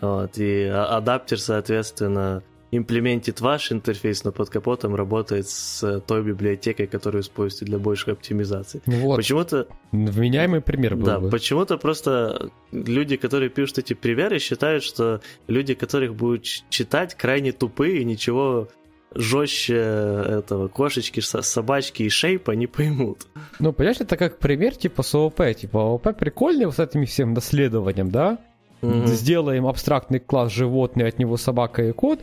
Вот, 0.00 0.38
и 0.38 0.64
адаптер, 0.64 1.40
соответственно, 1.40 2.42
имплементит 2.70 3.40
ваш 3.40 3.72
интерфейс, 3.72 4.24
но 4.24 4.32
под 4.32 4.50
капотом 4.50 4.94
работает 4.94 5.48
с 5.48 6.00
той 6.00 6.22
библиотекой, 6.22 6.86
которую 6.86 7.22
используете 7.22 7.64
для 7.64 7.78
большей 7.78 8.12
оптимизации. 8.12 8.82
Вот. 8.86 9.16
Почему-то... 9.16 9.68
Вменяемый 9.92 10.60
пример 10.60 10.96
был 10.96 11.06
Да, 11.06 11.20
бы. 11.20 11.30
почему-то 11.30 11.78
просто 11.78 12.50
люди, 12.72 13.16
которые 13.16 13.50
пишут 13.50 13.78
эти 13.78 13.94
примеры, 13.94 14.38
считают, 14.38 14.82
что 14.82 15.20
люди, 15.46 15.74
которых 15.74 16.14
будут 16.14 16.44
читать, 16.44 17.14
крайне 17.14 17.52
тупые 17.52 18.00
и 18.00 18.04
ничего 18.04 18.68
жестче 19.14 19.76
этого 19.76 20.68
кошечки, 20.68 21.20
собачки 21.20 22.02
и 22.02 22.08
шейпа 22.08 22.52
не 22.52 22.66
поймут. 22.66 23.26
Ну, 23.58 23.72
понимаешь, 23.72 24.00
это 24.00 24.16
как 24.16 24.38
пример 24.38 24.76
типа 24.76 25.02
с 25.02 25.14
ООП. 25.14 25.42
Типа 25.58 25.80
ООП 25.80 26.16
прикольный 26.18 26.66
вот 26.66 26.76
с 26.76 26.78
этим 26.78 27.06
всем 27.06 27.34
наследованием, 27.34 28.10
да? 28.10 28.38
Mm-hmm. 28.82 29.06
Сделаем 29.06 29.66
абстрактный 29.66 30.20
класс 30.20 30.52
животное, 30.52 31.08
от 31.08 31.18
него 31.18 31.36
собака 31.36 31.82
и 31.82 31.92
кот. 31.92 32.20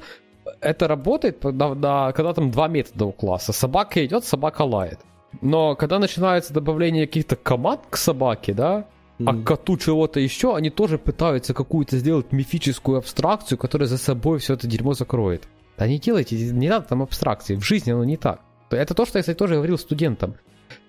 Это 0.61 0.87
работает, 0.87 1.39
когда, 1.41 1.73
да, 1.73 2.11
когда 2.11 2.33
там 2.33 2.51
два 2.51 2.67
метода 2.67 3.05
у 3.05 3.11
класса. 3.11 3.53
Собака 3.53 4.05
идет, 4.05 4.23
собака 4.23 4.61
лает. 4.61 4.99
Но 5.41 5.75
когда 5.75 5.97
начинается 5.97 6.53
добавление 6.53 7.07
каких-то 7.07 7.35
команд 7.35 7.81
к 7.89 7.97
собаке, 7.97 8.53
да, 8.53 8.85
mm-hmm. 9.17 9.25
а 9.25 9.33
к 9.33 9.43
коту 9.43 9.77
чего-то 9.77 10.19
еще, 10.19 10.55
они 10.55 10.69
тоже 10.69 10.99
пытаются 10.99 11.55
какую-то 11.55 11.97
сделать 11.97 12.31
мифическую 12.31 12.99
абстракцию, 12.99 13.57
которая 13.57 13.87
за 13.87 13.97
собой 13.97 14.37
все 14.37 14.53
это 14.53 14.67
дерьмо 14.67 14.93
закроет. 14.93 15.47
Да 15.77 15.87
не 15.87 15.99
делайте, 15.99 16.35
не 16.51 16.69
надо 16.69 16.87
там 16.87 17.01
абстракции, 17.01 17.55
в 17.55 17.63
жизни 17.63 17.91
оно 17.91 18.03
не 18.03 18.17
так. 18.17 18.41
Это 18.69 18.93
то, 18.93 19.05
что 19.05 19.19
я, 19.19 19.21
кстати, 19.21 19.37
тоже 19.37 19.55
говорил 19.55 19.77
студентам. 19.77 20.35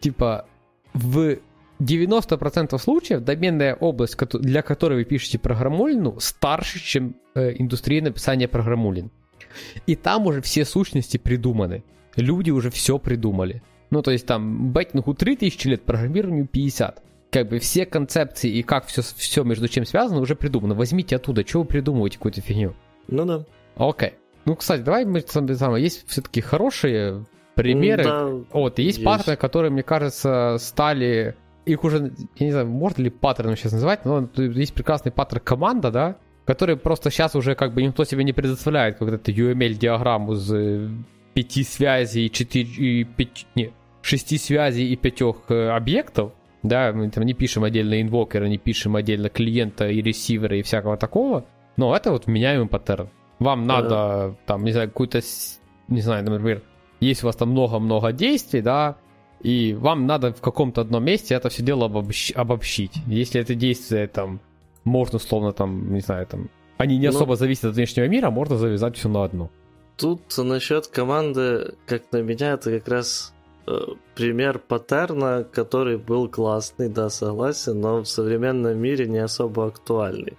Типа, 0.01 0.47
в 0.93 1.39
90% 1.81 2.79
случаев 2.79 3.21
доменная 3.21 3.75
область, 3.75 4.17
для 4.41 4.63
которой 4.63 4.95
вы 4.95 5.05
пишете 5.05 5.39
программулину, 5.39 6.19
старше, 6.21 6.79
чем 6.81 7.17
э, 7.35 7.55
индустрия 7.59 8.03
написания 8.03 8.49
программулин. 8.49 9.11
И 9.87 9.97
там 9.97 10.27
уже 10.27 10.41
все 10.41 10.65
сущности 10.65 11.17
придуманы. 11.17 11.85
Люди 12.17 12.51
уже 12.51 12.71
все 12.71 12.99
придумали. 12.99 13.63
Ну, 13.91 14.03
то 14.03 14.11
есть 14.11 14.27
там 14.27 14.73
бэкингу 14.73 15.15
3000 15.15 15.69
лет, 15.69 15.83
программированию 15.83 16.47
50. 16.47 17.03
Как 17.31 17.49
бы 17.49 17.59
все 17.59 17.87
концепции 17.87 18.51
и 18.51 18.63
как 18.63 18.87
все, 18.87 19.03
все 19.03 19.43
между 19.43 19.69
чем 19.69 19.85
связано 19.85 20.21
уже 20.21 20.37
придумано. 20.37 20.75
Возьмите 20.75 21.17
оттуда, 21.17 21.47
что 21.47 21.61
вы 21.61 21.65
придумываете 21.65 22.19
какую-то 22.19 22.41
фигню. 22.41 22.75
Ну 23.09 23.25
да. 23.25 23.45
Окей. 23.77 24.15
Ну, 24.45 24.57
кстати, 24.57 24.83
давай 24.83 25.05
мы 25.05 25.21
там, 25.21 25.47
есть 25.77 26.07
все-таки 26.09 26.41
хорошие 26.41 27.25
примеры. 27.55 28.05
Да, 28.05 28.29
вот, 28.53 28.79
есть, 28.79 28.99
есть 28.99 29.05
паттерны, 29.05 29.37
которые, 29.37 29.71
мне 29.71 29.83
кажется, 29.83 30.57
стали... 30.59 31.37
Их 31.65 31.83
уже, 31.83 32.13
я 32.37 32.47
не 32.47 32.53
знаю, 32.53 32.67
можно 32.67 33.03
ли 33.03 33.11
паттерном 33.11 33.57
сейчас 33.57 33.73
называть, 33.73 34.05
но 34.05 34.29
есть 34.37 34.75
прекрасный 34.75 35.13
паттерн 35.13 35.41
команда, 35.43 35.91
да, 35.91 36.17
который 36.45 36.77
просто 36.77 37.11
сейчас 37.11 37.35
уже 37.35 37.55
как 37.55 37.73
бы 37.73 37.83
никто 37.83 38.05
себе 38.05 38.23
не 38.23 38.35
предоставляет 38.35 38.99
как 38.99 39.23
то 39.23 39.33
UML-диаграмму 39.33 40.35
с 40.35 40.53
э, 40.55 40.91
пяти 41.33 41.65
связей, 41.65 42.29
четыре, 42.29 42.69
и 42.69 43.05
пять, 43.05 43.47
не, 43.55 43.73
шести 44.03 44.37
связей 44.37 44.93
и 44.93 44.97
пятех 44.97 45.37
э, 45.49 45.69
объектов, 45.71 46.33
да, 46.63 46.93
мы 46.93 47.11
там 47.11 47.25
не 47.25 47.33
пишем 47.33 47.65
отдельно 47.65 48.01
инвокера, 48.01 48.45
не 48.45 48.59
пишем 48.59 48.97
отдельно 48.97 49.31
клиента 49.31 49.89
и 49.89 50.03
ресивера 50.03 50.59
и 50.59 50.63
всякого 50.63 50.97
такого, 50.99 51.47
но 51.77 51.97
это 51.97 52.11
вот 52.11 52.27
меняемый 52.27 52.69
паттерн. 52.69 53.09
Вам 53.39 53.67
надо, 53.67 54.37
там, 54.47 54.65
не 54.65 54.73
знаю, 54.73 54.89
какую-то, 54.89 55.21
не 55.89 56.01
знаю, 56.01 56.25
например, 56.25 56.63
есть 57.01 57.23
у 57.23 57.27
вас 57.27 57.37
там 57.37 57.51
много-много 57.51 58.13
действий, 58.13 58.63
да, 58.63 58.97
и 59.41 59.75
вам 59.75 60.07
надо 60.07 60.33
в 60.33 60.41
каком-то 60.41 60.81
одном 60.81 61.05
месте 61.05 61.35
это 61.35 61.49
все 61.49 61.63
дело 61.63 61.89
обобщ- 61.89 62.33
обобщить. 62.33 62.93
Если 63.07 63.41
это 63.41 63.55
действие 63.55 64.07
там, 64.07 64.41
можно 64.85 65.17
условно 65.17 65.53
там, 65.53 65.93
не 65.93 66.01
знаю, 66.01 66.27
там, 66.27 66.49
они 66.79 66.97
не 66.99 67.11
ну, 67.11 67.17
особо 67.17 67.37
зависят 67.37 67.65
от 67.65 67.75
внешнего 67.75 68.09
мира, 68.09 68.31
можно 68.31 68.57
завязать 68.57 68.97
все 68.97 69.09
на 69.09 69.25
одну. 69.25 69.51
Тут 69.97 70.23
насчет 70.39 70.87
команды, 70.87 71.75
как 71.87 72.11
на 72.13 72.23
меня, 72.23 72.53
это 72.53 72.79
как 72.79 72.89
раз 72.89 73.35
э, 73.67 73.79
пример 74.15 74.59
паттерна, 74.59 75.45
который 75.45 75.99
был 75.99 76.29
классный, 76.29 76.89
да, 76.89 77.11
согласен, 77.11 77.81
но 77.81 78.03
в 78.03 78.09
современном 78.09 78.79
мире 78.79 79.07
не 79.07 79.19
особо 79.19 79.67
актуальный. 79.67 80.37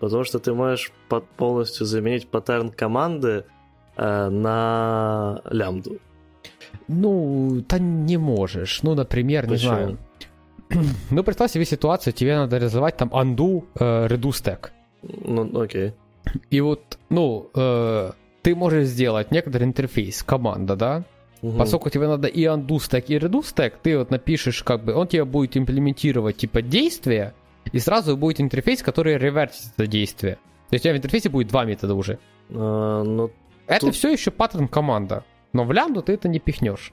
Потому 0.00 0.24
что 0.24 0.38
ты 0.38 0.52
можешь 0.52 0.92
под, 1.08 1.26
полностью 1.36 1.86
заменить 1.86 2.28
паттерн 2.28 2.70
команды 2.70 3.44
э, 3.96 4.28
на 4.28 5.40
лямбду. 5.50 5.98
Ну, 6.88 7.62
да 7.68 7.78
не 7.78 8.16
можешь. 8.16 8.82
Ну, 8.82 8.94
например, 8.94 9.46
Почему? 9.46 9.54
не 9.54 9.58
знаю. 9.58 9.98
ну, 11.10 11.22
представь 11.24 11.50
себе 11.50 11.64
ситуацию, 11.64 12.12
тебе 12.12 12.36
надо 12.36 12.58
реализовать 12.58 12.96
там 12.96 13.08
undo, 13.08 13.64
э, 13.78 14.06
redo 14.06 14.30
stack. 14.30 14.70
Ну, 15.02 15.60
окей. 15.60 15.92
И 16.50 16.60
вот, 16.60 16.98
ну, 17.08 17.50
э, 17.54 18.12
ты 18.42 18.54
можешь 18.54 18.86
сделать 18.86 19.30
некоторый 19.30 19.64
интерфейс, 19.64 20.22
команда, 20.22 20.76
да? 20.76 21.04
Угу. 21.42 21.58
Поскольку 21.58 21.90
тебе 21.90 22.08
надо 22.08 22.28
и 22.28 22.44
undo 22.44 22.76
stack, 22.76 23.04
и 23.08 23.16
redo 23.16 23.42
stack, 23.42 23.74
ты 23.82 23.98
вот 23.98 24.10
напишешь, 24.10 24.62
как 24.62 24.84
бы, 24.84 24.94
он 24.94 25.06
тебе 25.06 25.24
будет 25.24 25.56
имплементировать, 25.56 26.36
типа, 26.36 26.62
действия, 26.62 27.34
и 27.72 27.78
сразу 27.78 28.16
будет 28.16 28.40
интерфейс, 28.40 28.82
который 28.82 29.18
ревертит 29.18 29.72
это 29.76 29.86
действие. 29.86 30.34
То 30.68 30.74
есть 30.74 30.84
у 30.84 30.84
тебя 30.84 30.94
в 30.94 30.96
интерфейсе 30.98 31.28
будет 31.28 31.48
два 31.48 31.64
метода 31.64 31.94
уже. 31.94 32.18
А, 32.50 33.02
ну, 33.02 33.30
это 33.66 33.86
тут... 33.86 33.94
все 33.94 34.12
еще 34.12 34.30
паттерн 34.30 34.68
команда. 34.68 35.24
Но 35.52 35.64
в 35.64 35.72
лямбду 35.72 36.02
ты 36.02 36.12
это 36.14 36.28
не 36.28 36.38
пихнешь. 36.38 36.92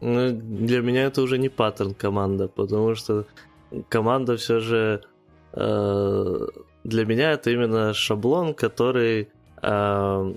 Ну, 0.00 0.30
для 0.30 0.80
меня 0.80 1.04
это 1.04 1.22
уже 1.22 1.38
не 1.38 1.48
паттерн 1.48 1.94
команда, 1.94 2.48
потому 2.48 2.94
что 2.94 3.26
команда 3.88 4.36
все 4.36 4.60
же 4.60 5.02
э, 5.52 6.46
для 6.84 7.04
меня 7.06 7.32
это 7.32 7.50
именно 7.50 7.94
шаблон, 7.94 8.54
который 8.54 9.28
э, 9.62 10.34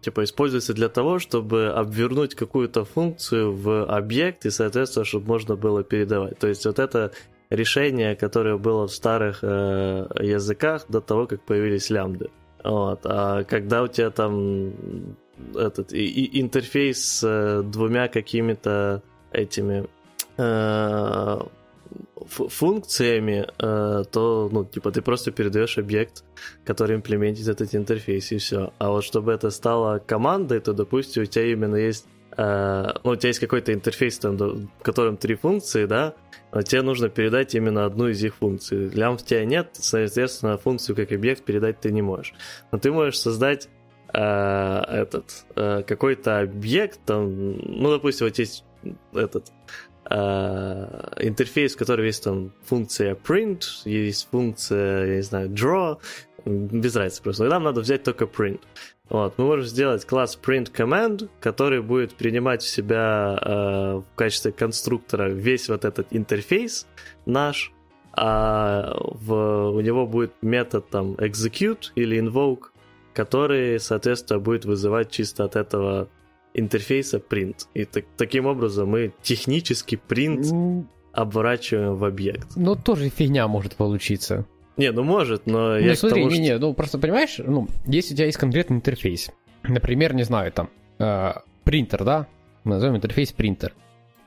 типа 0.00 0.24
используется 0.24 0.72
для 0.74 0.88
того, 0.88 1.18
чтобы 1.18 1.68
обвернуть 1.68 2.34
какую-то 2.34 2.84
функцию 2.84 3.52
в 3.54 3.84
объект 3.84 4.46
и, 4.46 4.50
соответственно, 4.50 5.04
чтобы 5.04 5.26
можно 5.28 5.56
было 5.56 5.84
передавать. 5.84 6.38
То 6.38 6.48
есть 6.48 6.64
вот 6.64 6.78
это 6.78 7.12
решение, 7.54 8.16
которое 8.16 8.56
было 8.56 8.86
в 8.86 8.92
старых 8.92 9.40
э, 9.42 10.06
языках 10.20 10.86
до 10.88 11.00
того, 11.00 11.26
как 11.26 11.42
появились 11.42 11.90
лямбды. 11.90 12.30
Вот. 12.64 13.00
А 13.04 13.44
когда 13.44 13.82
у 13.82 13.88
тебя 13.88 14.10
там 14.10 14.72
этот 15.54 15.92
и, 15.92 16.04
и 16.06 16.40
интерфейс 16.40 17.04
с 17.04 17.26
э, 17.26 17.62
двумя 17.62 18.08
какими-то 18.08 19.02
этими 19.32 19.86
э, 20.36 21.40
функциями, 22.26 23.46
э, 23.58 24.04
то, 24.10 24.48
ну, 24.52 24.64
типа, 24.64 24.90
ты 24.90 25.02
просто 25.02 25.30
передаешь 25.30 25.78
объект, 25.78 26.24
который 26.64 26.96
имплементит 26.96 27.48
этот 27.48 27.74
интерфейс, 27.74 28.32
и 28.32 28.38
все. 28.38 28.72
А 28.78 28.90
вот 28.90 29.04
чтобы 29.04 29.32
это 29.32 29.50
стало 29.50 29.98
командой, 29.98 30.60
то, 30.60 30.72
допустим, 30.72 31.22
у 31.22 31.26
тебя 31.26 31.52
именно 31.52 31.76
есть 31.76 32.06
э, 32.36 32.92
ну, 33.04 33.10
у 33.10 33.16
тебя 33.16 33.28
есть 33.28 33.40
какой-то 33.40 33.72
интерфейс, 33.72 34.18
там, 34.18 34.36
в 34.36 34.82
котором 34.82 35.16
три 35.16 35.34
функции, 35.34 35.86
да, 35.86 36.14
тебе 36.64 36.82
нужно 36.82 37.08
передать 37.08 37.54
именно 37.54 37.84
одну 37.84 38.08
из 38.08 38.22
их 38.22 38.36
функций. 38.36 38.90
Лям 38.90 39.16
в 39.16 39.24
тебя 39.24 39.44
нет, 39.44 39.70
соответственно, 39.72 40.58
функцию 40.58 40.94
как 40.96 41.12
объект 41.12 41.44
передать 41.44 41.80
ты 41.80 41.90
не 41.92 42.02
можешь. 42.02 42.34
Но 42.70 42.78
ты 42.78 42.92
можешь 42.92 43.18
создать 43.18 43.68
э, 44.12 44.18
этот 44.18 45.46
э, 45.56 45.82
какой-то 45.86 46.40
объект, 46.40 47.00
там, 47.06 47.56
ну, 47.58 47.90
допустим, 47.90 48.26
вот 48.26 48.38
есть 48.38 48.64
этот 49.14 49.50
э, 50.10 50.14
интерфейс, 51.20 51.74
в 51.74 51.78
котором 51.78 52.04
есть 52.04 52.24
там 52.24 52.52
функция 52.64 53.14
print, 53.14 53.62
есть 53.84 54.28
функция, 54.30 55.06
я 55.06 55.16
не 55.16 55.22
знаю, 55.22 55.48
draw, 55.48 55.98
без 56.44 56.96
разницы 56.96 57.22
просто. 57.22 57.46
И 57.46 57.48
нам 57.48 57.62
надо 57.62 57.80
взять 57.80 58.02
только 58.02 58.24
print. 58.24 58.60
Вот, 59.08 59.36
мы 59.36 59.44
можем 59.44 59.66
сделать 59.66 60.06
класс 60.06 60.38
print 60.42 60.72
command, 60.72 61.28
который 61.40 61.82
будет 61.82 62.14
принимать 62.14 62.62
в 62.62 62.68
себя 62.68 63.38
э, 63.40 63.94
в 63.96 64.14
качестве 64.14 64.52
конструктора 64.52 65.28
весь 65.28 65.68
вот 65.68 65.84
этот 65.84 66.06
интерфейс 66.10 66.86
наш, 67.26 67.72
а 68.14 68.94
в, 68.98 69.70
у 69.70 69.80
него 69.80 70.06
будет 70.06 70.34
метод 70.42 70.88
там 70.88 71.12
execute 71.14 71.90
или 71.94 72.18
invoke, 72.18 72.70
который, 73.12 73.78
соответственно, 73.80 74.40
будет 74.40 74.64
вызывать 74.64 75.10
чисто 75.10 75.44
от 75.44 75.56
этого 75.56 76.08
интерфейса 76.54 77.18
print. 77.18 77.66
И 77.74 77.84
так, 77.84 78.04
таким 78.16 78.46
образом 78.46 78.88
мы 78.88 79.12
технически 79.22 80.00
print 80.08 80.48
ну, 80.50 80.86
оборачиваем 81.12 81.96
в 81.96 82.04
объект. 82.04 82.48
Ну, 82.56 82.76
тоже 82.76 83.08
фигня 83.08 83.48
может 83.48 83.76
получиться. 83.76 84.46
Не, 84.76 84.90
ну 84.92 85.02
может, 85.02 85.46
но 85.46 85.70
ну, 85.70 85.78
я 85.78 85.94
смотри, 85.94 86.22
тому, 86.22 86.30
не, 86.30 86.36
что... 86.36 86.42
не, 86.42 86.58
ну 86.58 86.74
просто 86.74 86.98
понимаешь, 86.98 87.36
ну, 87.38 87.68
если 87.86 88.14
у 88.14 88.16
тебя 88.16 88.26
есть 88.26 88.38
конкретный 88.38 88.76
интерфейс, 88.76 89.30
например, 89.62 90.14
не 90.14 90.22
знаю, 90.22 90.50
там, 90.52 90.70
э, 90.98 91.32
принтер, 91.64 92.04
да, 92.04 92.26
мы 92.64 92.74
назовем 92.74 92.96
интерфейс 92.96 93.32
принтер, 93.32 93.74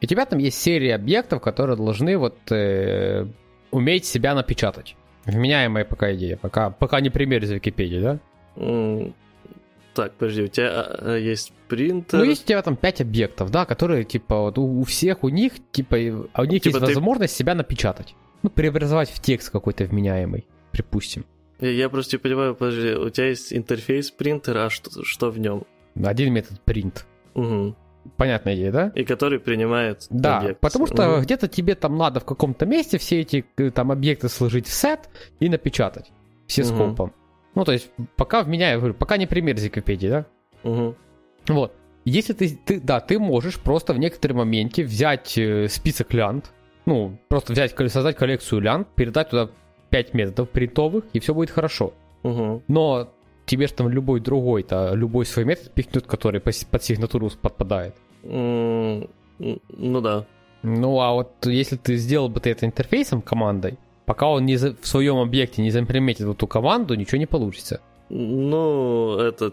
и 0.01 0.05
у 0.05 0.07
тебя 0.07 0.25
там 0.25 0.39
есть 0.39 0.61
серия 0.61 0.95
объектов, 0.95 1.41
которые 1.41 1.77
должны 1.77 2.17
вот 2.17 2.37
э, 2.51 3.27
уметь 3.71 4.05
себя 4.05 4.35
напечатать. 4.35 4.95
Вменяемая 5.25 5.85
пока 5.85 6.13
идея, 6.13 6.37
пока, 6.37 6.69
пока 6.69 7.01
не 7.01 7.09
пример 7.09 7.43
из 7.43 7.51
Википедии, 7.51 7.99
да? 7.99 8.19
Mm, 8.55 9.13
так, 9.95 10.13
подожди, 10.13 10.43
у 10.43 10.47
тебя 10.47 10.69
а, 10.69 10.97
а, 11.01 11.17
есть 11.17 11.53
принтер. 11.67 12.19
Ну, 12.19 12.25
есть 12.25 12.43
у 12.43 12.47
тебя 12.47 12.61
там 12.61 12.75
5 12.75 13.01
объектов, 13.01 13.49
да, 13.49 13.65
которые, 13.65 14.03
типа, 14.03 14.41
вот 14.41 14.57
у, 14.59 14.81
у 14.81 14.83
всех 14.83 15.23
у 15.23 15.29
них, 15.29 15.53
типа, 15.71 15.95
у 15.95 16.43
них 16.43 16.61
типа 16.61 16.75
есть 16.75 16.79
ты... 16.79 16.79
возможность 16.79 17.35
себя 17.35 17.55
напечатать. 17.55 18.13
Ну, 18.45 18.51
преобразовать 18.51 19.09
в 19.09 19.19
текст 19.19 19.49
какой-то 19.49 19.85
вменяемый, 19.85 20.45
припустим. 20.69 21.25
Я, 21.59 21.89
просто 21.89 22.17
не 22.17 22.21
понимаю, 22.21 22.53
подожди, 22.53 22.93
у 22.93 23.09
тебя 23.09 23.29
есть 23.29 23.51
интерфейс 23.51 24.11
принтера, 24.11 24.65
а 24.65 24.69
что, 24.69 25.03
что 25.03 25.31
в 25.31 25.39
нем? 25.39 25.63
Один 25.95 26.31
метод 26.31 26.61
print. 26.63 27.05
Угу. 27.33 27.75
Понятная 28.17 28.53
идея, 28.53 28.71
да? 28.71 28.91
И 28.93 29.03
который 29.03 29.39
принимает 29.39 30.05
Да, 30.11 30.37
объект. 30.37 30.59
потому 30.59 30.85
что 30.85 31.15
угу. 31.15 31.21
где-то 31.23 31.47
тебе 31.47 31.73
там 31.73 31.97
надо 31.97 32.19
в 32.19 32.25
каком-то 32.25 32.67
месте 32.67 32.99
все 32.99 33.21
эти 33.21 33.43
э, 33.57 33.71
там 33.71 33.91
объекты 33.91 34.29
сложить 34.29 34.67
в 34.67 34.71
сет 34.71 35.09
и 35.39 35.49
напечатать 35.49 36.11
все 36.45 36.61
угу. 36.65 36.69
скопом. 36.69 37.13
Ну, 37.55 37.65
то 37.65 37.71
есть, 37.71 37.89
пока 38.15 38.43
в 38.43 38.47
меня, 38.47 38.73
я 38.73 38.77
говорю, 38.77 38.93
пока 38.93 39.17
не 39.17 39.25
пример 39.25 39.55
из 39.55 39.63
Википедии, 39.63 40.07
да? 40.07 40.25
Угу. 40.61 40.95
Вот. 41.47 41.73
Если 42.03 42.33
ты, 42.33 42.59
ты, 42.63 42.79
да, 42.79 42.99
ты 42.99 43.17
можешь 43.17 43.59
просто 43.59 43.95
в 43.95 43.97
некотором 43.97 44.37
моменте 44.37 44.83
взять 44.83 45.35
э, 45.35 45.67
список 45.67 46.13
лянд, 46.13 46.51
ну, 46.85 47.17
просто 47.27 47.53
взять, 47.53 47.75
создать 47.91 48.15
коллекцию 48.15 48.61
лянд, 48.61 48.87
передать 48.95 49.29
туда 49.29 49.49
5 49.89 50.13
методов 50.13 50.49
принтовых, 50.49 51.05
и 51.13 51.19
все 51.19 51.33
будет 51.33 51.49
хорошо. 51.49 51.93
Угу. 52.23 52.63
Но 52.67 53.09
тебе 53.45 53.67
же 53.67 53.73
там 53.73 53.89
любой 53.89 54.19
другой-то, 54.19 54.93
любой 54.93 55.25
свой 55.25 55.45
метод 55.45 55.71
пихнет, 55.73 56.05
который 56.05 56.41
под 56.41 56.83
сигнатуру 56.83 57.29
подпадает. 57.41 57.95
Mm, 58.23 59.09
ну 59.69 60.01
да. 60.01 60.25
Ну, 60.63 60.99
а 60.99 61.13
вот 61.13 61.45
если 61.45 61.75
ты 61.75 61.95
сделал 61.95 62.27
бы 62.27 62.39
ты 62.39 62.49
это 62.49 62.65
интерфейсом 62.65 63.21
командой, 63.21 63.77
пока 64.05 64.27
он 64.27 64.45
не 64.45 64.57
за, 64.57 64.75
в 64.75 64.87
своем 64.87 65.17
объекте 65.17 65.61
не 65.61 65.69
заимплементит 65.69 66.27
эту 66.27 66.47
команду, 66.47 66.95
ничего 66.95 67.19
не 67.19 67.27
получится. 67.27 67.81
Ну, 68.09 69.17
это, 69.17 69.51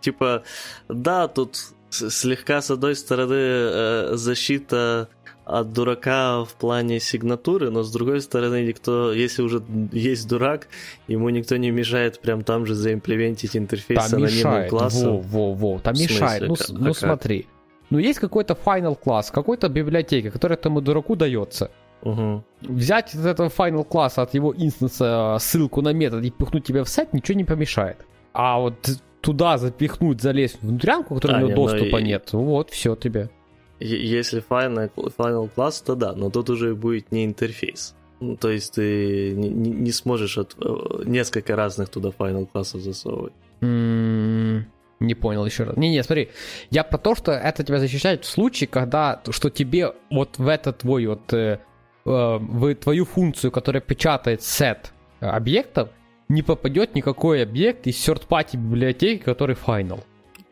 типа, 0.00 0.42
да, 0.88 1.28
тут 1.28 1.56
слегка, 1.90 2.60
с 2.60 2.70
одной 2.70 2.96
стороны, 2.96 3.34
э, 3.34 4.10
защита 4.14 5.08
от 5.46 5.72
дурака 5.72 6.44
в 6.44 6.54
плане 6.54 6.98
сигнатуры, 6.98 7.70
но 7.70 7.84
с 7.84 7.92
другой 7.92 8.20
стороны, 8.20 8.66
никто, 8.66 9.12
если 9.12 9.42
уже 9.42 9.62
есть 9.92 10.28
дурак, 10.28 10.66
ему 11.06 11.30
никто 11.30 11.56
не 11.56 11.70
мешает 11.70 12.20
прям 12.20 12.42
там 12.42 12.66
же 12.66 12.74
заимплементить 12.74 13.56
интерфейс 13.56 14.10
там 14.10 14.18
анонимным 14.18 14.36
мешает. 14.36 14.70
классом. 14.70 15.20
Во, 15.20 15.52
во, 15.52 15.54
во, 15.54 15.78
там 15.78 15.94
мешает. 15.94 16.48
Ну, 16.48 16.56
а 16.58 16.72
ну 16.72 16.92
смотри, 16.92 17.46
ну 17.90 17.98
есть 17.98 18.18
какой-то 18.18 18.54
final 18.54 18.96
класс, 18.96 19.30
какой-то 19.30 19.68
библиотека, 19.68 20.32
которая 20.32 20.58
этому 20.58 20.80
дураку 20.80 21.14
дается. 21.14 21.70
Угу. 22.02 22.44
Взять 22.62 23.14
из 23.14 23.24
этого 23.24 23.48
final 23.48 23.84
класса 23.84 24.22
от 24.22 24.34
его 24.34 24.52
инстанса 24.52 25.36
ссылку 25.38 25.80
на 25.80 25.92
метод 25.92 26.24
и 26.24 26.30
пихнуть 26.30 26.64
тебе 26.64 26.82
в 26.82 26.88
сет 26.88 27.12
ничего 27.12 27.38
не 27.38 27.44
помешает. 27.44 27.98
А 28.32 28.58
вот 28.58 28.74
туда 29.20 29.58
запихнуть, 29.58 30.20
залезть 30.20 30.58
в 30.60 30.66
внутрянку, 30.68 31.14
которой 31.14 31.34
а, 31.34 31.36
у 31.36 31.38
него 31.38 31.48
нет, 31.48 31.56
доступа 31.56 31.96
и... 31.98 32.02
нет, 32.02 32.32
вот, 32.32 32.70
все 32.70 32.96
тебе. 32.96 33.30
Если 33.78 34.42
final, 34.42 34.90
final 34.94 35.48
класс, 35.54 35.82
то 35.82 35.94
да, 35.94 36.14
но 36.14 36.30
тут 36.30 36.50
уже 36.50 36.74
будет 36.74 37.12
не 37.12 37.24
интерфейс. 37.24 37.94
Ну, 38.20 38.36
то 38.36 38.50
есть 38.50 38.74
ты 38.74 39.32
не, 39.32 39.48
не 39.48 39.92
сможешь 39.92 40.38
от, 40.38 40.56
э, 40.58 41.02
несколько 41.04 41.54
разных 41.54 41.90
туда 41.90 42.08
final 42.08 42.46
классов 42.46 42.80
засовывать. 42.80 43.34
Mm, 43.60 44.62
не 45.00 45.14
понял 45.14 45.44
еще 45.44 45.64
раз. 45.64 45.76
Не-не, 45.76 46.02
смотри, 46.02 46.30
я 46.70 46.82
про 46.82 46.96
то, 46.96 47.14
что 47.14 47.32
это 47.32 47.62
тебя 47.62 47.78
защищает 47.78 48.24
в 48.24 48.28
случае, 48.28 48.68
когда, 48.68 49.20
что 49.28 49.50
тебе 49.50 49.92
вот 50.10 50.38
в 50.38 50.48
этот 50.48 50.78
твой 50.78 51.06
вот 51.06 51.30
э, 51.34 51.60
Э, 52.06 52.38
в 52.38 52.74
твою 52.76 53.04
функцию, 53.04 53.50
которая 53.50 53.80
печатает 53.80 54.42
сет 54.42 54.92
объектов, 55.18 55.88
не 56.28 56.42
попадет 56.42 56.94
никакой 56.94 57.42
объект 57.42 57.86
из 57.88 57.96
third-party 57.96 58.56
библиотеки, 58.56 59.22
который 59.22 59.56
final. 59.56 60.00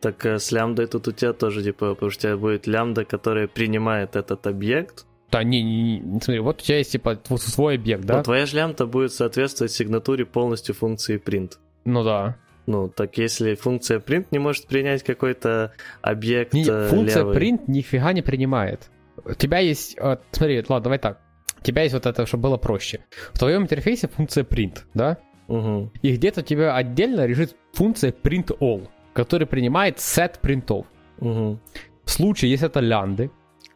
Так 0.05 0.23
э, 0.23 0.37
с 0.37 0.51
лямбдой 0.51 0.85
тут 0.85 1.07
у 1.07 1.11
тебя 1.11 1.33
тоже, 1.33 1.63
типа, 1.63 1.95
потому 1.95 2.11
что 2.11 2.19
у 2.19 2.29
тебя 2.29 2.37
будет 2.37 2.67
лямбда, 2.67 3.05
которая 3.05 3.47
принимает 3.47 4.15
этот 4.15 4.45
объект. 4.45 5.07
Да, 5.31 5.43
не, 5.43 5.63
не, 5.63 5.97
не, 5.97 6.21
смотри, 6.21 6.37
вот 6.41 6.61
у 6.61 6.63
тебя 6.63 6.77
есть, 6.77 6.91
типа, 6.91 7.19
свой 7.37 7.73
объект, 7.73 8.05
да? 8.05 8.17
Но 8.17 8.23
твоя 8.23 8.45
же 8.45 8.57
лямбда 8.57 8.85
будет 8.85 9.13
соответствовать 9.13 9.71
сигнатуре 9.71 10.27
полностью 10.27 10.75
функции 10.75 11.19
print. 11.19 11.53
Ну 11.85 12.03
да. 12.03 12.37
Ну, 12.67 12.87
так 12.87 13.17
если 13.17 13.55
функция 13.55 13.97
print 13.97 14.27
не 14.29 14.37
может 14.37 14.67
принять 14.67 15.01
какой-то 15.01 15.73
объект 16.03 16.53
не, 16.53 16.67
э, 16.69 16.87
Функция 16.89 17.23
левый... 17.23 17.35
print 17.35 17.61
нифига 17.65 18.13
не 18.13 18.21
принимает. 18.21 18.91
У 19.23 19.33
тебя 19.33 19.57
есть... 19.57 19.99
Вот, 19.99 20.21
смотри, 20.31 20.57
ладно, 20.69 20.81
давай 20.81 20.99
так 20.99 21.19
у 21.59 21.63
тебя 21.65 21.81
есть 21.81 21.95
вот 21.95 22.05
это, 22.05 22.27
чтобы 22.27 22.43
было 22.43 22.57
проще. 22.57 22.99
В 23.33 23.39
твоем 23.39 23.63
интерфейсе 23.63 24.07
функция 24.07 24.43
print, 24.43 24.83
да? 24.93 25.17
Угу. 25.47 25.93
И 26.03 26.15
где-то 26.15 26.41
у 26.41 26.43
тебя 26.43 26.75
отдельно 26.75 27.25
лежит 27.25 27.55
функция 27.73 28.11
print 28.11 28.55
all, 28.59 28.87
которая 29.15 29.47
принимает 29.47 29.97
set 29.97 30.39
принтов. 30.41 30.85
Угу. 31.19 31.57
В 32.03 32.11
случае, 32.11 32.51
если 32.51 32.67
это 32.67 32.81
лянды, 32.81 33.31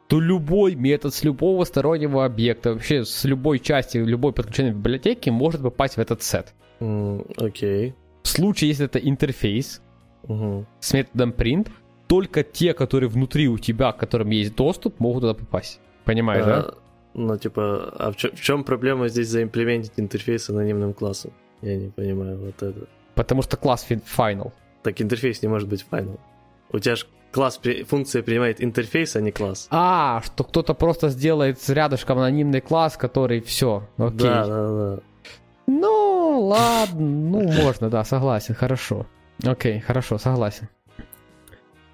то 0.08 0.20
любой 0.20 0.76
метод 0.76 1.14
с 1.14 1.24
любого 1.24 1.64
стороннего 1.64 2.26
объекта, 2.26 2.74
вообще 2.74 3.06
с 3.06 3.24
любой 3.24 3.60
части, 3.60 3.98
любой 3.98 4.34
подключенной 4.34 4.72
библиотеки 4.72 5.30
может 5.30 5.62
попасть 5.62 5.96
в 5.96 6.00
этот 6.00 6.22
сет. 6.22 6.54
Окей. 6.80 6.88
Mm, 6.88 7.36
okay. 7.38 7.94
В 8.24 8.28
случае, 8.28 8.70
если 8.70 8.86
это 8.86 9.00
интерфейс 9.00 9.82
uh-huh. 10.24 10.66
с 10.80 10.94
методом 10.94 11.32
print, 11.32 11.70
только 12.08 12.44
те, 12.44 12.74
которые 12.74 13.10
внутри 13.10 13.48
у 13.48 13.58
тебя, 13.58 13.92
к 13.92 13.98
которым 13.98 14.32
есть 14.32 14.56
доступ, 14.56 15.00
могут 15.00 15.22
туда 15.22 15.34
попасть. 15.36 15.80
Понимаешь, 16.04 16.44
а, 16.44 16.48
да? 16.48 16.74
Ну, 17.14 17.38
типа, 17.38 17.94
а 17.98 18.12
в 18.12 18.16
чем, 18.18 18.32
в 18.36 18.42
чем 18.42 18.64
проблема 18.64 19.08
здесь 19.10 19.30
заимплементить 19.30 19.94
интерфейс 19.98 20.50
анонимным 20.50 20.94
классом? 20.94 21.32
Я 21.62 21.78
не 21.78 21.90
понимаю 21.90 22.38
вот 22.38 22.64
это. 22.64 22.88
Потому 23.16 23.42
что 23.42 23.58
класс 23.58 23.86
final. 23.90 24.52
Так 24.84 25.02
интерфейс 25.02 25.42
не 25.42 25.50
может 25.50 25.68
быть 25.68 25.86
final. 25.90 26.20
У 26.72 26.80
тебя 26.80 26.96
же 26.96 27.06
класс, 27.32 27.60
функция 27.88 28.24
принимает 28.24 28.64
интерфейс, 28.64 29.16
а 29.16 29.22
не 29.22 29.32
класс. 29.32 29.68
А, 29.72 30.22
что 30.24 30.44
кто-то 30.44 30.74
просто 30.74 31.10
сделает 31.10 31.58
рядышком 31.70 32.20
анонимный 32.20 32.62
класс, 32.62 32.98
который 32.98 33.42
все, 33.42 33.88
окей. 33.98 34.20
Да, 34.20 34.46
да, 34.46 34.96
да. 34.96 35.00
Ну, 35.68 36.48
ладно, 36.48 37.00
ну, 37.00 37.44
можно, 37.44 37.90
да, 37.90 38.04
согласен, 38.04 38.56
хорошо. 38.56 39.06
Окей, 39.44 39.80
хорошо, 39.80 40.18
согласен. 40.18 40.68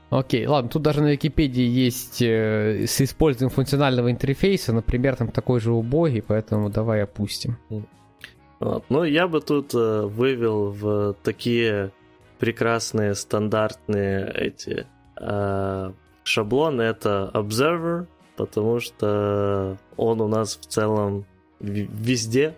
Окей, 0.10 0.46
ладно, 0.46 0.70
тут 0.70 0.82
даже 0.82 1.02
на 1.02 1.12
Википедии 1.12 1.64
есть 1.64 2.22
э, 2.22 2.86
с 2.88 3.02
использованием 3.02 3.54
функционального 3.54 4.12
интерфейса, 4.12 4.72
например, 4.72 5.16
там 5.16 5.30
такой 5.30 5.60
же 5.60 5.74
убогий, 5.74 6.22
поэтому 6.22 6.70
давай 6.70 7.04
опустим. 7.04 7.58
Вот. 8.60 8.86
Ну, 8.88 9.04
я 9.04 9.28
бы 9.28 9.42
тут 9.42 9.74
э, 9.74 10.02
вывел 10.04 10.72
в 10.72 11.16
такие 11.24 11.92
прекрасные 12.40 13.16
стандартные 13.16 14.32
эти 14.34 14.86
э, 15.20 15.92
шаблоны. 16.24 16.82
Это 16.82 17.32
Observer, 17.34 18.08
потому 18.36 18.80
что 18.80 19.78
он 19.98 20.22
у 20.22 20.28
нас 20.28 20.58
в 20.58 20.66
целом 20.66 21.26
везде 21.60 22.56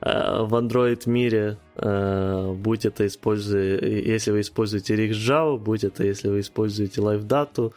Э, 0.00 0.42
в 0.42 0.54
Android 0.54 1.08
мире, 1.08 1.58
э, 1.76 2.52
будь 2.56 2.86
это 2.86 3.06
используя, 3.06 3.78
если 3.80 4.30
вы 4.30 4.40
используете 4.40 4.94
RxJava, 4.94 5.58
будь 5.58 5.84
это 5.84 6.04
если 6.04 6.28
вы 6.28 6.40
используете 6.40 7.02
LiveData, 7.02 7.72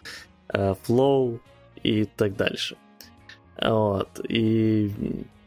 э, 0.54 0.74
Flow 0.88 1.39
и 1.84 2.06
так 2.06 2.38
дальше. 2.38 2.78
Вот. 3.62 4.22
И 4.30 4.91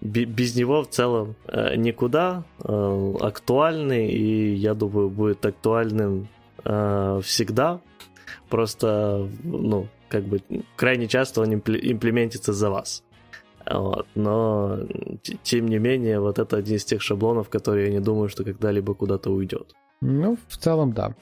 без 0.01 0.57
него 0.57 0.83
в 0.83 0.89
целом 0.89 1.35
никуда 1.77 2.45
актуальный, 2.59 4.09
и 4.09 4.55
я 4.55 4.75
думаю, 4.75 5.09
будет 5.11 5.45
актуальным 5.45 6.29
всегда. 6.63 7.81
Просто, 8.49 9.29
ну, 9.43 9.89
как 10.09 10.25
бы 10.25 10.41
крайне 10.77 11.09
часто 11.09 11.41
он 11.41 11.55
имплементится 11.55 12.53
за 12.53 12.71
вас. 12.71 13.03
Вот. 13.69 14.07
Но, 14.15 14.79
тем 15.43 15.67
не 15.67 15.79
менее, 15.79 16.21
вот 16.21 16.39
это 16.39 16.57
один 16.57 16.77
из 16.77 16.85
тех 16.85 17.03
шаблонов, 17.03 17.49
которые 17.49 17.87
я 17.87 17.93
не 17.93 18.01
думаю, 18.01 18.29
что 18.29 18.45
когда-либо 18.45 18.95
куда-то 18.95 19.31
уйдет. 19.31 19.75
Ну, 20.01 20.39
в 20.49 20.57
целом, 20.57 20.93
да. 20.93 21.17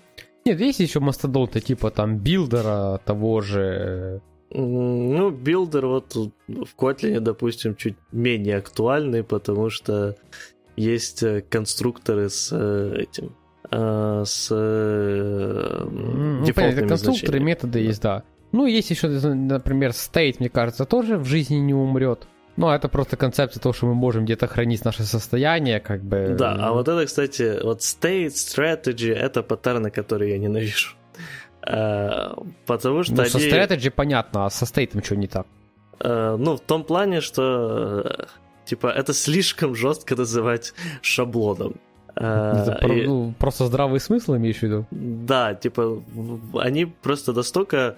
Нет, 0.44 0.60
есть 0.60 0.80
еще 0.80 1.00
мастодонты 1.00 1.60
типа 1.60 1.90
там 1.90 2.18
builder 2.18 2.90
а 2.90 3.00
того 3.06 3.40
же. 3.40 4.20
Ну, 4.50 5.30
builder 5.30 5.86
вот 5.86 6.14
в 6.14 6.76
Kotlin, 6.76 7.20
допустим, 7.20 7.74
чуть 7.74 7.96
менее 8.12 8.58
актуальный, 8.58 9.24
потому 9.24 9.70
что 9.70 10.16
есть 10.76 11.22
э, 11.22 11.42
конструкторы 11.48 12.28
с 12.28 12.50
э, 12.52 13.02
этим, 13.02 13.34
э, 13.70 14.22
с 14.24 14.50
ну, 14.50 16.46
понятно, 16.54 16.88
конструкторы, 16.88 17.40
методы 17.40 17.80
есть, 17.80 18.02
да. 18.02 18.22
Ну, 18.52 18.66
есть 18.66 18.90
еще, 18.90 19.08
например, 19.08 19.90
state, 19.90 20.36
мне 20.38 20.48
кажется, 20.48 20.84
тоже 20.84 21.18
в 21.18 21.24
жизни 21.24 21.56
не 21.56 21.74
умрет. 21.74 22.28
Ну, 22.56 22.70
это 22.70 22.88
просто 22.88 23.16
концепция 23.16 23.60
того, 23.60 23.72
что 23.72 23.86
мы 23.86 23.94
можем 23.94 24.24
где-то 24.24 24.46
хранить 24.46 24.84
наше 24.84 25.02
состояние, 25.02 25.80
как 25.80 26.04
бы. 26.04 26.36
Да, 26.38 26.54
а 26.60 26.72
вот 26.72 26.86
это, 26.86 27.04
кстати, 27.04 27.60
вот 27.62 27.80
state, 27.80 28.28
strategy, 28.28 29.12
это 29.12 29.42
паттерны, 29.42 29.90
которые 29.90 30.32
я 30.32 30.38
ненавижу. 30.38 30.94
А, 31.66 32.36
потому 32.66 33.02
что... 33.02 33.14
Ну, 33.14 33.24
со 33.24 33.38
strategy 33.38 33.90
понятно, 33.90 34.46
а 34.46 34.50
со 34.50 34.66
стейтом 34.66 35.02
что 35.02 35.16
не 35.16 35.26
так? 35.26 35.46
А, 36.00 36.36
ну, 36.36 36.56
в 36.56 36.60
том 36.60 36.84
плане, 36.84 37.20
что, 37.20 38.28
типа, 38.64 38.88
это 38.88 39.12
слишком 39.12 39.74
жестко 39.74 40.16
называть 40.16 40.74
шаблоном. 41.00 41.74
Это 42.14 42.78
и... 42.86 43.06
ну, 43.06 43.34
просто 43.38 43.66
здравый 43.66 43.98
смысл 43.98 44.36
имеешь 44.36 44.58
в 44.58 44.62
виду? 44.62 44.86
Да, 44.90 45.54
типа, 45.54 46.02
они 46.54 46.86
просто 46.86 47.32
настолько 47.32 47.96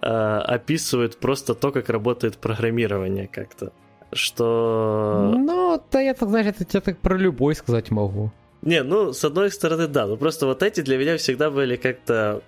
описывают 0.00 1.18
просто 1.18 1.54
то, 1.54 1.72
как 1.72 1.88
работает 1.88 2.38
программирование 2.38 3.26
как-то 3.26 3.72
что... 4.12 5.34
Ну, 5.36 5.82
да 5.90 6.00
я 6.00 6.14
так, 6.14 6.28
знаешь, 6.28 6.46
это 6.46 6.64
я 6.72 6.80
так 6.80 6.98
про 6.98 7.16
любой 7.16 7.54
сказать 7.54 7.90
могу. 7.90 8.30
Не, 8.62 8.82
ну, 8.82 9.12
с 9.12 9.24
одной 9.24 9.50
стороны, 9.50 9.86
да, 9.86 10.06
но 10.06 10.16
просто 10.16 10.46
вот 10.46 10.62
эти 10.62 10.80
для 10.80 10.96
меня 10.98 11.16
всегда 11.16 11.50
были 11.50 11.76
как-то 11.76 12.42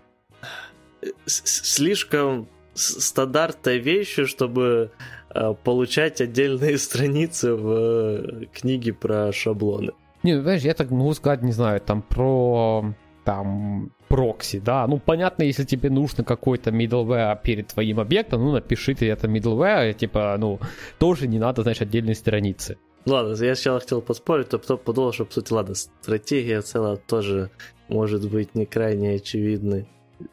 слишком 1.26 2.48
стандартной 2.74 3.78
вещью, 3.78 4.26
чтобы 4.26 4.92
э, 5.34 5.54
получать 5.64 6.20
отдельные 6.20 6.78
страницы 6.78 7.54
в 7.54 7.70
э, 7.70 8.46
книге 8.52 8.92
про 8.92 9.32
шаблоны. 9.32 9.92
Не, 10.22 10.36
ну, 10.36 10.42
знаешь, 10.42 10.62
я 10.62 10.74
так 10.74 10.90
могу 10.90 11.14
сказать, 11.14 11.42
не 11.42 11.52
знаю, 11.52 11.80
там 11.80 12.02
про 12.02 12.94
там 13.24 13.92
прокси, 14.08 14.58
да, 14.58 14.86
ну 14.86 14.98
понятно, 14.98 15.42
если 15.44 15.64
тебе 15.64 15.90
нужно 15.90 16.24
какой-то 16.24 16.70
middleware 16.70 17.38
перед 17.42 17.68
твоим 17.68 18.00
объектом, 18.00 18.42
ну 18.42 18.52
напиши 18.52 18.94
ты 18.94 19.08
это 19.08 19.28
middleware, 19.28 19.92
типа, 19.92 20.36
ну, 20.38 20.58
тоже 20.98 21.28
не 21.28 21.38
надо, 21.38 21.62
знаешь, 21.62 21.80
отдельной 21.80 22.14
страницы. 22.14 22.78
Ладно, 23.06 23.32
я 23.32 23.54
сначала 23.54 23.80
хотел 23.80 24.02
поспорить, 24.02 24.48
то 24.48 24.58
потом 24.58 24.78
подумал, 24.78 25.12
что, 25.12 25.24
по 25.26 25.32
сути, 25.32 25.52
ладно, 25.52 25.74
стратегия 25.74 26.60
целая 26.60 26.96
тоже 26.96 27.50
может 27.88 28.28
быть 28.28 28.54
не 28.54 28.66
крайне 28.66 29.14
очевидной. 29.14 29.86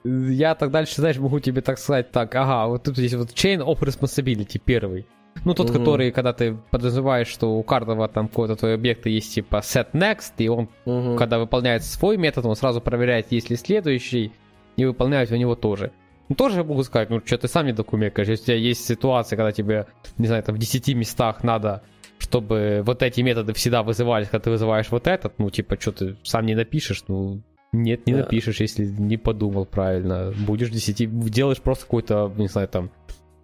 Я 0.03 0.55
так 0.55 0.71
дальше, 0.71 0.95
знаешь, 0.95 1.17
могу 1.17 1.39
тебе 1.39 1.61
так 1.61 1.77
сказать, 1.77 2.11
так, 2.11 2.33
ага, 2.35 2.67
вот 2.67 2.83
тут 2.83 2.97
есть 2.97 3.15
вот 3.15 3.29
chain 3.29 3.59
of 3.59 3.79
responsibility 3.79 4.59
первый. 4.63 5.05
Ну, 5.45 5.53
тот, 5.53 5.69
угу. 5.69 5.79
который, 5.79 6.11
когда 6.11 6.33
ты 6.33 6.57
подразумеваешь, 6.71 7.27
что 7.27 7.57
у 7.57 7.63
каждого 7.63 8.07
там 8.07 8.27
какого-то 8.27 8.55
твоего 8.55 8.75
объекта 8.75 9.09
есть 9.09 9.33
типа 9.33 9.57
set 9.57 9.91
next, 9.93 10.33
и 10.37 10.47
он, 10.47 10.69
угу. 10.85 11.15
когда 11.15 11.39
выполняет 11.39 11.83
свой 11.83 12.17
метод, 12.17 12.45
он 12.45 12.55
сразу 12.55 12.81
проверяет, 12.81 13.31
есть 13.31 13.49
ли 13.49 13.55
следующий, 13.55 14.31
и 14.75 14.85
выполняет 14.85 15.31
у 15.31 15.35
него 15.35 15.55
тоже. 15.55 15.91
Ну, 16.29 16.35
тоже 16.35 16.63
могу 16.63 16.83
сказать, 16.83 17.09
ну, 17.09 17.21
что 17.23 17.37
ты 17.37 17.47
сам 17.47 17.65
не 17.65 17.73
докумекаешь. 17.73 18.27
Если 18.27 18.43
у 18.43 18.45
тебя 18.47 18.57
есть 18.57 18.85
ситуация, 18.85 19.37
когда 19.37 19.51
тебе, 19.51 19.87
не 20.17 20.27
знаю, 20.27 20.43
там 20.43 20.55
в 20.55 20.57
10 20.57 20.95
местах 20.95 21.43
надо, 21.43 21.83
чтобы 22.19 22.81
вот 22.85 23.01
эти 23.01 23.21
методы 23.21 23.53
всегда 23.53 23.83
вызывались, 23.83 24.27
когда 24.27 24.43
ты 24.43 24.49
вызываешь 24.49 24.91
вот 24.91 25.07
этот, 25.07 25.39
ну, 25.39 25.49
типа, 25.49 25.79
что 25.79 25.91
ты 25.93 26.17
сам 26.23 26.45
не 26.45 26.55
напишешь, 26.55 27.03
ну, 27.07 27.41
нет, 27.71 28.05
не 28.07 28.13
да. 28.13 28.19
напишешь, 28.19 28.59
если 28.61 28.85
не 28.85 29.17
подумал 29.17 29.65
правильно. 29.65 30.33
Будешь 30.45 30.69
10, 30.69 31.29
делаешь 31.29 31.61
просто 31.61 31.85
какой-то, 31.85 32.31
не 32.37 32.47
знаю, 32.47 32.67
там, 32.67 32.89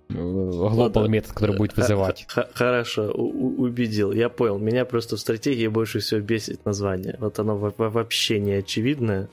глобал 0.10 1.08
метод, 1.08 1.34
который 1.34 1.58
будет 1.58 1.76
вызывать. 1.76 2.26
Хорошо, 2.28 3.12
убедил, 3.12 4.12
я 4.12 4.30
понял. 4.30 4.58
Меня 4.58 4.86
просто 4.86 5.18
в 5.18 5.20
стратегии 5.20 5.68
больше 5.68 6.00
всего 6.00 6.22
бесит 6.22 6.66
название. 6.66 7.18
Вот 7.20 7.40
оно 7.40 7.58
вообще 7.58 8.40
не 8.40 8.54
очевидное. 8.54 9.30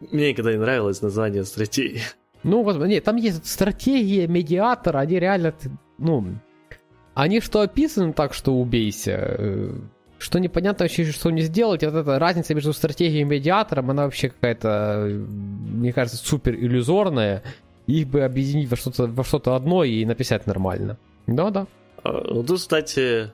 Мне 0.00 0.30
никогда 0.30 0.52
не 0.52 0.58
нравилось 0.58 1.02
название 1.02 1.44
стратегии. 1.44 2.02
Ну, 2.42 2.62
вот, 2.62 2.78
нет, 2.86 3.04
там 3.04 3.16
есть 3.16 3.46
стратегия, 3.46 4.26
медиатор, 4.26 4.96
они 4.96 5.18
реально, 5.18 5.52
ну, 5.98 6.24
они 7.12 7.40
что 7.40 7.60
описаны 7.60 8.14
так, 8.14 8.32
что 8.32 8.54
убейся, 8.54 9.36
э, 9.38 9.74
что 10.20 10.38
непонятно 10.38 10.84
вообще, 10.84 11.04
что 11.06 11.30
не 11.30 11.40
сделать, 11.40 11.82
вот 11.82 11.94
эта 11.94 12.18
разница 12.18 12.54
между 12.54 12.74
стратегией 12.74 13.22
и 13.22 13.24
медиатором, 13.24 13.90
она 13.90 14.04
вообще 14.04 14.28
какая-то, 14.28 15.08
мне 15.08 15.92
кажется, 15.94 16.18
супер 16.18 16.54
иллюзорная, 16.54 17.42
их 17.86 18.06
бы 18.06 18.22
объединить 18.22 18.70
во 18.70 18.76
что-то, 18.76 19.06
во 19.06 19.24
что-то 19.24 19.56
одно 19.56 19.82
и 19.82 20.04
написать 20.04 20.46
нормально. 20.46 20.98
Да-да. 21.26 21.66
А, 22.04 22.12
ну, 22.12 22.42
тут, 22.42 22.58
кстати, 22.58 23.30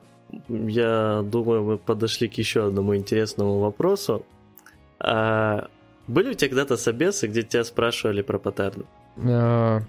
я 0.47 1.21
думаю, 1.23 1.63
мы 1.63 1.77
подошли 1.77 2.29
к 2.29 2.35
еще 2.35 2.67
одному 2.67 2.95
интересному 2.95 3.59
вопросу. 3.59 4.25
А, 4.99 5.67
были 6.07 6.29
у 6.29 6.33
тебя 6.33 6.49
когда-то 6.49 6.77
собесы, 6.77 7.27
где 7.27 7.43
тебя 7.43 7.65
спрашивали 7.65 8.21
про 8.21 8.39
паттерны? 8.39 8.85
А, 9.25 9.81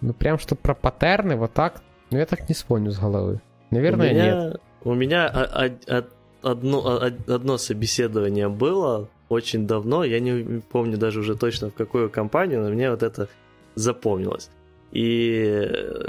ну, 0.00 0.12
прям 0.12 0.38
что 0.38 0.54
про 0.54 0.74
паттерны, 0.74 1.34
вот 1.34 1.52
так, 1.52 1.82
ну, 2.12 2.18
я 2.18 2.26
так 2.26 2.48
не 2.48 2.54
вспомню 2.54 2.92
с 2.92 3.00
головы. 3.00 3.40
Наверное, 3.72 4.10
у 4.10 4.14
меня, 4.14 4.44
нет. 4.44 4.60
У 4.84 4.94
меня 4.94 5.70
одно, 6.42 7.00
одно 7.26 7.58
собеседование 7.58 8.48
было 8.48 9.08
очень 9.28 9.66
давно, 9.66 10.04
я 10.04 10.20
не 10.20 10.60
помню 10.60 10.96
даже 10.96 11.20
уже 11.20 11.36
точно 11.36 11.70
в 11.70 11.74
какую 11.74 12.10
компанию, 12.10 12.62
но 12.62 12.70
мне 12.70 12.90
вот 12.90 13.02
это 13.02 13.28
запомнилось. 13.74 14.50
И, 14.92 15.68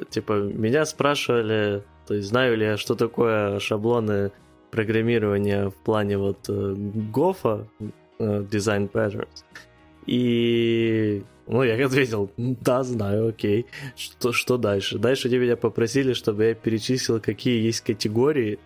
типа, 0.10 0.34
меня 0.34 0.86
спрашивали, 0.86 1.84
то 2.08 2.14
есть 2.14 2.28
знаю 2.28 2.58
ли 2.58 2.66
я, 2.66 2.78
что 2.78 2.96
такое 2.96 3.60
шаблоны 3.60 4.32
программирования 4.72 5.70
в 5.70 5.76
плане 5.76 6.18
вот 6.18 6.50
э, 6.50 6.74
гофа, 7.12 7.68
э, 8.20 8.46
Design 8.52 8.90
Patterns. 8.92 9.44
И 10.06 11.24
Ну, 11.48 11.64
я 11.64 11.86
ответил, 11.86 12.30
да, 12.38 12.84
знаю, 12.84 13.30
окей. 13.30 13.66
Что, 13.96 14.34
что 14.34 14.58
дальше? 14.58 14.98
Дальше 15.00 15.28
они 15.28 15.38
меня 15.38 15.56
попросили, 15.56 16.14
чтобы 16.14 16.46
я 16.46 16.54
перечислил, 16.54 17.20
какие 17.20 17.66
есть 17.66 17.82
категории. 17.82 18.60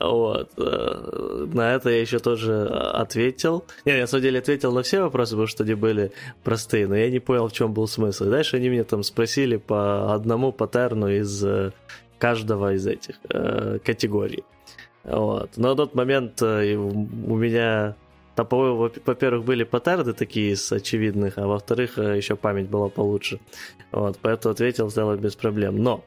Вот. 0.00 0.50
Э, 0.56 1.46
на 1.52 1.74
это 1.74 1.90
я 1.90 2.00
еще 2.00 2.18
тоже 2.18 2.66
ответил. 2.66 3.64
Не, 3.84 3.92
я 3.92 4.00
на 4.00 4.06
самом 4.06 4.22
деле 4.22 4.38
ответил 4.38 4.72
на 4.72 4.82
все 4.82 5.02
вопросы, 5.02 5.32
потому 5.32 5.46
что 5.46 5.62
они 5.62 5.74
были 5.74 6.12
простые, 6.42 6.88
но 6.88 6.96
я 6.96 7.10
не 7.10 7.20
понял, 7.20 7.48
в 7.48 7.52
чем 7.52 7.74
был 7.74 7.86
смысл. 7.86 8.24
И 8.24 8.30
дальше 8.30 8.56
они 8.56 8.70
меня 8.70 8.84
там 8.84 9.02
спросили 9.02 9.56
по 9.56 10.14
одному 10.14 10.52
паттерну 10.52 11.08
из 11.08 11.44
э, 11.44 11.72
каждого 12.18 12.72
из 12.72 12.86
этих 12.86 13.16
э, 13.28 13.78
категорий. 13.84 14.44
Вот. 15.04 15.50
Но 15.56 15.70
на 15.70 15.76
тот 15.76 15.94
момент 15.94 16.40
э, 16.40 16.74
у 16.76 17.36
меня 17.36 17.94
там, 18.36 18.46
во-первых, 18.50 19.44
были 19.44 19.64
паттерны 19.64 20.14
такие 20.14 20.52
из 20.52 20.72
очевидных, 20.72 21.36
а 21.36 21.46
во-вторых, 21.46 21.98
э, 21.98 22.16
еще 22.16 22.36
память 22.36 22.68
была 22.68 22.88
получше. 22.88 23.38
Вот, 23.92 24.18
поэтому 24.22 24.52
ответил 24.52 24.90
целом 24.90 25.18
без 25.18 25.34
проблем. 25.34 25.82
Но, 25.82 26.04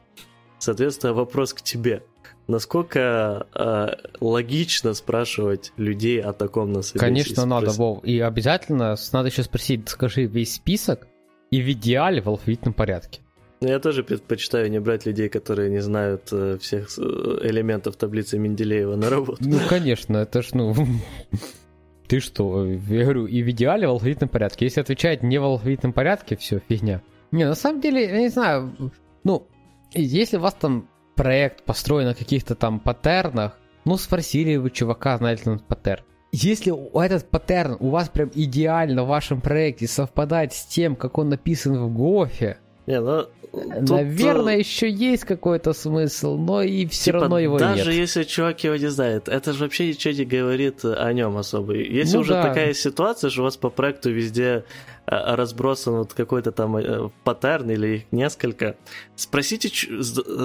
соответственно, 0.58 1.12
вопрос 1.12 1.54
к 1.54 1.62
тебе. 1.62 2.02
Насколько 2.46 3.46
э, 3.54 3.86
логично 4.20 4.92
спрашивать 4.92 5.72
людей 5.76 6.20
о 6.20 6.32
таком 6.32 6.72
на 6.72 6.82
Конечно, 6.82 7.46
надо, 7.46 7.70
Вов. 7.70 8.04
И 8.04 8.20
обязательно 8.20 8.96
надо 9.12 9.28
еще 9.28 9.42
спросить, 9.42 9.88
скажи 9.88 10.26
весь 10.26 10.54
список 10.54 11.06
и 11.50 11.62
в 11.62 11.72
идеале 11.72 12.20
в 12.20 12.28
алфавитном 12.28 12.74
порядке. 12.74 13.20
Ну, 13.60 13.68
я 13.68 13.78
тоже 13.78 14.04
предпочитаю 14.04 14.70
не 14.70 14.78
брать 14.78 15.06
людей, 15.06 15.30
которые 15.30 15.70
не 15.70 15.80
знают 15.80 16.28
э, 16.32 16.58
всех 16.60 16.88
э, 16.98 17.02
элементов 17.44 17.96
таблицы 17.96 18.38
Менделеева 18.38 18.96
на 18.96 19.08
работу. 19.08 19.38
Ну, 19.40 19.58
конечно, 19.68 20.18
это 20.18 20.42
ж, 20.42 20.50
ну... 20.52 20.74
Ты 22.08 22.20
что? 22.20 22.66
Я 22.66 23.04
говорю, 23.04 23.26
и 23.26 23.42
в 23.42 23.50
идеале 23.50 23.86
в 23.86 23.90
алфавитном 23.90 24.28
порядке. 24.28 24.66
Если 24.66 24.82
отвечает 24.82 25.22
не 25.22 25.38
в 25.38 25.44
алфавитном 25.44 25.94
порядке, 25.94 26.36
все, 26.36 26.60
фигня. 26.68 27.00
Не, 27.30 27.46
на 27.46 27.54
самом 27.54 27.80
деле, 27.80 28.04
я 28.04 28.20
не 28.20 28.28
знаю, 28.28 28.92
ну, 29.24 29.48
если 29.94 30.36
у 30.36 30.40
вас 30.40 30.52
там 30.54 30.86
проект 31.14 31.64
построен 31.64 32.06
на 32.06 32.14
каких-то 32.14 32.54
там 32.54 32.80
паттернах, 32.80 33.58
ну, 33.84 33.96
спросили 33.96 34.56
вы 34.56 34.70
чувака, 34.70 35.18
знает 35.18 35.44
ли 35.44 35.52
он 35.52 35.58
паттерн. 35.58 36.04
Если 36.32 36.72
этот 37.00 37.30
паттерн 37.30 37.76
у 37.78 37.90
вас 37.90 38.08
прям 38.08 38.30
идеально 38.34 39.04
в 39.04 39.08
вашем 39.08 39.40
проекте 39.40 39.86
совпадает 39.86 40.52
с 40.52 40.66
тем, 40.66 40.96
как 40.96 41.16
он 41.18 41.28
написан 41.28 41.78
в 41.78 41.94
Гофе, 41.94 42.58
не, 42.86 43.00
ну, 43.00 43.26
Тут... 43.54 43.90
Наверное, 43.90 44.58
еще 44.58 44.90
есть 44.90 45.24
какой-то 45.24 45.72
смысл, 45.72 46.36
но 46.36 46.62
и 46.62 46.86
все 46.86 47.06
типа, 47.06 47.20
равно 47.20 47.38
его 47.38 47.58
даже 47.58 47.76
нет. 47.76 47.86
Даже 47.86 47.98
если 47.98 48.22
чувак 48.24 48.64
его 48.64 48.74
не 48.74 48.88
знает, 48.88 49.28
это 49.28 49.52
же 49.52 49.64
вообще 49.64 49.88
ничего 49.88 50.12
не 50.12 50.24
говорит 50.24 50.84
о 50.84 51.12
нем 51.12 51.36
особо. 51.36 51.74
Если 51.74 52.16
ну, 52.16 52.22
уже 52.22 52.32
да. 52.32 52.42
такая 52.42 52.74
ситуация, 52.74 53.30
что 53.30 53.42
у 53.42 53.44
вас 53.44 53.56
по 53.56 53.70
проекту 53.70 54.10
везде 54.10 54.64
а, 55.06 55.36
разбросан 55.36 55.94
вот 55.94 56.14
какой-то 56.14 56.50
там 56.50 56.76
э, 56.76 57.08
паттерн 57.22 57.70
или 57.70 57.86
их 57.96 58.02
несколько, 58.10 58.76
спросите, 59.14 59.70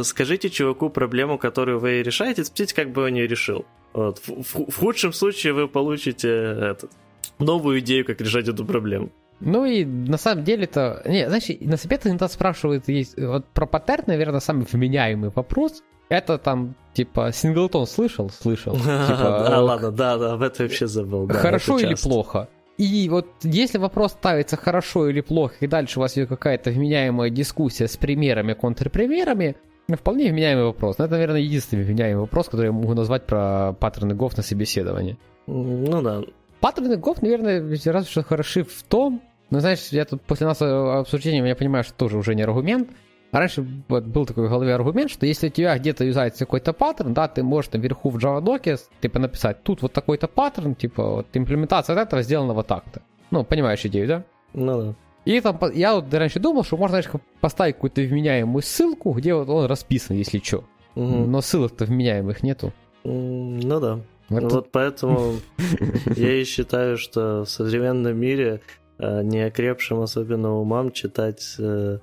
скажите 0.03 0.49
чуваку 0.49 0.89
проблему, 0.89 1.37
которую 1.39 1.79
вы 1.79 2.03
решаете, 2.03 2.43
спросите, 2.43 2.75
как 2.75 2.91
бы 2.91 3.03
он 3.03 3.15
ее 3.15 3.27
решил. 3.27 3.65
Вот. 3.93 4.19
В, 4.19 4.43
в, 4.43 4.71
в 4.71 4.75
худшем 4.75 5.13
случае 5.13 5.53
вы 5.53 5.67
получите 5.67 6.29
этот, 6.29 6.91
новую 7.39 7.79
идею, 7.79 8.05
как 8.05 8.21
решать 8.21 8.47
эту 8.47 8.65
проблему. 8.65 9.09
Ну 9.39 9.65
и 9.65 9.85
на 9.85 10.17
самом 10.17 10.43
деле-то... 10.43 11.01
Не, 11.05 11.27
знаешь, 11.27 11.49
на 11.61 11.77
совет 11.77 12.05
иногда 12.05 12.27
спрашивают, 12.27 12.87
есть, 12.87 13.17
вот 13.17 13.45
про 13.47 13.65
паттерн, 13.65 14.03
наверное, 14.07 14.39
самый 14.39 14.65
вменяемый 14.69 15.31
вопрос. 15.33 15.83
Это 16.09 16.37
там, 16.37 16.75
типа, 16.93 17.31
Синглтон 17.31 17.85
слышал? 17.85 18.29
Слышал. 18.29 18.75
Типа, 18.77 19.55
а, 19.55 19.61
ладно, 19.61 19.91
да, 19.91 20.17
да, 20.17 20.33
об 20.33 20.41
этом 20.41 20.65
вообще 20.65 20.87
забыл. 20.87 21.27
Да, 21.27 21.35
хорошо 21.35 21.77
или 21.77 21.93
плохо? 21.93 22.49
И 22.79 23.09
вот 23.09 23.27
если 23.43 23.77
вопрос 23.77 24.13
ставится 24.13 24.55
хорошо 24.55 25.09
или 25.09 25.21
плохо, 25.21 25.55
и 25.59 25.67
дальше 25.67 25.99
у 25.99 26.01
вас 26.01 26.17
идет 26.17 26.29
какая-то 26.29 26.71
вменяемая 26.71 27.29
дискуссия 27.29 27.87
с 27.87 27.97
примерами, 27.97 28.53
контрпримерами, 28.53 29.57
вполне 29.95 30.31
вменяемый 30.31 30.63
вопрос. 30.63 30.97
Но 30.97 31.05
это, 31.05 31.15
наверное, 31.15 31.41
единственный 31.41 31.83
вменяемый 31.83 32.21
вопрос, 32.21 32.45
который 32.47 32.67
я 32.67 32.71
могу 32.71 32.93
назвать 32.93 33.25
про 33.25 33.73
паттерны 33.73 34.15
ГОФ 34.15 34.37
на 34.37 34.43
собеседовании. 34.43 35.17
Ну 35.45 36.01
да. 36.01 36.21
Паттерны 36.61 36.95
ГОФ, 36.95 37.21
наверное, 37.21 37.59
разве 37.85 38.09
что 38.09 38.23
хороши 38.23 38.63
в 38.63 38.83
том, 38.83 39.21
ну, 39.49 39.59
знаешь, 39.59 39.87
я 39.91 40.05
тут 40.05 40.21
после 40.21 40.45
нас 40.45 40.61
обсуждения, 40.61 41.47
я 41.47 41.55
понимаю, 41.55 41.83
что 41.83 41.93
тоже 41.93 42.17
уже 42.17 42.35
не 42.35 42.43
аргумент. 42.43 42.89
А 43.31 43.39
раньше 43.39 43.65
вот, 43.87 44.05
был 44.05 44.25
такой 44.25 44.47
в 44.47 44.49
голове 44.49 44.73
аргумент, 44.73 45.11
что 45.11 45.25
если 45.25 45.47
у 45.47 45.51
тебя 45.51 45.77
где-то 45.77 46.03
юзается 46.03 46.45
какой-то 46.45 46.73
паттерн, 46.73 47.13
да, 47.13 47.27
ты 47.27 47.43
можешь 47.43 47.69
там 47.69 47.81
вверху 47.81 48.09
в 48.09 48.17
Java 48.17 48.41
доке, 48.41 48.77
типа, 49.01 49.19
написать, 49.19 49.61
тут 49.61 49.83
вот 49.83 49.93
такой-то 49.93 50.27
паттерн, 50.27 50.73
типа, 50.73 51.03
вот 51.03 51.27
имплементация 51.33 51.95
от 51.95 52.07
этого 52.07 52.23
сделана 52.23 52.53
вот 52.53 52.65
так-то. 52.65 53.01
Ну, 53.29 53.43
понимаешь 53.43 53.85
идею, 53.85 54.07
да? 54.07 54.23
Ну 54.53 54.81
да. 54.81 54.95
И 55.25 55.39
там, 55.41 55.59
я 55.75 55.93
вот 55.93 56.11
раньше 56.11 56.39
думал, 56.39 56.63
что 56.63 56.77
можно, 56.77 57.01
знаешь, 57.01 57.21
поставить 57.39 57.75
какую-то 57.75 58.01
вменяемую 58.01 58.63
ссылку, 58.63 59.13
где 59.13 59.35
вот 59.35 59.47
он 59.47 59.65
расписан, 59.65 60.15
если 60.15 60.39
что. 60.39 60.63
Угу. 60.95 61.05
Но 61.05 61.41
ссылок-то 61.41 61.85
вменяемых 61.85 62.41
нету. 62.41 62.73
Ну 63.03 63.79
да. 63.79 63.99
Это... 64.29 64.47
Вот 64.47 64.71
поэтому 64.71 65.35
я 66.15 66.33
и 66.33 66.43
считаю, 66.45 66.97
что 66.97 67.45
в 67.45 67.49
современном 67.49 68.17
мире 68.17 68.61
Э, 68.61 68.88
неокрепшим 68.99 70.01
особенно 70.01 70.55
умам 70.55 70.91
читать 70.91 71.55
э, 71.57 71.99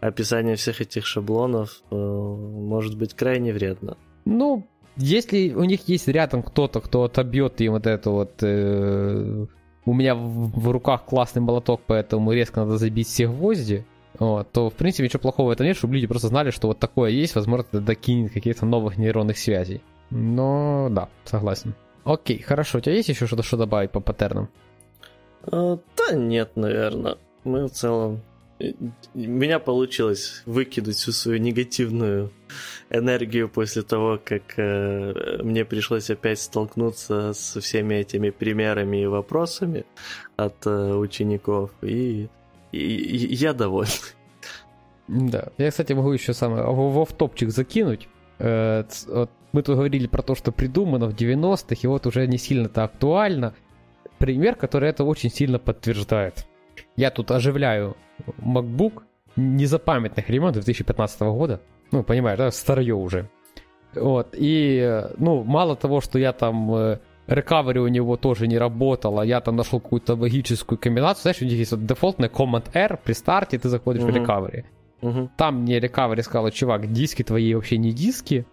описание 0.00 0.56
всех 0.56 0.80
этих 0.80 1.06
шаблонов 1.06 1.82
э, 1.90 1.94
может 1.94 2.96
быть 2.96 3.14
крайне 3.14 3.52
вредно. 3.52 3.96
Ну, 4.24 4.66
если 4.96 5.52
у 5.52 5.64
них 5.64 5.88
есть 5.88 6.08
рядом 6.08 6.42
кто-то, 6.42 6.80
кто 6.80 7.04
отобьет 7.04 7.60
им 7.60 7.72
вот 7.72 7.86
это 7.86 8.10
вот... 8.10 8.42
Э, 8.42 9.46
у 9.86 9.94
меня 9.94 10.14
в, 10.14 10.60
в 10.60 10.70
руках 10.70 11.06
классный 11.06 11.40
молоток, 11.40 11.80
поэтому 11.86 12.32
резко 12.32 12.60
надо 12.60 12.76
забить 12.76 13.08
все 13.08 13.26
гвозди, 13.26 13.86
вот, 14.18 14.52
то, 14.52 14.68
в 14.68 14.74
принципе, 14.74 15.04
ничего 15.04 15.20
плохого 15.20 15.48
в 15.48 15.50
этом 15.52 15.66
нет, 15.66 15.76
чтобы 15.76 15.94
люди 15.94 16.06
просто 16.06 16.28
знали, 16.28 16.50
что 16.50 16.68
вот 16.68 16.78
такое 16.78 17.10
есть, 17.10 17.34
возможно, 17.34 17.64
это 17.72 17.80
докинет 17.80 18.32
каких-то 18.32 18.66
новых 18.66 18.98
нейронных 18.98 19.38
связей. 19.38 19.82
Но, 20.10 20.88
да, 20.90 21.08
согласен. 21.24 21.74
Окей, 22.04 22.40
хорошо, 22.40 22.78
у 22.78 22.80
тебя 22.80 22.94
есть 22.94 23.08
еще 23.08 23.26
что-то, 23.26 23.42
что 23.42 23.56
добавить 23.56 23.90
по 23.90 24.00
паттернам? 24.00 24.50
А, 25.42 25.78
да 25.96 26.14
нет, 26.14 26.56
наверное. 26.56 27.18
Мы 27.44 27.66
в 27.66 27.70
целом... 27.70 28.20
Меня 29.14 29.58
получилось 29.58 30.42
выкинуть 30.44 30.96
всю 30.96 31.12
свою 31.12 31.38
негативную 31.38 32.30
энергию 32.90 33.48
после 33.48 33.80
того, 33.80 34.20
как 34.22 34.42
э, 34.58 35.40
мне 35.42 35.64
пришлось 35.64 36.10
опять 36.10 36.40
столкнуться 36.40 37.32
со 37.32 37.62
всеми 37.62 37.94
этими 37.94 38.28
примерами 38.28 39.02
и 39.02 39.06
вопросами 39.06 39.86
от 40.36 40.66
э, 40.66 40.92
учеников. 40.92 41.70
И, 41.80 42.28
и, 42.72 42.78
и 42.78 43.34
я 43.34 43.54
доволен. 43.54 43.88
Да. 45.08 45.48
Я, 45.56 45.70
кстати, 45.70 45.94
могу 45.94 46.12
еще 46.12 46.34
самое 46.34 46.64
в 46.64 47.12
топчик 47.14 47.50
закинуть. 47.50 48.08
Э, 48.38 48.84
вот 49.06 49.30
мы 49.52 49.62
тут 49.62 49.76
говорили 49.76 50.06
про 50.06 50.22
то, 50.22 50.34
что 50.34 50.52
придумано 50.52 51.06
в 51.06 51.14
90-х, 51.14 51.76
и 51.82 51.86
вот 51.86 52.06
уже 52.06 52.26
не 52.26 52.38
сильно-то 52.38 52.84
актуально 52.84 53.54
пример, 54.20 54.54
который 54.54 54.90
это 54.90 55.02
очень 55.04 55.30
сильно 55.30 55.58
подтверждает. 55.58 56.46
Я 56.96 57.10
тут 57.10 57.30
оживляю 57.30 57.96
MacBook 58.38 59.02
незапамятных 59.36 60.28
времен 60.28 60.52
2015 60.52 61.20
года. 61.20 61.60
Ну, 61.90 62.04
понимаешь, 62.04 62.38
да, 62.38 62.50
старье 62.50 62.94
уже. 62.94 63.28
Вот, 63.94 64.28
и, 64.38 65.02
ну, 65.16 65.42
мало 65.42 65.74
того, 65.74 66.00
что 66.00 66.18
я 66.18 66.32
там 66.32 66.70
recovery 67.26 67.78
у 67.78 67.88
него 67.88 68.16
тоже 68.16 68.46
не 68.46 68.58
работало, 68.58 69.22
я 69.22 69.40
там 69.40 69.56
нашел 69.56 69.80
какую-то 69.80 70.14
логическую 70.14 70.78
комбинацию. 70.78 71.22
Знаешь, 71.22 71.42
у 71.42 71.44
них 71.44 71.54
есть 71.54 71.72
вот 71.72 71.86
дефолтная 71.86 72.28
Command-R 72.28 73.00
при 73.02 73.14
старте, 73.14 73.58
ты 73.58 73.68
заходишь 73.68 74.02
uh-huh. 74.02 74.12
в 74.12 74.16
recovery. 74.16 74.64
Uh-huh. 75.00 75.28
Там 75.36 75.62
мне 75.62 75.78
recovery 75.78 76.22
сказал, 76.22 76.50
чувак, 76.50 76.92
диски 76.92 77.24
твои 77.24 77.54
вообще 77.54 77.78
не 77.78 77.92
диски, 77.92 78.46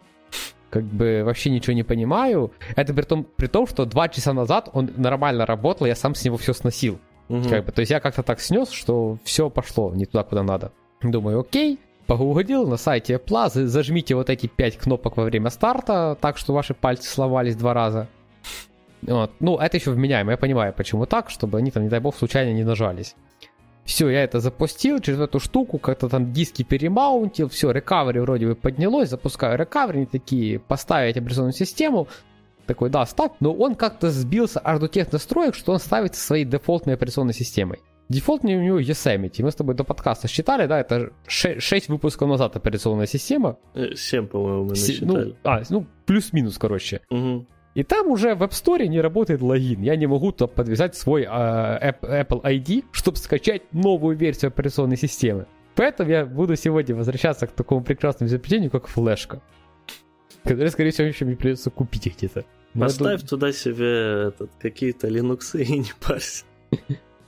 как 0.69 0.83
бы 0.83 1.23
вообще 1.23 1.49
ничего 1.49 1.73
не 1.73 1.83
понимаю. 1.83 2.51
Это 2.75 2.93
при 2.93 3.03
том, 3.03 3.25
при 3.35 3.47
том, 3.47 3.67
что 3.67 3.85
два 3.85 4.09
часа 4.09 4.33
назад 4.33 4.69
он 4.73 4.89
нормально 4.97 5.45
работал, 5.45 5.87
я 5.87 5.95
сам 5.95 6.15
с 6.15 6.23
него 6.25 6.37
все 6.37 6.53
сносил. 6.53 6.99
Угу. 7.29 7.49
Как 7.49 7.65
бы, 7.65 7.71
то 7.71 7.81
есть 7.81 7.91
я 7.91 7.99
как-то 7.99 8.23
так 8.23 8.39
снес, 8.39 8.69
что 8.71 9.17
все 9.23 9.49
пошло 9.49 9.93
не 9.93 10.05
туда, 10.05 10.23
куда 10.23 10.43
надо. 10.43 10.71
Думаю, 11.01 11.41
окей, 11.41 11.79
погуглил 12.07 12.67
на 12.67 12.77
сайте 12.77 13.15
Apple, 13.15 13.65
зажмите 13.65 14.15
вот 14.15 14.29
эти 14.29 14.47
пять 14.47 14.77
кнопок 14.77 15.17
во 15.17 15.23
время 15.23 15.49
старта, 15.49 16.17
так 16.19 16.37
что 16.37 16.53
ваши 16.53 16.73
пальцы 16.73 17.09
сломались 17.09 17.55
два 17.55 17.73
раза. 17.73 18.07
Вот. 19.01 19.31
Ну, 19.39 19.57
это 19.57 19.77
еще 19.77 19.91
вменяемо, 19.91 20.31
я 20.31 20.37
понимаю, 20.37 20.73
почему 20.73 21.05
так, 21.05 21.29
чтобы 21.29 21.59
они 21.59 21.69
там, 21.71 21.83
не 21.83 21.89
дай 21.89 21.99
бог, 21.99 22.15
случайно 22.15 22.51
не 22.53 22.63
нажались. 22.63 23.15
Все, 23.87 24.09
я 24.09 24.23
это 24.25 24.41
запустил 24.41 24.99
через 24.99 25.21
эту 25.21 25.39
штуку, 25.39 25.79
как-то 25.79 26.09
там 26.09 26.33
диски 26.33 26.63
перемаунтил, 26.63 27.47
все, 27.47 27.71
рекавери 27.71 28.19
вроде 28.19 28.47
бы 28.47 28.55
поднялось, 28.55 29.09
запускаю 29.09 29.57
рекавери, 29.57 30.03
такие, 30.03 30.59
поставить 30.59 31.15
операционную 31.15 31.53
систему, 31.53 32.09
такой, 32.65 32.89
да, 32.89 33.05
ставь, 33.05 33.31
но 33.39 33.53
он 33.53 33.75
как-то 33.75 34.11
сбился 34.11 34.59
аж 34.61 34.81
до 34.81 34.89
тех 34.89 35.09
настроек, 35.13 35.55
что 35.55 35.71
он 35.71 35.79
ставится 35.79 36.19
своей 36.21 36.43
дефолтной 36.43 36.95
операционной 36.95 37.33
системой. 37.33 37.79
Дефолтный 38.09 38.57
у 38.57 38.61
него 38.61 38.79
Yosemite. 38.79 39.41
Мы 39.41 39.51
с 39.51 39.55
тобой 39.55 39.73
до 39.73 39.85
подкаста 39.85 40.27
считали, 40.27 40.67
да, 40.67 40.81
это 40.81 41.13
6, 41.27 41.61
6 41.61 41.87
выпусков 41.87 42.27
назад 42.27 42.57
операционная 42.57 43.07
система. 43.07 43.57
7, 43.73 44.25
э, 44.25 44.27
по-моему, 44.27 44.63
мы 44.63 44.69
насчитали. 44.71 45.25
Ну, 45.25 45.35
а, 45.45 45.61
ну, 45.69 45.85
плюс-минус, 46.05 46.57
короче. 46.57 47.01
Угу. 47.09 47.47
И 47.77 47.83
там 47.83 48.07
уже 48.07 48.33
в 48.33 48.41
App 48.41 48.53
Store 48.53 48.87
не 48.87 48.99
работает 48.99 49.43
логин. 49.43 49.83
Я 49.83 49.95
не 49.95 50.07
могу 50.07 50.31
туда 50.31 50.47
подвязать 50.47 50.95
свой 50.95 51.25
э, 51.25 51.27
Apple 51.27 52.41
ID, 52.41 52.85
чтобы 52.91 53.17
скачать 53.17 53.71
новую 53.71 54.17
версию 54.17 54.47
операционной 54.47 54.97
системы. 54.97 55.45
Поэтому 55.75 56.09
я 56.09 56.25
буду 56.25 56.55
сегодня 56.55 56.95
возвращаться 56.95 57.45
к 57.45 57.51
такому 57.51 57.83
прекрасному 57.83 58.29
изобретению, 58.29 58.71
как 58.71 58.87
флешка. 58.87 59.43
Которое, 60.41 60.71
скорее 60.71 60.89
всего, 60.89 61.07
еще 61.07 61.25
мне 61.25 61.35
придется 61.35 61.69
купить 61.69 62.17
где-то. 62.17 62.45
Поставь 62.73 62.97
думаю... 62.97 63.19
туда 63.19 63.51
себе 63.51 64.29
этот, 64.29 64.49
какие-то 64.59 65.07
Linux 65.07 65.55
и 65.61 65.77
не 65.77 65.91
парься. 66.01 66.45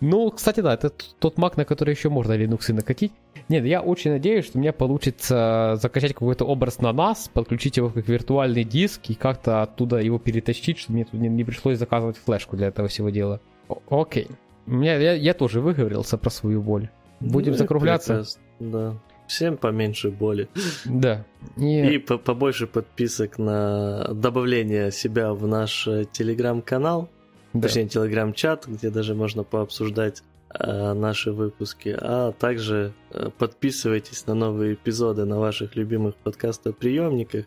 Ну, 0.02 0.32
кстати, 0.32 0.62
да, 0.62 0.74
это 0.74 0.90
тот 1.20 1.38
Mac, 1.38 1.54
на 1.58 1.66
который 1.66 1.94
еще 1.94 2.10
можно 2.10 2.34
Linux 2.34 2.74
накатить. 2.74 3.12
Нет, 3.50 3.66
я 3.66 3.82
очень 3.82 4.12
надеюсь, 4.12 4.46
что 4.46 4.60
у 4.60 4.62
меня 4.62 4.72
получится 4.72 5.78
закачать 5.82 6.14
какой-то 6.14 6.46
образ 6.46 6.80
на 6.80 6.92
NAS, 6.92 7.32
подключить 7.34 7.78
его 7.78 7.90
как 7.90 8.08
виртуальный 8.08 8.64
диск 8.64 9.10
и 9.10 9.16
как-то 9.16 9.64
оттуда 9.64 9.98
его 9.98 10.20
перетащить, 10.20 10.78
чтобы 10.78 10.98
мне 10.98 11.06
тут 11.06 11.20
не, 11.20 11.44
пришлось 11.44 11.80
заказывать 11.80 12.18
флешку 12.18 12.56
для 12.56 12.68
этого 12.68 12.88
всего 12.88 13.10
дела. 13.10 13.42
О- 13.68 13.82
окей. 13.90 14.28
Меня, 14.68 14.98
я, 14.98 15.14
я 15.14 15.34
тоже 15.34 15.62
выговорился 15.62 16.20
про 16.20 16.30
свою 16.30 16.62
боль. 16.62 16.90
Будем 17.20 17.54
ну, 17.54 17.58
закругляться. 17.58 18.14
Прекрасно. 18.14 18.42
Да. 18.60 18.96
Всем 19.26 19.58
поменьше 19.58 20.12
боли. 20.12 20.48
Да. 20.86 21.26
И, 21.58 21.96
и 21.96 21.98
побольше 21.98 22.68
подписок 22.68 23.40
на 23.40 24.10
добавление 24.14 24.92
себя 24.92 25.34
в 25.34 25.48
наш 25.48 25.88
э, 25.88 26.06
телеграм-канал. 26.12 27.10
Да. 27.54 27.62
Точнее, 27.62 27.88
телеграм-чат, 27.88 28.68
где 28.68 28.92
даже 28.92 29.16
можно 29.16 29.44
пообсуждать 29.44 30.24
наши 30.54 31.32
выпуски. 31.32 31.96
А 32.00 32.32
также 32.32 32.94
э, 33.12 33.30
подписывайтесь 33.38 34.26
на 34.28 34.34
новые 34.34 34.74
эпизоды 34.74 35.26
на 35.26 35.40
ваших 35.40 35.76
любимых 35.76 36.16
подкастоприемниках. 36.16 37.46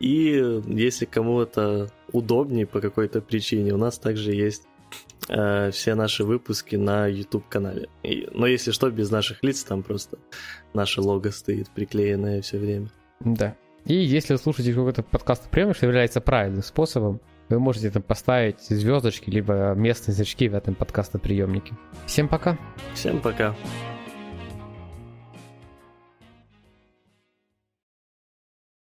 И 0.00 0.60
если 0.66 1.04
кому-то 1.04 1.90
удобнее 2.10 2.66
по 2.66 2.80
какой-то 2.80 3.20
причине, 3.20 3.74
у 3.74 3.76
нас 3.76 3.98
также 3.98 4.32
есть 4.32 4.64
э, 5.28 5.70
все 5.70 5.94
наши 5.94 6.24
выпуски 6.24 6.76
на 6.76 7.06
YouTube-канале. 7.06 7.88
Но 8.32 8.46
если 8.46 8.72
что, 8.72 8.90
без 8.90 9.10
наших 9.10 9.42
лиц, 9.44 9.62
там 9.62 9.82
просто 9.82 10.18
наше 10.72 11.00
лого 11.00 11.30
стоит 11.30 11.70
приклеенное 11.70 12.40
все 12.42 12.58
время. 12.58 12.90
Да. 13.20 13.56
И 13.84 13.94
если 13.94 14.34
вы 14.34 14.38
слушаете 14.38 14.74
какой-то 14.74 15.02
подкаст 15.02 15.48
приемник, 15.50 15.76
что 15.76 15.86
является 15.86 16.20
правильным 16.20 16.62
способом, 16.62 17.20
вы 17.50 17.58
можете 17.58 17.90
там 17.90 18.02
поставить 18.02 18.60
звездочки, 18.60 19.28
либо 19.28 19.74
местные 19.74 20.14
значки 20.14 20.48
в 20.48 20.54
этом 20.54 20.74
подкастоприемнике. 20.74 21.74
Всем 22.06 22.28
пока. 22.28 22.56
Всем 22.94 23.20
пока. 23.20 23.54